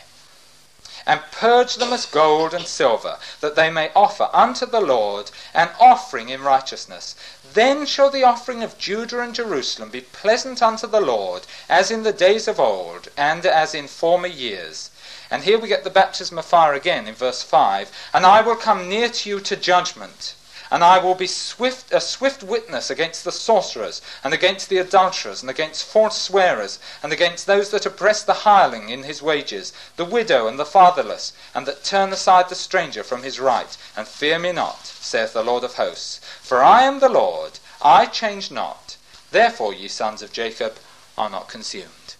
and 1.09 1.21
purge 1.31 1.75
them 1.75 1.91
as 1.91 2.05
gold 2.05 2.53
and 2.53 2.67
silver, 2.67 3.17
that 3.41 3.55
they 3.55 3.71
may 3.71 3.91
offer 3.95 4.29
unto 4.31 4.65
the 4.65 4.79
Lord 4.79 5.31
an 5.55 5.69
offering 5.79 6.29
in 6.29 6.43
righteousness. 6.43 7.15
Then 7.53 7.85
shall 7.85 8.09
the 8.09 8.23
offering 8.23 8.63
of 8.63 8.77
Judah 8.77 9.21
and 9.21 9.33
Jerusalem 9.33 9.89
be 9.89 10.01
pleasant 10.01 10.61
unto 10.61 10.85
the 10.85 11.01
Lord, 11.01 11.43
as 11.67 11.89
in 11.89 12.03
the 12.03 12.13
days 12.13 12.47
of 12.47 12.59
old, 12.59 13.09
and 13.17 13.45
as 13.45 13.73
in 13.73 13.87
former 13.87 14.27
years. 14.27 14.91
And 15.31 15.43
here 15.43 15.57
we 15.57 15.67
get 15.67 15.83
the 15.83 15.89
baptism 15.89 16.37
of 16.37 16.45
fire 16.45 16.73
again 16.73 17.07
in 17.07 17.15
verse 17.15 17.41
5. 17.41 17.91
And 18.13 18.25
I 18.25 18.41
will 18.41 18.55
come 18.55 18.87
near 18.87 19.09
to 19.09 19.29
you 19.29 19.39
to 19.39 19.55
judgment 19.55 20.35
and 20.71 20.83
I 20.83 20.99
will 20.99 21.15
be 21.15 21.25
swift, 21.25 21.91
a 21.91 21.99
swift 21.99 22.43
witness 22.43 22.91
against 22.91 23.23
the 23.23 23.31
sorcerers, 23.31 24.01
and 24.23 24.33
against 24.33 24.69
the 24.69 24.77
adulterers, 24.77 25.41
and 25.41 25.49
against 25.49 25.83
false 25.83 26.21
swearers, 26.21 26.77
and 27.01 27.11
against 27.11 27.47
those 27.47 27.71
that 27.71 27.87
oppress 27.87 28.21
the 28.21 28.45
hireling 28.45 28.89
in 28.89 29.03
his 29.03 29.21
wages, 29.21 29.73
the 29.95 30.05
widow 30.05 30.47
and 30.47 30.59
the 30.59 30.65
fatherless, 30.65 31.33
and 31.55 31.65
that 31.65 31.83
turn 31.83 32.13
aside 32.13 32.49
the 32.49 32.55
stranger 32.55 33.03
from 33.03 33.23
his 33.23 33.39
right. 33.39 33.77
And 33.97 34.07
fear 34.07 34.37
me 34.37 34.51
not, 34.51 34.85
saith 34.85 35.33
the 35.33 35.43
Lord 35.43 35.63
of 35.63 35.75
hosts. 35.75 36.21
For 36.41 36.63
I 36.63 36.83
am 36.83 36.99
the 36.99 37.09
Lord, 37.09 37.59
I 37.81 38.05
change 38.05 38.51
not. 38.51 38.97
Therefore, 39.31 39.73
ye 39.73 39.87
sons 39.87 40.21
of 40.21 40.31
Jacob 40.31 40.75
are 41.17 41.29
not 41.29 41.49
consumed. 41.49 42.15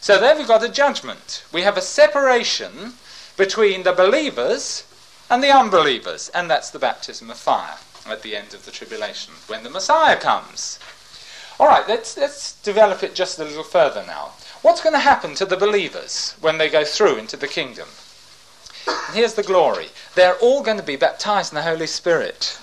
So 0.00 0.18
there 0.18 0.36
we've 0.36 0.48
got 0.48 0.64
a 0.64 0.68
judgment. 0.70 1.44
We 1.52 1.62
have 1.62 1.76
a 1.76 1.82
separation 1.82 2.94
between 3.36 3.82
the 3.82 3.92
believers 3.92 4.84
and 5.28 5.42
the 5.42 5.50
unbelievers, 5.50 6.30
and 6.30 6.50
that's 6.50 6.70
the 6.70 6.78
baptism 6.78 7.30
of 7.30 7.36
fire 7.36 7.76
at 8.10 8.22
the 8.22 8.36
end 8.36 8.54
of 8.54 8.64
the 8.64 8.70
tribulation, 8.70 9.34
when 9.46 9.62
the 9.62 9.70
Messiah 9.70 10.16
comes. 10.16 10.78
All 11.58 11.68
right, 11.68 11.86
let's, 11.88 12.16
let's 12.16 12.52
develop 12.62 13.02
it 13.02 13.14
just 13.14 13.38
a 13.38 13.44
little 13.44 13.64
further 13.64 14.04
now. 14.06 14.32
What's 14.62 14.82
going 14.82 14.94
to 14.94 15.00
happen 15.00 15.34
to 15.36 15.44
the 15.44 15.56
believers 15.56 16.36
when 16.40 16.58
they 16.58 16.68
go 16.68 16.84
through 16.84 17.16
into 17.16 17.36
the 17.36 17.48
kingdom? 17.48 17.88
And 18.86 19.16
here's 19.16 19.34
the 19.34 19.42
glory 19.42 19.88
they're 20.14 20.36
all 20.36 20.62
going 20.62 20.76
to 20.76 20.82
be 20.82 20.96
baptized 20.96 21.52
in 21.52 21.56
the 21.56 21.62
Holy 21.62 21.86
Spirit. 21.86 22.58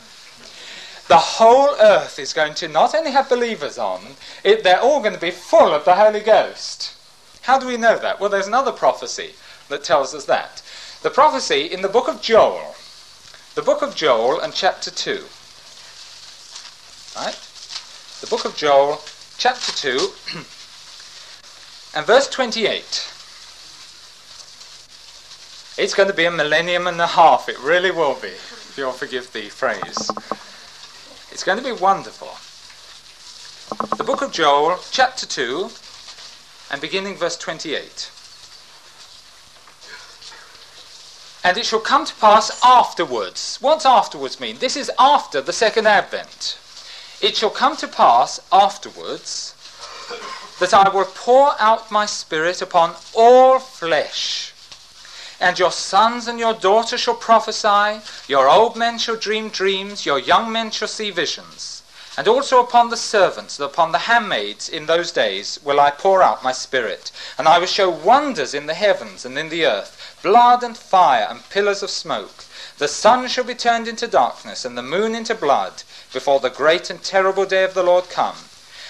The 1.07 1.17
whole 1.17 1.75
earth 1.79 2.19
is 2.19 2.33
going 2.33 2.53
to 2.55 2.67
not 2.67 2.93
only 2.93 3.11
have 3.11 3.29
believers 3.29 3.77
on, 3.77 4.01
it, 4.43 4.63
they're 4.63 4.81
all 4.81 4.99
going 4.99 5.13
to 5.13 5.19
be 5.19 5.31
full 5.31 5.73
of 5.73 5.85
the 5.85 5.95
Holy 5.95 6.19
Ghost. 6.19 6.95
How 7.43 7.57
do 7.57 7.65
we 7.65 7.77
know 7.77 7.97
that? 7.97 8.19
Well, 8.19 8.29
there's 8.29 8.47
another 8.47 8.73
prophecy 8.73 9.31
that 9.69 9.83
tells 9.83 10.13
us 10.13 10.25
that. 10.25 10.61
The 11.03 11.09
prophecy 11.09 11.61
in 11.61 11.81
the 11.81 11.87
book 11.87 12.09
of 12.09 12.21
Joel. 12.21 12.75
The 13.55 13.61
book 13.61 13.81
of 13.81 13.95
Joel 13.95 14.39
and 14.41 14.53
chapter 14.53 14.91
2. 14.91 15.23
Right? 17.17 17.35
The 18.21 18.27
book 18.27 18.45
of 18.45 18.55
Joel, 18.55 19.01
chapter 19.39 19.71
2, 19.71 19.89
and 21.95 22.05
verse 22.05 22.29
28. 22.29 22.83
It's 25.79 25.95
going 25.95 26.09
to 26.09 26.15
be 26.15 26.25
a 26.25 26.31
millennium 26.31 26.85
and 26.85 27.01
a 27.01 27.07
half. 27.07 27.49
It 27.49 27.57
really 27.59 27.89
will 27.89 28.13
be, 28.13 28.27
if 28.27 28.75
you'll 28.77 28.91
forgive 28.91 29.33
the 29.33 29.49
phrase. 29.49 30.11
It's 31.31 31.43
going 31.43 31.57
to 31.57 31.63
be 31.63 31.71
wonderful. 31.71 32.37
The 33.97 34.03
book 34.03 34.21
of 34.21 34.31
Joel, 34.31 34.77
chapter 34.91 35.25
2, 35.25 35.71
and 36.69 36.79
beginning 36.79 37.15
verse 37.15 37.35
28. 37.35 38.11
And 41.43 41.57
it 41.57 41.65
shall 41.65 41.79
come 41.79 42.05
to 42.05 42.13
pass 42.13 42.63
afterwards. 42.63 43.57
What's 43.59 43.87
afterwards 43.87 44.39
mean? 44.39 44.59
This 44.59 44.77
is 44.77 44.91
after 44.99 45.41
the 45.41 45.53
second 45.53 45.87
advent. 45.87 46.59
It 47.21 47.35
shall 47.35 47.49
come 47.49 47.75
to 47.77 47.87
pass 47.87 48.39
afterwards 48.51 49.55
that 50.59 50.73
I 50.73 50.89
will 50.89 51.05
pour 51.05 51.53
out 51.59 51.91
my 51.91 52.05
spirit 52.05 52.61
upon 52.61 52.95
all 53.13 53.59
flesh. 53.59 54.53
And 55.39 55.59
your 55.59 55.71
sons 55.71 56.27
and 56.27 56.39
your 56.39 56.53
daughters 56.53 57.01
shall 57.01 57.15
prophesy, 57.15 58.01
your 58.27 58.49
old 58.49 58.75
men 58.75 58.97
shall 58.97 59.15
dream 59.15 59.49
dreams, 59.49 60.05
your 60.05 60.17
young 60.17 60.51
men 60.51 60.71
shall 60.71 60.87
see 60.87 61.11
visions. 61.11 61.83
And 62.17 62.27
also 62.27 62.59
upon 62.59 62.89
the 62.89 62.97
servants 62.97 63.59
and 63.59 63.65
upon 63.67 63.91
the 63.91 64.09
handmaids 64.09 64.67
in 64.67 64.87
those 64.87 65.11
days 65.11 65.59
will 65.63 65.79
I 65.79 65.91
pour 65.91 66.23
out 66.23 66.43
my 66.43 66.51
spirit. 66.51 67.11
And 67.37 67.47
I 67.47 67.59
will 67.59 67.67
show 67.67 67.89
wonders 67.89 68.55
in 68.55 68.65
the 68.65 68.73
heavens 68.73 69.23
and 69.23 69.37
in 69.37 69.49
the 69.49 69.65
earth 69.65 70.19
blood 70.23 70.63
and 70.63 70.75
fire 70.75 71.27
and 71.29 71.47
pillars 71.49 71.83
of 71.83 71.91
smoke. 71.91 72.45
The 72.77 72.87
sun 72.87 73.27
shall 73.27 73.43
be 73.43 73.55
turned 73.55 73.87
into 73.87 74.07
darkness 74.07 74.63
and 74.63 74.77
the 74.77 74.83
moon 74.83 75.15
into 75.15 75.33
blood 75.33 75.83
before 76.13 76.39
the 76.39 76.49
great 76.49 76.89
and 76.89 77.01
terrible 77.01 77.45
day 77.45 77.63
of 77.63 77.73
the 77.73 77.83
Lord 77.83 78.09
come. 78.09 78.35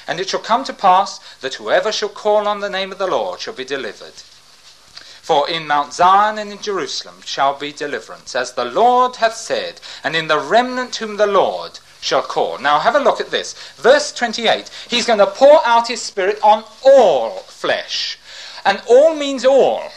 And 0.08 0.20
it 0.20 0.30
shall 0.30 0.42
come 0.42 0.64
to 0.66 0.74
pass 0.74 1.20
that 1.42 1.56
whoever 1.56 1.92
shall 1.92 2.10
call 2.10 2.48
on 2.48 2.60
the 2.60 2.70
name 2.70 2.92
of 2.92 2.98
the 2.98 3.08
Lord 3.08 3.40
shall 3.40 3.54
be 3.54 3.66
delivered. 3.66 4.14
For 5.22 5.50
in 5.50 5.68
Mount 5.68 5.94
Zion 5.94 6.38
and 6.38 6.52
in 6.52 6.62
Jerusalem 6.62 7.22
shall 7.26 7.54
be 7.54 7.74
deliverance, 7.74 8.36
as 8.36 8.54
the 8.54 8.64
Lord 8.64 9.18
hath 9.18 9.36
said, 9.36 9.82
and 10.04 10.16
in 10.16 10.28
the 10.28 10.40
remnant 10.40 10.96
whom 10.96 11.18
the 11.18 11.28
Lord 11.28 11.80
shall 12.00 12.22
call. 12.22 12.58
Now 12.58 12.80
have 12.80 12.96
a 12.96 13.00
look 13.00 13.20
at 13.20 13.32
this. 13.32 13.54
Verse 13.76 14.14
28. 14.14 14.70
He's 14.90 15.06
going 15.06 15.20
to 15.20 15.28
pour 15.28 15.66
out 15.66 15.90
his 15.90 16.02
spirit 16.02 16.40
on 16.42 16.64
all 16.86 17.40
flesh. 17.40 18.18
And 18.64 18.82
all 18.88 19.16
means 19.16 19.46
all. 19.46 19.92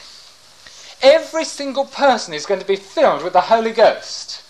Every 1.03 1.45
single 1.45 1.87
person 1.87 2.35
is 2.35 2.47
going 2.47 2.61
to 2.61 2.67
be 2.67 2.77
filled 2.77 3.23
with 3.23 3.33
the 3.33 3.43
Holy 3.43 3.73
Ghost. 3.73 4.43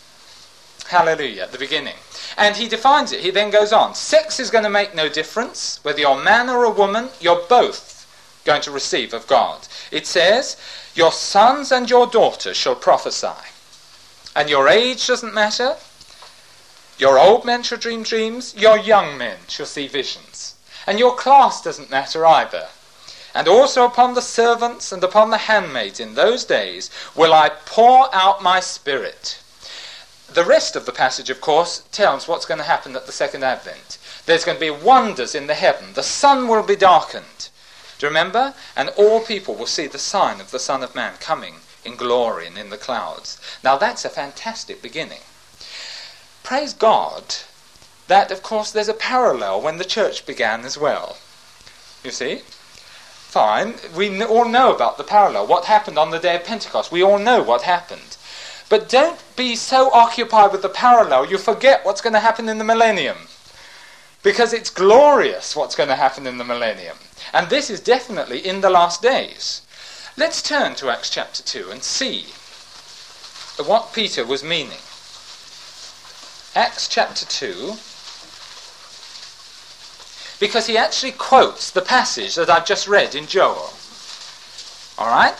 Hallelujah, 0.88 1.44
at 1.44 1.52
the 1.52 1.58
beginning. 1.58 1.94
And 2.36 2.56
he 2.56 2.68
defines 2.68 3.12
it. 3.12 3.20
He 3.20 3.30
then 3.30 3.50
goes 3.50 3.72
on. 3.72 3.94
Sex 3.94 4.40
is 4.40 4.50
going 4.50 4.64
to 4.64 4.70
make 4.70 4.94
no 4.94 5.08
difference. 5.08 5.78
Whether 5.84 6.00
you're 6.00 6.18
a 6.18 6.24
man 6.24 6.48
or 6.48 6.64
a 6.64 6.70
woman, 6.70 7.10
you're 7.20 7.46
both 7.48 7.90
going 8.44 8.62
to 8.62 8.72
receive 8.72 9.14
of 9.14 9.26
God. 9.28 9.68
It 9.92 10.06
says, 10.06 10.56
Your 10.94 11.12
sons 11.12 11.70
and 11.70 11.88
your 11.88 12.08
daughters 12.08 12.56
shall 12.56 12.74
prophesy. 12.74 13.28
And 14.34 14.50
your 14.50 14.68
age 14.68 15.06
doesn't 15.06 15.34
matter. 15.34 15.76
Your 16.98 17.18
old 17.18 17.44
men 17.44 17.62
shall 17.62 17.78
dream 17.78 18.02
dreams. 18.02 18.54
Your 18.56 18.76
young 18.76 19.16
men 19.16 19.38
shall 19.46 19.66
see 19.66 19.86
visions. 19.86 20.56
And 20.86 20.98
your 20.98 21.14
class 21.14 21.62
doesn't 21.62 21.90
matter 21.90 22.26
either. 22.26 22.68
And 23.34 23.46
also 23.46 23.84
upon 23.84 24.14
the 24.14 24.22
servants 24.22 24.92
and 24.92 25.02
upon 25.04 25.30
the 25.30 25.38
handmaids 25.38 26.00
in 26.00 26.14
those 26.14 26.44
days 26.44 26.90
will 27.14 27.32
I 27.32 27.50
pour 27.66 28.12
out 28.14 28.42
my 28.42 28.60
spirit. 28.60 29.40
The 30.32 30.44
rest 30.44 30.76
of 30.76 30.86
the 30.86 30.92
passage, 30.92 31.30
of 31.30 31.40
course, 31.40 31.82
tells 31.90 32.28
what's 32.28 32.46
going 32.46 32.58
to 32.58 32.64
happen 32.64 32.94
at 32.94 33.06
the 33.06 33.12
second 33.12 33.42
advent. 33.42 33.98
There's 34.26 34.44
going 34.44 34.56
to 34.56 34.60
be 34.60 34.70
wonders 34.70 35.34
in 35.34 35.46
the 35.46 35.54
heaven. 35.54 35.94
The 35.94 36.02
sun 36.02 36.46
will 36.46 36.62
be 36.62 36.76
darkened. 36.76 37.48
Do 37.98 38.06
you 38.06 38.10
remember? 38.10 38.54
And 38.76 38.90
all 38.90 39.20
people 39.20 39.54
will 39.54 39.66
see 39.66 39.86
the 39.86 39.98
sign 39.98 40.40
of 40.40 40.52
the 40.52 40.58
Son 40.58 40.82
of 40.82 40.94
Man 40.94 41.14
coming 41.20 41.56
in 41.84 41.96
glory 41.96 42.46
and 42.46 42.56
in 42.56 42.70
the 42.70 42.76
clouds. 42.76 43.40
Now 43.64 43.76
that's 43.76 44.04
a 44.04 44.08
fantastic 44.08 44.80
beginning. 44.82 45.20
Praise 46.42 46.74
God 46.74 47.24
that, 48.06 48.30
of 48.30 48.42
course, 48.42 48.70
there's 48.70 48.88
a 48.88 48.94
parallel 48.94 49.60
when 49.60 49.78
the 49.78 49.84
church 49.84 50.26
began 50.26 50.64
as 50.64 50.76
well. 50.76 51.18
You 52.02 52.10
see? 52.10 52.42
Fine. 53.30 53.74
We 53.94 54.24
all 54.24 54.48
know 54.48 54.74
about 54.74 54.98
the 54.98 55.04
parallel. 55.04 55.46
What 55.46 55.66
happened 55.66 55.96
on 55.96 56.10
the 56.10 56.18
day 56.18 56.34
of 56.34 56.42
Pentecost? 56.42 56.90
We 56.90 57.04
all 57.04 57.20
know 57.20 57.44
what 57.44 57.62
happened. 57.62 58.16
But 58.68 58.88
don't 58.88 59.22
be 59.36 59.54
so 59.54 59.92
occupied 59.92 60.50
with 60.50 60.62
the 60.62 60.68
parallel 60.68 61.26
you 61.26 61.38
forget 61.38 61.84
what's 61.84 62.00
going 62.00 62.14
to 62.14 62.18
happen 62.18 62.48
in 62.48 62.58
the 62.58 62.64
millennium. 62.64 63.28
Because 64.24 64.52
it's 64.52 64.68
glorious 64.68 65.54
what's 65.54 65.76
going 65.76 65.90
to 65.90 65.94
happen 65.94 66.26
in 66.26 66.38
the 66.38 66.44
millennium. 66.44 66.96
And 67.32 67.48
this 67.48 67.70
is 67.70 67.78
definitely 67.78 68.44
in 68.44 68.62
the 68.62 68.70
last 68.70 69.00
days. 69.00 69.62
Let's 70.16 70.42
turn 70.42 70.74
to 70.74 70.90
Acts 70.90 71.08
chapter 71.08 71.44
2 71.44 71.70
and 71.70 71.84
see 71.84 72.26
what 73.64 73.92
Peter 73.92 74.26
was 74.26 74.42
meaning. 74.42 74.82
Acts 76.56 76.88
chapter 76.88 77.24
2 77.26 77.76
because 80.40 80.66
he 80.66 80.76
actually 80.76 81.12
quotes 81.12 81.70
the 81.70 81.82
passage 81.82 82.34
that 82.34 82.50
I've 82.50 82.66
just 82.66 82.88
read 82.88 83.14
in 83.14 83.26
Joel. 83.26 83.72
All 84.98 85.08
right? 85.08 85.34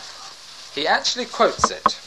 He 0.73 0.87
actually 0.87 1.25
quotes 1.25 1.69
it. 1.71 1.97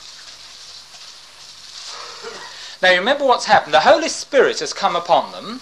Now, 2.80 2.92
you 2.92 2.98
remember 2.98 3.24
what's 3.24 3.46
happened. 3.46 3.74
The 3.74 3.80
Holy 3.80 4.08
Spirit 4.08 4.60
has 4.60 4.72
come 4.72 4.94
upon 4.94 5.32
them 5.32 5.60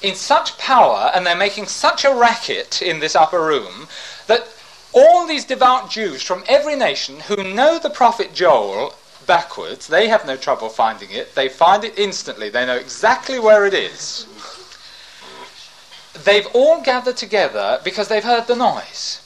in 0.00 0.14
such 0.14 0.56
power, 0.58 1.10
and 1.14 1.26
they're 1.26 1.36
making 1.36 1.66
such 1.66 2.04
a 2.04 2.14
racket 2.14 2.82
in 2.82 3.00
this 3.00 3.16
upper 3.16 3.44
room, 3.44 3.88
that 4.26 4.46
all 4.92 5.26
these 5.26 5.44
devout 5.44 5.90
Jews 5.90 6.22
from 6.22 6.44
every 6.46 6.76
nation 6.76 7.20
who 7.20 7.36
know 7.42 7.78
the 7.78 7.90
prophet 7.90 8.32
Joel 8.32 8.94
backwards, 9.26 9.86
they 9.88 10.06
have 10.08 10.26
no 10.26 10.36
trouble 10.36 10.68
finding 10.68 11.10
it. 11.10 11.34
They 11.34 11.48
find 11.48 11.82
it 11.82 11.98
instantly. 11.98 12.50
They 12.50 12.66
know 12.66 12.76
exactly 12.76 13.38
where 13.38 13.64
it 13.64 13.74
is 13.74 14.26
they've 16.14 16.46
all 16.54 16.80
gathered 16.80 17.16
together 17.16 17.80
because 17.84 18.08
they've 18.08 18.24
heard 18.24 18.46
the 18.46 18.56
noise. 18.56 19.20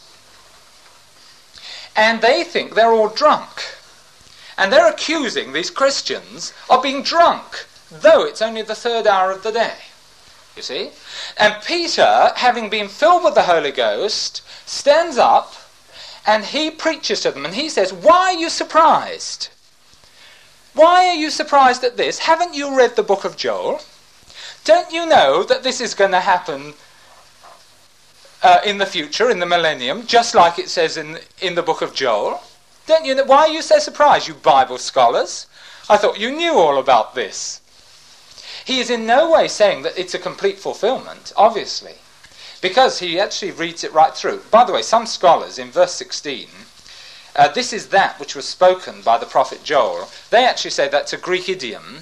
And 1.95 2.20
they 2.22 2.45
think 2.45 2.74
they're 2.74 2.93
all 2.93 3.09
drunk. 3.09 3.74
And 4.57 4.72
they're 4.72 4.91
accusing 4.91 5.53
these 5.53 5.70
Christians 5.70 6.53
of 6.68 6.82
being 6.82 7.03
drunk, 7.03 7.66
though 7.91 8.24
it's 8.24 8.43
only 8.43 8.62
the 8.62 8.74
third 8.74 9.07
hour 9.07 9.30
of 9.30 9.43
the 9.43 9.53
day. 9.53 9.74
You 10.57 10.62
see? 10.62 10.91
And 11.36 11.62
Peter, 11.64 12.32
having 12.34 12.68
been 12.68 12.89
filled 12.89 13.24
with 13.24 13.34
the 13.34 13.43
Holy 13.43 13.70
Ghost, 13.70 14.43
stands 14.66 15.16
up 15.16 15.55
and 16.26 16.45
he 16.45 16.70
preaches 16.70 17.20
to 17.20 17.30
them 17.30 17.45
and 17.45 17.55
he 17.55 17.68
says, 17.68 17.93
Why 17.93 18.34
are 18.34 18.39
you 18.39 18.51
surprised? 18.51 19.49
Why 20.74 21.09
are 21.09 21.14
you 21.14 21.30
surprised 21.30 21.84
at 21.84 21.97
this? 21.97 22.20
Haven't 22.20 22.55
you 22.55 22.76
read 22.76 22.97
the 22.97 23.03
book 23.03 23.24
of 23.24 23.36
Joel? 23.36 23.80
Don't 24.69 24.93
you 24.93 25.07
know 25.07 25.45
that 25.45 25.62
this 25.62 25.81
is 25.81 25.95
going 25.95 26.11
to 26.11 26.21
happen 26.21 26.75
uh, 28.43 28.61
in 28.66 28.77
the 28.77 28.85
future, 28.85 29.31
in 29.31 29.39
the 29.39 29.47
millennium, 29.47 30.07
just 30.07 30.35
like 30.35 30.59
it 30.59 30.69
says 30.69 30.99
in, 30.99 31.21
in 31.41 31.55
the 31.55 31.62
book 31.62 31.81
of 31.81 31.95
Joel? 31.95 32.43
Don't 32.87 33.07
you 33.07 33.14
know? 33.14 33.25
Why 33.25 33.39
are 33.39 33.49
you 33.49 33.62
so 33.62 33.79
surprised, 33.79 34.29
you 34.29 34.35
Bible 34.35 34.77
scholars? 34.77 35.47
I 35.89 35.97
thought 35.97 36.21
you 36.21 36.31
knew 36.31 36.53
all 36.53 36.79
about 36.79 37.14
this. 37.14 37.62
He 38.62 38.79
is 38.79 38.91
in 38.91 39.07
no 39.07 39.31
way 39.31 39.49
saying 39.49 39.85
that 39.85 39.99
it's 39.99 40.12
a 40.12 40.19
complete 40.19 40.59
fulfillment, 40.59 41.33
obviously, 41.35 41.95
because 42.61 42.99
he 42.99 43.19
actually 43.19 43.53
reads 43.53 43.85
it 43.85 43.95
right 43.95 44.14
through. 44.14 44.43
By 44.51 44.64
the 44.64 44.75
way, 44.75 44.83
some 44.83 45.07
scholars 45.07 45.59
in 45.59 45.71
verse 45.71 45.95
16, 45.95 46.47
uh, 47.37 47.49
this 47.49 47.73
is 47.73 47.89
that 47.89 48.21
which 48.21 48.37
was 48.37 48.47
spoken 48.47 49.01
by 49.01 49.16
the 49.16 49.25
prophet 49.25 49.64
Joel, 49.64 50.11
they 50.29 50.45
actually 50.45 50.73
say 50.73 50.91
that's 50.91 51.14
a 51.14 51.16
Greek 51.16 51.49
idiom, 51.49 52.01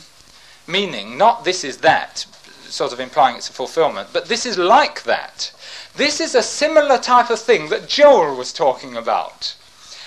meaning 0.67 1.17
not 1.17 1.45
this 1.45 1.63
is 1.63 1.77
that, 1.77 2.27
sort 2.73 2.93
of 2.93 3.01
implying 3.01 3.37
it's 3.37 3.49
a 3.49 3.53
fulfillment, 3.53 4.11
but 4.13 4.27
this 4.27 4.47
is 4.47 4.59
like 4.59 5.05
that. 5.05 5.53
This 5.97 6.21
is 6.21 6.35
a 6.35 6.43
similar 6.43 6.99
type 6.99 7.31
of 7.31 7.41
thing 7.41 7.69
that 7.71 7.89
Joel 7.89 8.37
was 8.37 8.53
talking 8.53 8.97
about. 8.97 9.55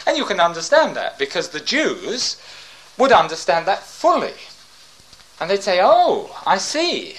And 0.06 0.18
you 0.18 0.26
can 0.26 0.40
understand 0.40 0.96
that 0.96 1.18
because 1.18 1.50
the 1.50 1.60
Jews 1.60 2.42
would 2.98 3.12
understand 3.12 3.68
that 3.68 3.84
fully. 3.84 4.34
And 5.40 5.50
they'd 5.50 5.64
say, 5.64 5.80
Oh, 5.82 6.36
I 6.46 6.58
see. 6.58 7.18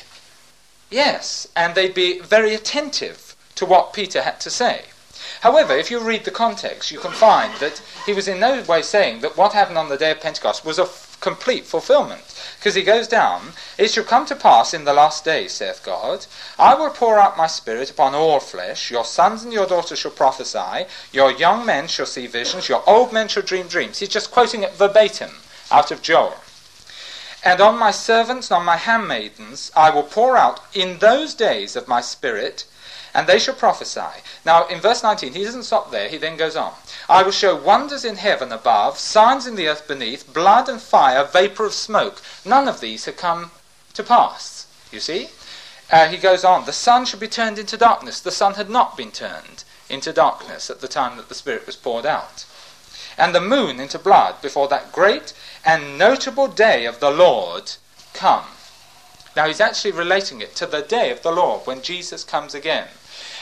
Yes. 0.90 1.48
And 1.56 1.74
they'd 1.74 1.94
be 1.94 2.20
very 2.20 2.54
attentive 2.54 3.36
to 3.56 3.66
what 3.66 3.92
Peter 3.92 4.22
had 4.22 4.40
to 4.40 4.50
say. 4.50 4.84
However, 5.40 5.74
if 5.74 5.90
you 5.90 6.00
read 6.00 6.24
the 6.24 6.30
context, 6.30 6.90
you 6.90 6.98
can 6.98 7.12
find 7.12 7.54
that 7.60 7.82
he 8.06 8.12
was 8.12 8.28
in 8.28 8.40
no 8.40 8.62
way 8.62 8.82
saying 8.82 9.20
that 9.20 9.36
what 9.36 9.52
happened 9.52 9.78
on 9.78 9.88
the 9.88 9.96
day 9.96 10.10
of 10.10 10.20
Pentecost 10.20 10.64
was 10.64 10.78
a 10.78 10.86
complete 11.20 11.64
fulfillment. 11.64 12.22
Because 12.58 12.74
he 12.74 12.82
goes 12.82 13.08
down, 13.08 13.52
It 13.78 13.90
shall 13.90 14.04
come 14.04 14.26
to 14.26 14.36
pass 14.36 14.74
in 14.74 14.84
the 14.84 14.92
last 14.92 15.24
days, 15.24 15.52
saith 15.52 15.82
God, 15.84 16.26
I 16.58 16.74
will 16.74 16.90
pour 16.90 17.18
out 17.18 17.36
my 17.36 17.46
spirit 17.46 17.90
upon 17.90 18.14
all 18.14 18.40
flesh. 18.40 18.90
Your 18.90 19.04
sons 19.04 19.42
and 19.42 19.52
your 19.52 19.66
daughters 19.66 19.98
shall 19.98 20.10
prophesy. 20.10 20.86
Your 21.12 21.32
young 21.32 21.64
men 21.64 21.88
shall 21.88 22.06
see 22.06 22.26
visions. 22.26 22.68
Your 22.68 22.82
old 22.88 23.12
men 23.12 23.28
shall 23.28 23.42
dream 23.42 23.66
dreams. 23.66 23.98
He's 23.98 24.08
just 24.08 24.30
quoting 24.30 24.62
it 24.62 24.74
verbatim 24.74 25.30
out 25.70 25.90
of 25.90 26.02
Joel. 26.02 26.36
And 27.42 27.60
on 27.60 27.78
my 27.78 27.90
servants 27.90 28.50
and 28.50 28.58
on 28.58 28.64
my 28.66 28.76
handmaidens 28.76 29.72
I 29.74 29.90
will 29.90 30.02
pour 30.02 30.36
out 30.36 30.60
in 30.74 30.98
those 30.98 31.32
days 31.32 31.76
of 31.76 31.88
my 31.88 32.02
spirit, 32.02 32.66
and 33.14 33.26
they 33.26 33.38
shall 33.38 33.54
prophesy. 33.54 34.22
Now, 34.44 34.66
in 34.66 34.80
verse 34.80 35.02
19, 35.02 35.32
he 35.32 35.44
doesn't 35.44 35.62
stop 35.62 35.90
there, 35.90 36.08
he 36.08 36.18
then 36.18 36.36
goes 36.36 36.56
on. 36.56 36.74
I 37.10 37.24
will 37.24 37.32
show 37.32 37.56
wonders 37.56 38.04
in 38.04 38.18
heaven 38.18 38.52
above, 38.52 38.96
signs 38.96 39.44
in 39.44 39.56
the 39.56 39.66
earth 39.66 39.88
beneath, 39.88 40.32
blood 40.32 40.68
and 40.68 40.80
fire, 40.80 41.24
vapor 41.24 41.64
of 41.64 41.74
smoke. 41.74 42.22
None 42.44 42.68
of 42.68 42.78
these 42.78 43.06
have 43.06 43.16
come 43.16 43.50
to 43.94 44.04
pass. 44.04 44.68
You 44.92 45.00
see? 45.00 45.30
Uh, 45.90 46.06
he 46.06 46.16
goes 46.16 46.44
on, 46.44 46.66
the 46.66 46.72
sun 46.72 47.04
should 47.04 47.18
be 47.18 47.26
turned 47.26 47.58
into 47.58 47.76
darkness. 47.76 48.20
The 48.20 48.30
sun 48.30 48.54
had 48.54 48.70
not 48.70 48.96
been 48.96 49.10
turned 49.10 49.64
into 49.88 50.12
darkness 50.12 50.70
at 50.70 50.80
the 50.80 50.86
time 50.86 51.16
that 51.16 51.28
the 51.28 51.34
Spirit 51.34 51.66
was 51.66 51.74
poured 51.74 52.06
out. 52.06 52.46
And 53.18 53.34
the 53.34 53.40
moon 53.40 53.80
into 53.80 53.98
blood 53.98 54.40
before 54.40 54.68
that 54.68 54.92
great 54.92 55.32
and 55.64 55.98
notable 55.98 56.46
day 56.46 56.86
of 56.86 57.00
the 57.00 57.10
Lord 57.10 57.72
come. 58.14 58.44
Now 59.34 59.48
he's 59.48 59.60
actually 59.60 59.90
relating 59.90 60.40
it 60.40 60.54
to 60.54 60.66
the 60.66 60.80
day 60.80 61.10
of 61.10 61.22
the 61.22 61.32
Lord 61.32 61.66
when 61.66 61.82
Jesus 61.82 62.22
comes 62.22 62.54
again. 62.54 62.86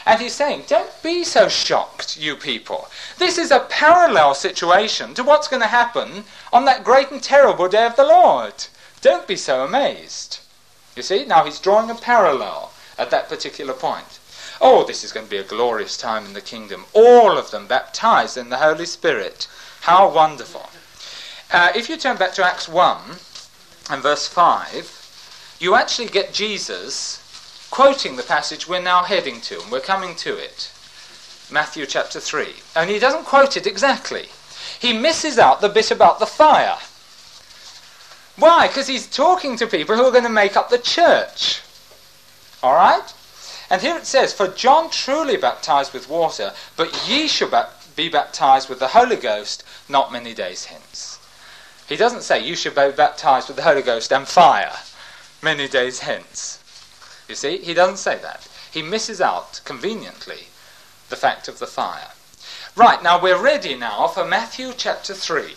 And 0.05 0.21
he's 0.21 0.33
saying, 0.33 0.63
don't 0.67 0.91
be 1.03 1.23
so 1.23 1.47
shocked, 1.49 2.17
you 2.17 2.35
people. 2.35 2.87
This 3.17 3.37
is 3.37 3.51
a 3.51 3.59
parallel 3.59 4.33
situation 4.33 5.13
to 5.15 5.23
what's 5.23 5.47
going 5.47 5.61
to 5.61 5.67
happen 5.67 6.23
on 6.53 6.65
that 6.65 6.83
great 6.83 7.11
and 7.11 7.21
terrible 7.21 7.67
day 7.67 7.85
of 7.85 7.95
the 7.95 8.05
Lord. 8.05 8.53
Don't 9.01 9.27
be 9.27 9.35
so 9.35 9.63
amazed. 9.63 10.39
You 10.95 11.03
see, 11.03 11.25
now 11.25 11.45
he's 11.45 11.59
drawing 11.59 11.89
a 11.89 11.95
parallel 11.95 12.71
at 12.97 13.11
that 13.11 13.29
particular 13.29 13.73
point. 13.73 14.19
Oh, 14.61 14.83
this 14.83 15.03
is 15.03 15.13
going 15.13 15.25
to 15.25 15.29
be 15.29 15.37
a 15.37 15.43
glorious 15.43 15.95
time 15.95 16.25
in 16.25 16.33
the 16.33 16.41
kingdom. 16.41 16.85
All 16.93 17.37
of 17.37 17.51
them 17.51 17.67
baptized 17.67 18.37
in 18.37 18.49
the 18.49 18.57
Holy 18.57 18.85
Spirit. 18.85 19.47
How 19.81 20.09
wonderful. 20.09 20.69
Uh, 21.51 21.71
if 21.75 21.89
you 21.89 21.95
turn 21.95 22.17
back 22.17 22.33
to 22.33 22.45
Acts 22.45 22.67
1 22.67 23.01
and 23.89 24.03
verse 24.03 24.27
5, 24.27 25.57
you 25.59 25.75
actually 25.75 26.09
get 26.09 26.33
Jesus 26.33 27.23
quoting 27.71 28.15
the 28.15 28.23
passage 28.23 28.67
we're 28.67 28.81
now 28.81 29.03
heading 29.03 29.41
to, 29.41 29.61
and 29.61 29.71
we're 29.71 29.79
coming 29.79 30.15
to 30.15 30.37
it. 30.37 30.71
Matthew 31.51 31.85
chapter 31.85 32.19
3. 32.19 32.53
And 32.75 32.89
he 32.89 32.99
doesn't 32.99 33.25
quote 33.25 33.57
it 33.57 33.67
exactly. 33.67 34.29
He 34.79 34.93
misses 34.93 35.37
out 35.39 35.61
the 35.61 35.69
bit 35.69 35.91
about 35.91 36.19
the 36.19 36.25
fire. 36.25 36.77
Why? 38.35 38.67
Because 38.67 38.87
he's 38.87 39.07
talking 39.07 39.57
to 39.57 39.67
people 39.67 39.95
who 39.95 40.03
are 40.03 40.11
going 40.11 40.23
to 40.23 40.29
make 40.29 40.55
up 40.55 40.69
the 40.69 40.77
church. 40.77 41.61
All 42.63 42.73
right? 42.73 43.13
And 43.69 43.81
here 43.81 43.97
it 43.97 44.05
says, 44.05 44.33
For 44.33 44.47
John 44.47 44.89
truly 44.89 45.37
baptized 45.37 45.93
with 45.93 46.09
water, 46.09 46.53
but 46.75 47.07
ye 47.07 47.27
shall 47.27 47.69
be 47.95 48.09
baptized 48.09 48.69
with 48.69 48.79
the 48.79 48.89
Holy 48.89 49.15
Ghost 49.15 49.63
not 49.87 50.11
many 50.11 50.33
days 50.33 50.65
hence. 50.65 51.19
He 51.87 51.95
doesn't 51.95 52.21
say 52.23 52.45
you 52.45 52.55
shall 52.55 52.73
be 52.73 52.95
baptized 52.95 53.47
with 53.47 53.57
the 53.57 53.63
Holy 53.63 53.81
Ghost 53.81 54.13
and 54.13 54.27
fire 54.27 54.77
many 55.41 55.67
days 55.67 55.99
hence. 55.99 56.58
You 57.29 57.35
see, 57.35 57.59
he 57.59 57.75
doesn't 57.75 57.97
say 57.97 58.17
that. 58.17 58.47
He 58.71 58.81
misses 58.81 59.21
out 59.21 59.61
conveniently 59.63 60.47
the 61.09 61.15
fact 61.15 61.47
of 61.47 61.59
the 61.59 61.67
fire. 61.67 62.09
Right, 62.75 63.03
now 63.03 63.21
we're 63.21 63.41
ready 63.41 63.75
now 63.75 64.07
for 64.07 64.25
Matthew 64.25 64.73
chapter 64.75 65.13
3. 65.13 65.53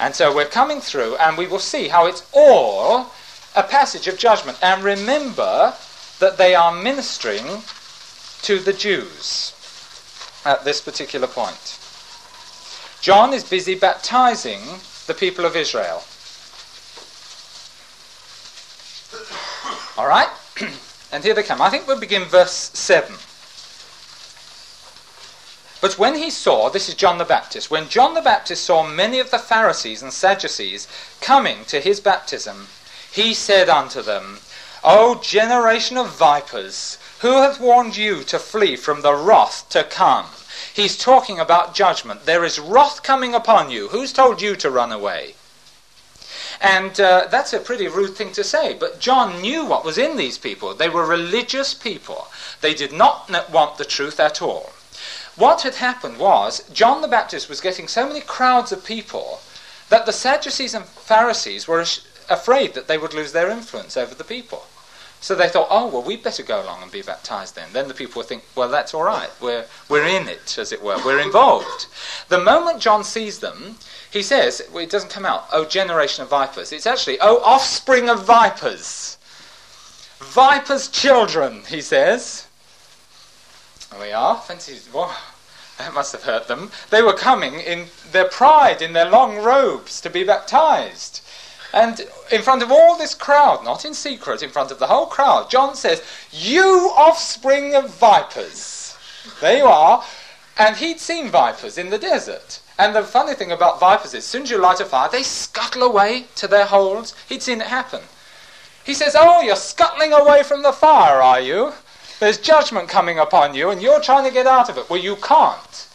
And 0.00 0.14
so 0.14 0.34
we're 0.34 0.46
coming 0.46 0.80
through 0.80 1.16
and 1.16 1.36
we 1.36 1.46
will 1.46 1.58
see 1.58 1.88
how 1.88 2.06
it's 2.06 2.26
all 2.32 3.12
a 3.54 3.62
passage 3.62 4.08
of 4.08 4.18
judgment. 4.18 4.58
And 4.62 4.82
remember 4.82 5.74
that 6.18 6.38
they 6.38 6.54
are 6.54 6.72
ministering 6.72 7.44
to 8.42 8.58
the 8.58 8.72
Jews 8.72 9.52
at 10.46 10.64
this 10.64 10.80
particular 10.80 11.26
point. 11.26 11.78
John 13.02 13.34
is 13.34 13.44
busy 13.44 13.74
baptizing 13.74 14.60
the 15.06 15.14
people 15.14 15.44
of 15.44 15.56
Israel. 15.56 16.02
All 19.98 20.08
right? 20.08 20.28
and 21.16 21.24
here 21.24 21.32
they 21.32 21.42
come. 21.42 21.62
I 21.62 21.70
think 21.70 21.86
we'll 21.86 21.98
begin 21.98 22.24
verse 22.24 22.70
7. 22.74 23.16
But 25.80 25.98
when 25.98 26.16
he 26.16 26.28
saw, 26.28 26.68
this 26.68 26.90
is 26.90 26.94
John 26.94 27.16
the 27.16 27.24
Baptist, 27.24 27.70
when 27.70 27.88
John 27.88 28.12
the 28.12 28.20
Baptist 28.20 28.66
saw 28.66 28.86
many 28.86 29.18
of 29.18 29.30
the 29.30 29.38
Pharisees 29.38 30.02
and 30.02 30.12
Sadducees 30.12 30.86
coming 31.22 31.64
to 31.68 31.80
his 31.80 32.00
baptism, 32.00 32.68
he 33.10 33.32
said 33.32 33.70
unto 33.70 34.02
them, 34.02 34.40
O 34.84 35.14
generation 35.14 35.96
of 35.96 36.14
vipers, 36.14 36.98
who 37.20 37.40
hath 37.40 37.58
warned 37.58 37.96
you 37.96 38.22
to 38.24 38.38
flee 38.38 38.76
from 38.76 39.00
the 39.00 39.14
wrath 39.14 39.70
to 39.70 39.84
come? 39.84 40.26
He's 40.74 40.98
talking 40.98 41.40
about 41.40 41.74
judgment. 41.74 42.26
There 42.26 42.44
is 42.44 42.58
wrath 42.58 43.02
coming 43.02 43.34
upon 43.34 43.70
you. 43.70 43.88
Who's 43.88 44.12
told 44.12 44.42
you 44.42 44.54
to 44.56 44.70
run 44.70 44.92
away? 44.92 45.35
And 46.60 46.98
uh, 47.00 47.28
that's 47.30 47.52
a 47.52 47.60
pretty 47.60 47.86
rude 47.86 48.16
thing 48.16 48.32
to 48.32 48.44
say, 48.44 48.74
but 48.74 48.98
John 48.98 49.40
knew 49.40 49.64
what 49.64 49.84
was 49.84 49.98
in 49.98 50.16
these 50.16 50.38
people. 50.38 50.74
They 50.74 50.88
were 50.88 51.06
religious 51.06 51.74
people. 51.74 52.28
They 52.60 52.74
did 52.74 52.92
not 52.92 53.30
want 53.50 53.76
the 53.76 53.84
truth 53.84 54.18
at 54.18 54.40
all. 54.40 54.72
What 55.36 55.62
had 55.62 55.74
happened 55.74 56.18
was, 56.18 56.66
John 56.70 57.02
the 57.02 57.08
Baptist 57.08 57.48
was 57.48 57.60
getting 57.60 57.88
so 57.88 58.06
many 58.06 58.20
crowds 58.20 58.72
of 58.72 58.84
people 58.84 59.40
that 59.90 60.06
the 60.06 60.12
Sadducees 60.12 60.74
and 60.74 60.86
Pharisees 60.86 61.68
were 61.68 61.84
afraid 62.28 62.74
that 62.74 62.88
they 62.88 62.98
would 62.98 63.12
lose 63.12 63.32
their 63.32 63.50
influence 63.50 63.96
over 63.96 64.14
the 64.14 64.24
people. 64.24 64.64
So 65.26 65.34
they 65.34 65.48
thought, 65.48 65.66
oh, 65.70 65.88
well, 65.88 66.04
we'd 66.04 66.22
better 66.22 66.44
go 66.44 66.62
along 66.62 66.84
and 66.84 66.92
be 66.92 67.02
baptized 67.02 67.56
then. 67.56 67.66
Then 67.72 67.88
the 67.88 67.94
people 67.94 68.20
would 68.20 68.28
think, 68.28 68.44
well, 68.54 68.68
that's 68.68 68.94
all 68.94 69.02
right. 69.02 69.28
We're, 69.40 69.64
we're 69.88 70.06
in 70.06 70.28
it, 70.28 70.56
as 70.56 70.70
it 70.70 70.80
were. 70.80 71.04
We're 71.04 71.18
involved. 71.18 71.86
The 72.28 72.38
moment 72.38 72.78
John 72.78 73.02
sees 73.02 73.40
them, 73.40 73.74
he 74.08 74.22
says, 74.22 74.62
well, 74.72 74.84
it 74.84 74.88
doesn't 74.88 75.10
come 75.10 75.26
out, 75.26 75.46
oh, 75.50 75.64
generation 75.64 76.22
of 76.22 76.30
vipers. 76.30 76.70
It's 76.70 76.86
actually, 76.86 77.18
oh, 77.20 77.42
offspring 77.42 78.08
of 78.08 78.24
vipers. 78.24 79.18
Vipers' 80.20 80.86
children, 80.86 81.62
he 81.68 81.80
says. 81.80 82.46
We 83.98 84.12
are. 84.12 84.36
Fancy, 84.36 84.78
that 85.78 85.92
must 85.92 86.12
have 86.12 86.22
hurt 86.22 86.46
them. 86.46 86.70
They 86.90 87.02
were 87.02 87.14
coming 87.14 87.54
in 87.54 87.86
their 88.12 88.28
pride, 88.28 88.80
in 88.80 88.92
their 88.92 89.10
long 89.10 89.38
robes, 89.38 90.00
to 90.02 90.08
be 90.08 90.22
baptized. 90.22 91.20
And 91.76 92.00
in 92.32 92.40
front 92.40 92.62
of 92.62 92.72
all 92.72 92.96
this 92.96 93.14
crowd, 93.14 93.62
not 93.62 93.84
in 93.84 93.92
secret, 93.92 94.42
in 94.42 94.48
front 94.48 94.70
of 94.70 94.78
the 94.78 94.86
whole 94.86 95.04
crowd, 95.04 95.50
John 95.50 95.76
says, 95.76 96.02
You 96.32 96.90
offspring 96.96 97.74
of 97.74 97.94
vipers. 97.94 98.96
There 99.42 99.58
you 99.58 99.66
are. 99.66 100.02
And 100.56 100.76
he'd 100.76 101.00
seen 101.00 101.28
vipers 101.28 101.76
in 101.76 101.90
the 101.90 101.98
desert. 101.98 102.60
And 102.78 102.96
the 102.96 103.02
funny 103.02 103.34
thing 103.34 103.52
about 103.52 103.78
vipers 103.78 104.14
is, 104.14 104.14
as 104.14 104.24
soon 104.24 104.44
as 104.44 104.50
you 104.50 104.56
light 104.56 104.80
a 104.80 104.86
fire, 104.86 105.10
they 105.10 105.22
scuttle 105.22 105.82
away 105.82 106.24
to 106.36 106.48
their 106.48 106.64
holes. 106.64 107.14
He'd 107.28 107.42
seen 107.42 107.60
it 107.60 107.66
happen. 107.66 108.00
He 108.82 108.94
says, 108.94 109.14
Oh, 109.14 109.42
you're 109.42 109.54
scuttling 109.54 110.14
away 110.14 110.44
from 110.44 110.62
the 110.62 110.72
fire, 110.72 111.20
are 111.20 111.42
you? 111.42 111.74
There's 112.20 112.38
judgment 112.38 112.88
coming 112.88 113.18
upon 113.18 113.54
you, 113.54 113.68
and 113.68 113.82
you're 113.82 114.00
trying 114.00 114.24
to 114.24 114.32
get 114.32 114.46
out 114.46 114.70
of 114.70 114.78
it. 114.78 114.88
Well, 114.88 114.98
you 114.98 115.16
can't, 115.16 115.88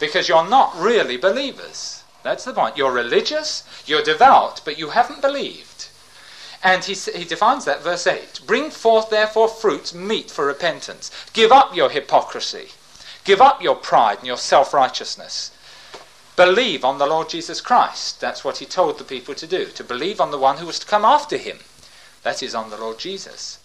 because 0.00 0.28
you're 0.28 0.48
not 0.48 0.76
really 0.76 1.16
believers. 1.16 1.97
That's 2.28 2.44
the 2.44 2.52
point. 2.52 2.76
You're 2.76 2.92
religious, 2.92 3.64
you're 3.86 4.02
devout, 4.02 4.60
but 4.62 4.78
you 4.78 4.90
haven't 4.90 5.22
believed. 5.22 5.88
And 6.62 6.84
he, 6.84 6.92
he 6.92 7.24
defines 7.24 7.64
that, 7.64 7.82
verse 7.82 8.06
8 8.06 8.42
Bring 8.46 8.70
forth 8.70 9.08
therefore 9.08 9.48
fruits 9.48 9.94
meet 9.94 10.30
for 10.30 10.44
repentance. 10.44 11.10
Give 11.32 11.50
up 11.50 11.74
your 11.74 11.88
hypocrisy. 11.88 12.72
Give 13.24 13.40
up 13.40 13.62
your 13.62 13.76
pride 13.76 14.18
and 14.18 14.26
your 14.26 14.36
self 14.36 14.74
righteousness. 14.74 15.52
believe 16.36 16.84
on 16.84 16.98
the 16.98 17.06
Lord 17.06 17.30
Jesus 17.30 17.62
Christ. 17.62 18.20
That's 18.20 18.44
what 18.44 18.58
he 18.58 18.66
told 18.66 18.98
the 18.98 19.04
people 19.04 19.34
to 19.34 19.46
do, 19.46 19.64
to 19.64 19.82
believe 19.82 20.20
on 20.20 20.30
the 20.30 20.36
one 20.38 20.58
who 20.58 20.66
was 20.66 20.78
to 20.80 20.86
come 20.86 21.06
after 21.06 21.38
him. 21.38 21.60
That 22.24 22.42
is, 22.42 22.54
on 22.54 22.68
the 22.68 22.76
Lord 22.76 22.98
Jesus. 22.98 23.58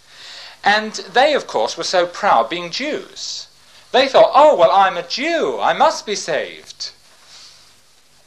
And 0.63 0.93
they, 0.93 1.33
of 1.33 1.47
course, 1.47 1.75
were 1.75 1.83
so 1.83 2.05
proud, 2.05 2.49
being 2.49 2.71
Jews. 2.71 3.47
They 3.91 4.07
thought, 4.07 4.31
oh, 4.33 4.55
well, 4.55 4.71
I'm 4.71 4.95
a 4.95 5.05
Jew. 5.05 5.59
I 5.59 5.73
must 5.73 6.05
be 6.05 6.15
saved. 6.15 6.91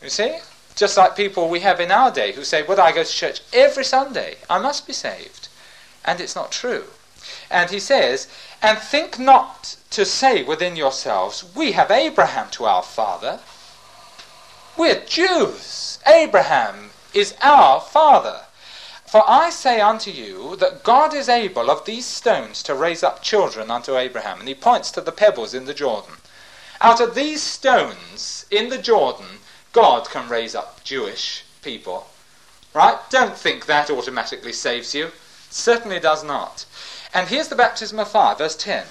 You 0.07 0.11
see? 0.11 0.38
Just 0.76 0.96
like 0.96 1.16
people 1.16 1.48
we 1.48 1.59
have 1.61 1.80
in 1.80 1.90
our 1.90 2.12
day 2.12 2.30
who 2.30 2.44
say, 2.44 2.62
well, 2.62 2.80
I 2.80 2.92
go 2.92 3.02
to 3.02 3.11
church 3.11 3.40
every 3.52 3.84
Sunday. 3.84 4.36
I 4.48 4.61
must 4.61 4.86
be 4.86 4.92
saved. 4.92 5.48
And 6.04 6.20
it's 6.20 6.36
not 6.36 6.52
true. 6.52 6.84
And 7.50 7.70
he 7.70 7.80
says, 7.80 8.28
and 8.62 8.78
think 8.78 9.18
not 9.18 9.76
to 9.90 10.04
say 10.04 10.44
within 10.44 10.76
yourselves, 10.76 11.44
we 11.57 11.72
have 11.72 11.90
Abraham 11.90 12.50
to 12.50 12.66
our 12.66 12.84
father. 12.84 13.40
We're 14.76 15.04
Jews. 15.04 15.98
Abraham 16.07 16.90
is 17.12 17.34
our 17.42 17.80
father. 17.80 18.42
For 19.07 19.24
I 19.28 19.50
say 19.50 19.80
unto 19.80 20.12
you 20.12 20.54
that 20.54 20.84
God 20.84 21.14
is 21.14 21.28
able 21.28 21.68
of 21.68 21.84
these 21.84 22.07
stones 22.07 22.62
to 22.62 22.76
raise 22.76 23.02
up 23.02 23.24
children 23.24 23.72
unto 23.72 23.96
Abraham. 23.96 24.38
And 24.38 24.46
he 24.46 24.54
points 24.54 24.92
to 24.92 25.00
the 25.00 25.11
pebbles 25.11 25.52
in 25.52 25.64
the 25.64 25.74
Jordan. 25.74 26.18
Out 26.80 27.00
of 27.00 27.16
these 27.16 27.42
stones 27.42 28.46
in 28.52 28.68
the 28.68 28.78
Jordan, 28.78 29.40
God 29.77 30.09
can 30.09 30.27
raise 30.31 30.55
up 30.55 30.83
Jewish 30.85 31.45
people. 31.61 32.07
Right? 32.72 32.97
Don't 33.11 33.37
think 33.37 33.66
that 33.66 33.91
automatically 33.91 34.55
saves 34.55 34.95
you. 34.95 35.11
Certainly 35.51 36.01
does 36.01 36.24
not. 36.24 36.64
And 37.12 37.29
here's 37.29 37.49
the 37.49 37.57
baptism 37.57 37.99
of 37.99 38.09
fire, 38.09 38.35
verse 38.35 38.57
10. 38.57 38.87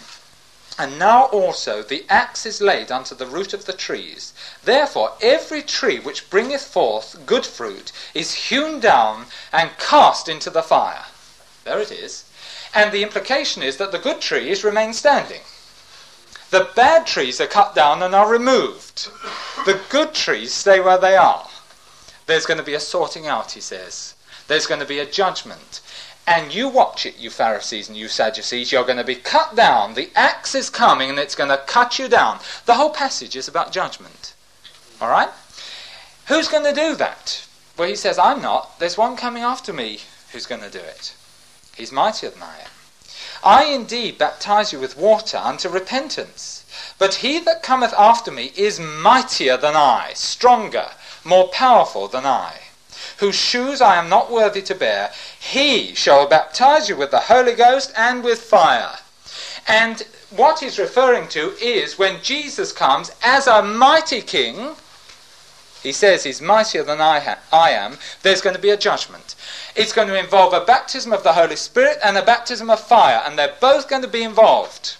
And 0.78 1.00
now 1.00 1.24
also 1.24 1.82
the 1.82 2.06
axe 2.08 2.46
is 2.46 2.62
laid 2.62 2.92
unto 2.92 3.16
the 3.16 3.26
root 3.26 3.52
of 3.52 3.66
the 3.66 3.74
trees. 3.74 4.32
Therefore 4.64 5.14
every 5.24 5.64
tree 5.64 5.98
which 5.98 6.30
bringeth 6.30 6.66
forth 6.66 7.26
good 7.26 7.48
fruit 7.48 7.92
is 8.14 8.50
hewn 8.50 8.80
down 8.80 9.26
and 9.52 9.72
cast 9.80 10.30
into 10.30 10.52
the 10.52 10.62
fire. 10.62 11.06
There 11.64 11.80
it 11.80 11.92
is. 11.92 12.26
And 12.76 12.92
the 12.92 13.02
implication 13.02 13.64
is 13.64 13.78
that 13.78 13.92
the 13.92 13.98
good 13.98 14.22
trees 14.22 14.64
remain 14.64 14.94
standing. 14.94 15.42
The 16.56 16.72
bad 16.74 17.06
trees 17.06 17.41
are 17.41 17.47
cut 17.47 17.76
down 17.76 18.01
and 18.01 18.16
are 18.16 18.32
removed. 18.32 19.10
The 19.66 19.82
good 19.89 20.14
trees 20.14 20.53
stay 20.53 20.80
where 20.80 20.97
they 20.97 21.18
are. 21.18 21.49
There's 22.28 22.45
going 22.45 22.60
to 22.60 22.64
be 22.64 22.76
a 22.76 22.80
sorting 22.80 23.28
out, 23.28 23.51
he 23.51 23.60
says. 23.60 24.16
There's 24.47 24.66
going 24.66 24.80
to 24.80 24.88
be 24.88 24.99
a 24.99 25.06
judgment. 25.06 25.82
And 26.26 26.56
you 26.56 26.70
watch 26.70 27.06
it, 27.06 27.18
you 27.18 27.30
Pharisees 27.30 27.89
and 27.89 27.97
you 27.97 28.08
Sadducees. 28.08 28.72
You're 28.72 28.86
going 28.86 28.95
to 28.99 29.03
be 29.03 29.16
cut 29.16 29.58
down. 29.58 29.95
The 29.95 30.10
axe 30.16 30.56
is 30.56 30.70
coming 30.70 31.10
and 31.10 31.20
it's 31.20 31.36
going 31.36 31.49
to 31.49 31.62
cut 31.68 31.99
you 31.99 32.08
down. 32.08 32.39
The 32.66 32.76
whole 32.76 32.91
passage 32.91 33.36
is 33.36 33.49
about 33.49 33.74
judgment. 33.74 34.34
All 35.01 35.10
right? 35.10 35.32
Who's 36.28 36.47
going 36.47 36.64
to 36.64 36.74
do 36.74 36.95
that? 36.95 37.45
Well, 37.78 37.89
he 37.89 37.97
says, 37.97 38.18
I'm 38.18 38.41
not. 38.41 38.80
There's 38.80 38.97
one 38.97 39.18
coming 39.18 39.43
after 39.43 39.74
me 39.74 39.99
who's 40.32 40.45
going 40.45 40.62
to 40.62 40.72
do 40.72 40.80
it. 40.80 41.18
He's 41.76 41.91
mightier 41.91 42.30
than 42.30 42.43
I 42.43 42.60
am. 42.60 42.75
I 43.46 43.66
indeed 43.66 44.18
baptize 44.18 44.74
you 44.74 44.80
with 44.80 44.98
water 44.98 45.38
unto 45.38 45.70
repentance. 45.70 46.66
But 46.98 47.16
he 47.16 47.39
that 47.39 47.64
cometh 47.64 47.93
after 47.93 48.32
me 48.32 48.52
is 48.56 48.80
mightier 48.80 49.56
than 49.56 49.76
I, 49.76 50.12
stronger, 50.16 50.89
more 51.24 51.48
powerful 51.48 52.08
than 52.10 52.26
I 52.26 52.60
whose 53.18 53.36
shoes 53.36 53.82
I 53.82 53.96
am 53.96 54.10
not 54.10 54.32
worthy 54.32 54.62
to 54.64 54.76
bear, 54.76 55.12
he 55.39 55.93
shall 55.96 56.28
baptize 56.28 56.89
you 56.89 56.96
with 56.96 57.12
the 57.12 57.22
Holy 57.22 57.54
Ghost 57.54 57.93
and 57.96 58.24
with 58.24 58.41
fire. 58.41 58.98
And 59.68 60.06
what 60.30 60.60
he's 60.60 60.80
referring 60.80 61.28
to 61.30 61.54
is 61.62 61.98
when 61.98 62.22
Jesus 62.22 62.72
comes 62.72 63.12
as 63.24 63.48
a 63.48 63.62
mighty 63.62 64.22
king, 64.22 64.76
he 65.82 65.91
says 65.91 66.24
he's 66.24 66.41
mightier 66.41 66.84
than 66.84 67.00
I, 67.00 67.20
ha- 67.20 67.39
I 67.54 67.72
am, 67.72 67.98
there's 68.22 68.41
going 68.41 68.56
to 68.56 68.62
be 68.62 68.72
a 68.72 68.78
judgment. 68.78 69.36
It's 69.76 69.94
going 69.94 70.08
to 70.08 70.18
involve 70.18 70.54
a 70.54 70.64
baptism 70.64 71.12
of 71.12 71.24
the 71.24 71.34
Holy 71.34 71.58
Spirit 71.58 71.98
and 72.04 72.18
a 72.18 72.24
baptism 72.24 72.70
of 72.70 72.80
fire, 72.80 73.22
and 73.26 73.38
they're 73.38 73.56
both 73.60 73.90
going 73.90 74.04
to 74.04 74.08
be 74.08 74.24
involved. 74.24 74.96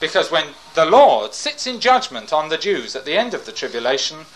Because 0.00 0.30
when 0.30 0.48
the 0.74 0.84
Lord 0.84 1.32
sits 1.32 1.66
in 1.66 1.80
judgment 1.80 2.32
on 2.32 2.48
the 2.48 2.58
Jews 2.58 2.94
at 2.94 3.04
the 3.04 3.16
end 3.16 3.32
of 3.32 3.46
the 3.46 3.52
tribulation, 3.52 4.26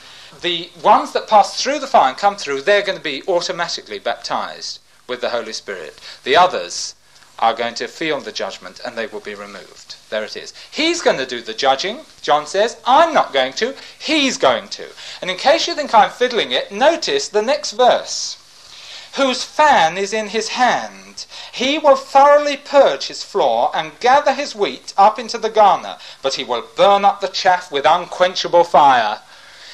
the 0.41 0.71
ones 0.83 1.13
that 1.13 1.29
pass 1.29 1.61
through 1.61 1.81
the 1.81 1.87
fire 1.87 2.11
and 2.11 2.17
come 2.17 2.37
through, 2.37 2.63
they're 2.63 2.85
going 2.87 2.97
to 2.97 3.05
be 3.05 3.23
automatically 3.29 3.99
baptized 3.99 4.81
with 5.07 5.21
the 5.21 5.31
Holy 5.31 5.53
Spirit. 5.53 6.01
The 6.25 6.37
others 6.37 6.95
are 7.39 7.53
going 7.53 7.75
to 7.75 7.87
feel 7.87 8.21
the 8.21 8.33
judgment 8.33 8.81
and 8.85 8.97
they 8.97 9.07
will 9.07 9.21
be 9.21 9.35
removed. 9.35 9.97
There 10.09 10.25
it 10.25 10.37
is. 10.37 10.55
He's 10.71 11.03
going 11.03 11.19
to 11.19 11.27
do 11.27 11.43
the 11.43 11.53
judging, 11.53 12.01
John 12.23 12.47
says. 12.47 12.81
I'm 12.87 13.13
not 13.13 13.33
going 13.33 13.53
to. 13.55 13.75
He's 13.99 14.39
going 14.39 14.69
to. 14.69 14.87
And 15.21 15.31
in 15.31 15.37
case 15.37 15.69
you 15.69 15.75
think 15.75 15.93
I'm 15.93 16.11
fiddling 16.11 16.53
it, 16.53 16.73
notice 16.73 17.29
the 17.29 17.43
next 17.43 17.73
verse. 17.73 18.39
Whose 19.17 19.43
fan 19.43 19.97
is 19.97 20.13
in 20.13 20.29
his 20.29 20.49
hand. 20.49 21.25
He 21.51 21.79
will 21.79 21.97
thoroughly 21.97 22.59
purge 22.59 23.07
his 23.07 23.25
floor 23.25 23.71
and 23.75 23.99
gather 23.99 24.35
his 24.35 24.55
wheat 24.55 24.93
up 24.99 25.19
into 25.19 25.39
the 25.39 25.49
garner, 25.49 25.97
but 26.21 26.35
he 26.35 26.45
will 26.45 26.69
burn 26.77 27.03
up 27.03 27.23
the 27.23 27.29
chaff 27.29 27.73
with 27.73 27.87
unquenchable 27.87 28.65
fire. 28.65 29.21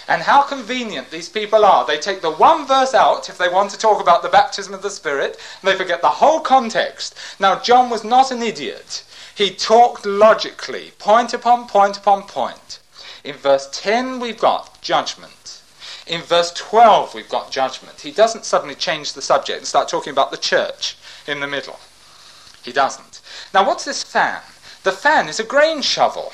And 0.06 0.22
how 0.22 0.42
convenient 0.42 1.10
these 1.10 1.28
people 1.28 1.64
are. 1.64 1.84
They 1.84 1.98
take 1.98 2.20
the 2.20 2.30
one 2.30 2.68
verse 2.68 2.94
out 2.94 3.28
if 3.28 3.36
they 3.36 3.48
want 3.48 3.72
to 3.72 3.78
talk 3.78 4.00
about 4.00 4.22
the 4.22 4.28
baptism 4.28 4.74
of 4.74 4.82
the 4.82 4.90
Spirit, 4.90 5.40
and 5.60 5.68
they 5.68 5.76
forget 5.76 6.02
the 6.02 6.20
whole 6.20 6.38
context. 6.38 7.16
Now, 7.40 7.58
John 7.58 7.90
was 7.90 8.04
not 8.04 8.30
an 8.30 8.42
idiot. 8.42 9.02
He 9.34 9.50
talked 9.50 10.06
logically, 10.06 10.92
point 10.98 11.34
upon 11.34 11.66
point 11.66 11.96
upon 11.96 12.24
point. 12.24 12.78
In 13.24 13.34
verse 13.34 13.68
10, 13.72 14.20
we've 14.20 14.38
got 14.38 14.80
judgment. 14.82 15.61
In 16.06 16.22
verse 16.22 16.52
12, 16.52 17.14
we've 17.14 17.28
got 17.28 17.50
judgment. 17.50 18.00
He 18.00 18.10
doesn't 18.10 18.44
suddenly 18.44 18.74
change 18.74 19.12
the 19.12 19.22
subject 19.22 19.58
and 19.58 19.66
start 19.66 19.88
talking 19.88 20.12
about 20.12 20.30
the 20.30 20.36
church 20.36 20.96
in 21.26 21.40
the 21.40 21.46
middle. 21.46 21.78
He 22.62 22.72
doesn't. 22.72 23.20
Now, 23.54 23.66
what's 23.66 23.84
this 23.84 24.02
fan? 24.02 24.40
The 24.82 24.92
fan 24.92 25.28
is 25.28 25.38
a 25.38 25.44
grain 25.44 25.80
shovel. 25.82 26.32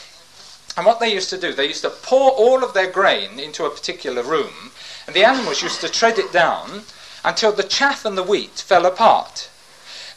And 0.77 0.87
what 0.87 1.01
they 1.01 1.13
used 1.13 1.31
to 1.31 1.39
do, 1.39 1.53
they 1.53 1.67
used 1.67 1.83
to 1.83 1.91
pour 1.91 2.31
all 2.31 2.65
of 2.65 2.73
their 2.73 2.91
grain 2.91 3.39
into 3.39 3.65
a 3.65 3.71
particular 3.71 4.23
room, 4.23 4.71
and 5.07 5.15
the 5.15 5.25
animals 5.25 5.63
used 5.63 5.81
to 5.81 5.89
tread 5.89 6.19
it 6.19 6.33
down 6.33 6.85
until 7.25 7.53
the 7.53 7.63
chaff 7.63 8.05
and 8.05 8.17
the 8.17 8.23
wheat 8.23 8.59
fell 8.61 8.87
apart. 8.87 9.51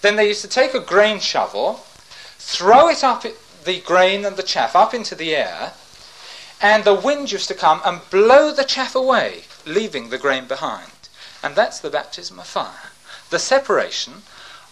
Then 0.02 0.16
they 0.16 0.28
used 0.28 0.42
to 0.42 0.48
take 0.48 0.74
a 0.74 0.80
grain 0.80 1.20
shovel, 1.20 1.84
throw 2.38 2.90
it 2.90 3.04
up, 3.04 3.26
the 3.64 3.82
grain 3.82 4.24
and 4.24 4.38
the 4.38 4.44
chaff 4.44 4.76
up 4.76 4.94
into 4.94 5.16
the 5.16 5.36
air, 5.36 5.74
and 6.62 6.84
the 6.84 6.94
wind 6.94 7.32
used 7.32 7.48
to 7.48 7.54
come 7.56 7.82
and 7.84 8.08
blow 8.10 8.52
the 8.52 8.64
chaff 8.64 8.96
away, 8.96 9.44
leaving 9.66 10.10
the 10.10 10.18
grain 10.18 10.46
behind. 10.46 10.92
And 11.44 11.56
that's 11.56 11.80
the 11.80 11.90
baptism 11.90 12.40
of 12.40 12.46
fire. 12.46 12.92
The 13.32 13.40
separation 13.40 14.24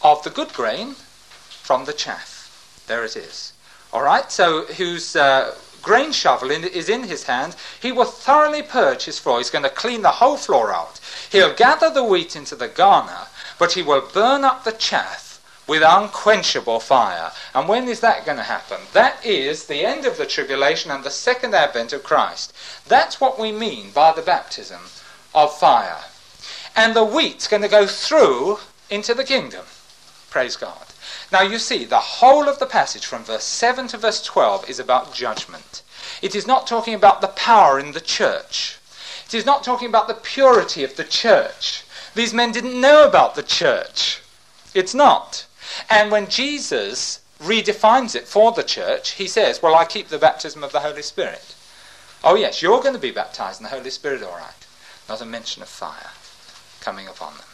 of 0.03 0.23
the 0.23 0.29
good 0.29 0.53
grain 0.53 0.93
from 0.93 1.85
the 1.85 1.93
chaff. 1.93 2.83
There 2.87 3.03
it 3.03 3.15
is. 3.15 3.53
All 3.91 4.03
right, 4.03 4.31
so 4.31 4.65
whose 4.65 5.15
uh, 5.15 5.55
grain 5.81 6.11
shovel 6.11 6.51
in, 6.51 6.63
is 6.63 6.89
in 6.89 7.03
his 7.03 7.23
hand, 7.23 7.55
he 7.81 7.91
will 7.91 8.05
thoroughly 8.05 8.61
purge 8.61 9.05
his 9.05 9.17
floor. 9.17 9.39
He's 9.39 9.49
going 9.49 9.63
to 9.63 9.69
clean 9.69 10.03
the 10.03 10.09
whole 10.09 10.37
floor 10.37 10.71
out. 10.71 10.99
He'll 11.31 11.55
gather 11.55 11.89
the 11.89 12.03
wheat 12.03 12.35
into 12.35 12.55
the 12.55 12.67
garner, 12.67 13.27
but 13.57 13.73
he 13.73 13.81
will 13.81 14.07
burn 14.13 14.43
up 14.43 14.63
the 14.63 14.71
chaff 14.71 15.28
with 15.69 15.83
unquenchable 15.83 16.79
fire. 16.79 17.31
And 17.53 17.69
when 17.69 17.87
is 17.87 17.99
that 17.99 18.25
going 18.25 18.37
to 18.37 18.43
happen? 18.43 18.79
That 18.93 19.23
is 19.23 19.67
the 19.67 19.85
end 19.85 20.05
of 20.05 20.17
the 20.17 20.25
tribulation 20.25 20.89
and 20.89 21.03
the 21.03 21.11
second 21.11 21.53
advent 21.53 21.93
of 21.93 22.03
Christ. 22.03 22.53
That's 22.87 23.21
what 23.21 23.39
we 23.39 23.51
mean 23.51 23.91
by 23.91 24.11
the 24.11 24.23
baptism 24.23 24.81
of 25.33 25.57
fire. 25.57 26.03
And 26.75 26.95
the 26.95 27.05
wheat's 27.05 27.47
going 27.47 27.61
to 27.61 27.69
go 27.69 27.85
through 27.85 28.57
into 28.89 29.13
the 29.13 29.23
kingdom. 29.23 29.65
Praise 30.31 30.55
God. 30.55 30.87
Now 31.31 31.43
you 31.43 31.59
see, 31.59 31.85
the 31.85 31.99
whole 31.99 32.49
of 32.49 32.57
the 32.57 32.65
passage 32.65 33.05
from 33.05 33.23
verse 33.23 33.43
7 33.43 33.87
to 33.89 33.97
verse 33.97 34.23
12 34.23 34.69
is 34.69 34.79
about 34.79 35.13
judgment. 35.13 35.83
It 36.21 36.33
is 36.33 36.47
not 36.47 36.65
talking 36.65 36.95
about 36.95 37.21
the 37.21 37.27
power 37.27 37.79
in 37.79 37.91
the 37.91 38.01
church. 38.01 38.79
It 39.27 39.35
is 39.35 39.45
not 39.45 39.63
talking 39.63 39.87
about 39.87 40.07
the 40.07 40.15
purity 40.15 40.83
of 40.83 40.95
the 40.95 41.03
church. 41.03 41.83
These 42.15 42.33
men 42.33 42.51
didn't 42.51 42.81
know 42.81 43.07
about 43.07 43.35
the 43.35 43.43
church. 43.43 44.21
It's 44.73 44.95
not. 44.95 45.45
And 45.89 46.11
when 46.11 46.29
Jesus 46.29 47.21
redefines 47.39 48.15
it 48.15 48.27
for 48.27 48.51
the 48.51 48.63
church, 48.63 49.11
he 49.11 49.27
says, 49.27 49.61
Well, 49.61 49.75
I 49.75 49.85
keep 49.85 50.07
the 50.07 50.17
baptism 50.17 50.63
of 50.63 50.71
the 50.71 50.81
Holy 50.81 51.01
Spirit. 51.01 51.55
Oh, 52.23 52.35
yes, 52.35 52.61
you're 52.61 52.81
going 52.81 52.95
to 52.95 52.99
be 52.99 53.11
baptized 53.11 53.61
in 53.61 53.63
the 53.63 53.69
Holy 53.69 53.89
Spirit, 53.89 54.23
all 54.23 54.37
right. 54.37 54.67
Not 55.07 55.21
a 55.21 55.25
mention 55.25 55.61
of 55.61 55.69
fire 55.69 56.11
coming 56.81 57.07
upon 57.07 57.33
them. 57.35 57.45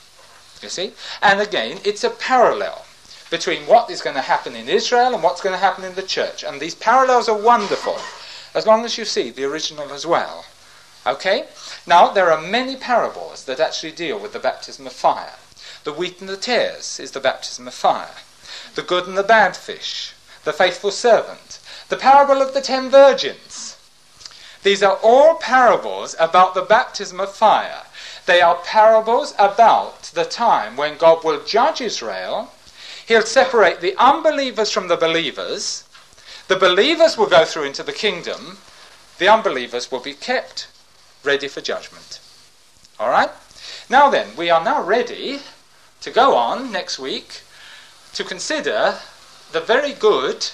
You 0.62 0.70
see? 0.70 0.94
And 1.22 1.40
again, 1.40 1.80
it's 1.84 2.04
a 2.04 2.10
parallel 2.10 2.86
between 3.30 3.64
what 3.64 3.90
is 3.90 4.02
going 4.02 4.16
to 4.16 4.22
happen 4.22 4.56
in 4.56 4.70
Israel 4.70 5.14
and 5.14 5.22
what's 5.22 5.42
going 5.42 5.54
to 5.54 5.60
happen 5.60 5.84
in 5.84 5.96
the 5.96 6.04
church. 6.04 6.44
And 6.44 6.60
these 6.60 6.76
parallels 6.76 7.30
are 7.30 7.38
wonderful, 7.38 7.98
as 8.54 8.66
long 8.66 8.86
as 8.86 8.98
you 8.98 9.06
see 9.06 9.30
the 9.30 9.44
original 9.46 9.92
as 9.92 10.06
well. 10.06 10.46
Okay? 11.06 11.46
Now, 11.86 12.10
there 12.10 12.32
are 12.32 12.42
many 12.42 12.76
parables 12.76 13.46
that 13.46 13.60
actually 13.60 13.92
deal 13.92 14.20
with 14.20 14.34
the 14.34 14.40
baptism 14.40 14.88
of 14.88 14.94
fire. 14.94 15.34
The 15.86 15.94
wheat 15.94 16.20
and 16.20 16.28
the 16.28 16.36
tares 16.36 17.00
is 17.00 17.12
the 17.12 17.20
baptism 17.20 17.68
of 17.68 17.74
fire. 17.76 18.16
The 18.74 18.82
good 18.82 19.08
and 19.08 19.16
the 19.16 19.24
bad 19.24 19.56
fish. 19.56 20.14
The 20.44 20.52
faithful 20.52 20.90
servant. 20.90 21.60
The 21.90 21.96
parable 21.96 22.42
of 22.42 22.56
the 22.56 22.62
ten 22.62 22.90
virgins. 22.90 23.78
These 24.64 24.82
are 24.82 24.98
all 25.04 25.36
parables 25.36 26.16
about 26.20 26.56
the 26.56 26.64
baptism 26.64 27.20
of 27.20 27.36
fire. 27.36 27.84
They 28.26 28.42
are 28.42 28.56
parables 28.56 29.36
about 29.38 30.06
the 30.16 30.26
time 30.26 30.76
when 30.76 30.98
God 30.98 31.24
will 31.24 31.46
judge 31.46 31.82
Israel. 31.82 32.52
He'll 33.06 33.22
separate 33.22 33.80
the 33.80 33.96
unbelievers 34.00 34.72
from 34.72 34.88
the 34.88 34.98
believers. 34.98 35.84
The 36.48 36.56
believers 36.56 37.16
will 37.16 37.28
go 37.28 37.46
through 37.46 37.66
into 37.66 37.84
the 37.84 37.94
kingdom. 37.94 38.58
The 39.20 39.28
unbelievers 39.28 39.92
will 39.92 40.00
be 40.00 40.16
kept 40.16 40.68
ready 41.24 41.48
for 41.48 41.62
judgment. 41.62 42.20
All 43.00 43.12
right? 43.12 43.30
Now 43.88 44.10
then, 44.10 44.36
we 44.36 44.50
are 44.50 44.64
now 44.64 44.82
ready 44.82 45.42
to 46.06 46.12
go 46.12 46.36
on 46.36 46.72
next 46.72 47.00
week 47.00 47.42
to 48.14 48.24
consider 48.24 49.00
the 49.54 49.60
very 49.60 49.92
good 49.92 50.48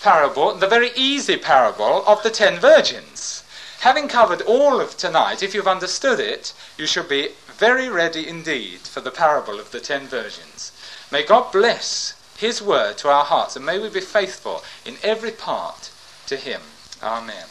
parable, 0.00 0.54
the 0.54 0.68
very 0.68 0.90
easy 0.94 1.36
parable 1.36 2.04
of 2.06 2.22
the 2.22 2.30
ten 2.30 2.60
virgins. 2.60 3.42
Having 3.80 4.06
covered 4.06 4.42
all 4.42 4.80
of 4.80 4.96
tonight, 4.96 5.42
if 5.42 5.54
you've 5.54 5.66
understood 5.66 6.20
it, 6.20 6.54
you 6.78 6.86
should 6.86 7.08
be 7.08 7.30
very 7.48 7.88
ready 7.88 8.28
indeed 8.28 8.78
for 8.82 9.00
the 9.00 9.10
parable 9.10 9.58
of 9.58 9.72
the 9.72 9.80
ten 9.80 10.06
virgins. 10.06 10.70
May 11.10 11.24
God 11.24 11.50
bless 11.50 12.14
His 12.36 12.62
word 12.62 12.96
to 12.98 13.08
our 13.08 13.24
hearts, 13.24 13.56
and 13.56 13.66
may 13.66 13.80
we 13.80 13.88
be 13.88 14.00
faithful 14.00 14.62
in 14.86 14.98
every 15.02 15.32
part 15.32 15.90
to 16.28 16.36
Him. 16.36 16.60
Amen. 17.02 17.46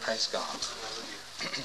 Praise 0.00 0.26
God. 0.32 0.56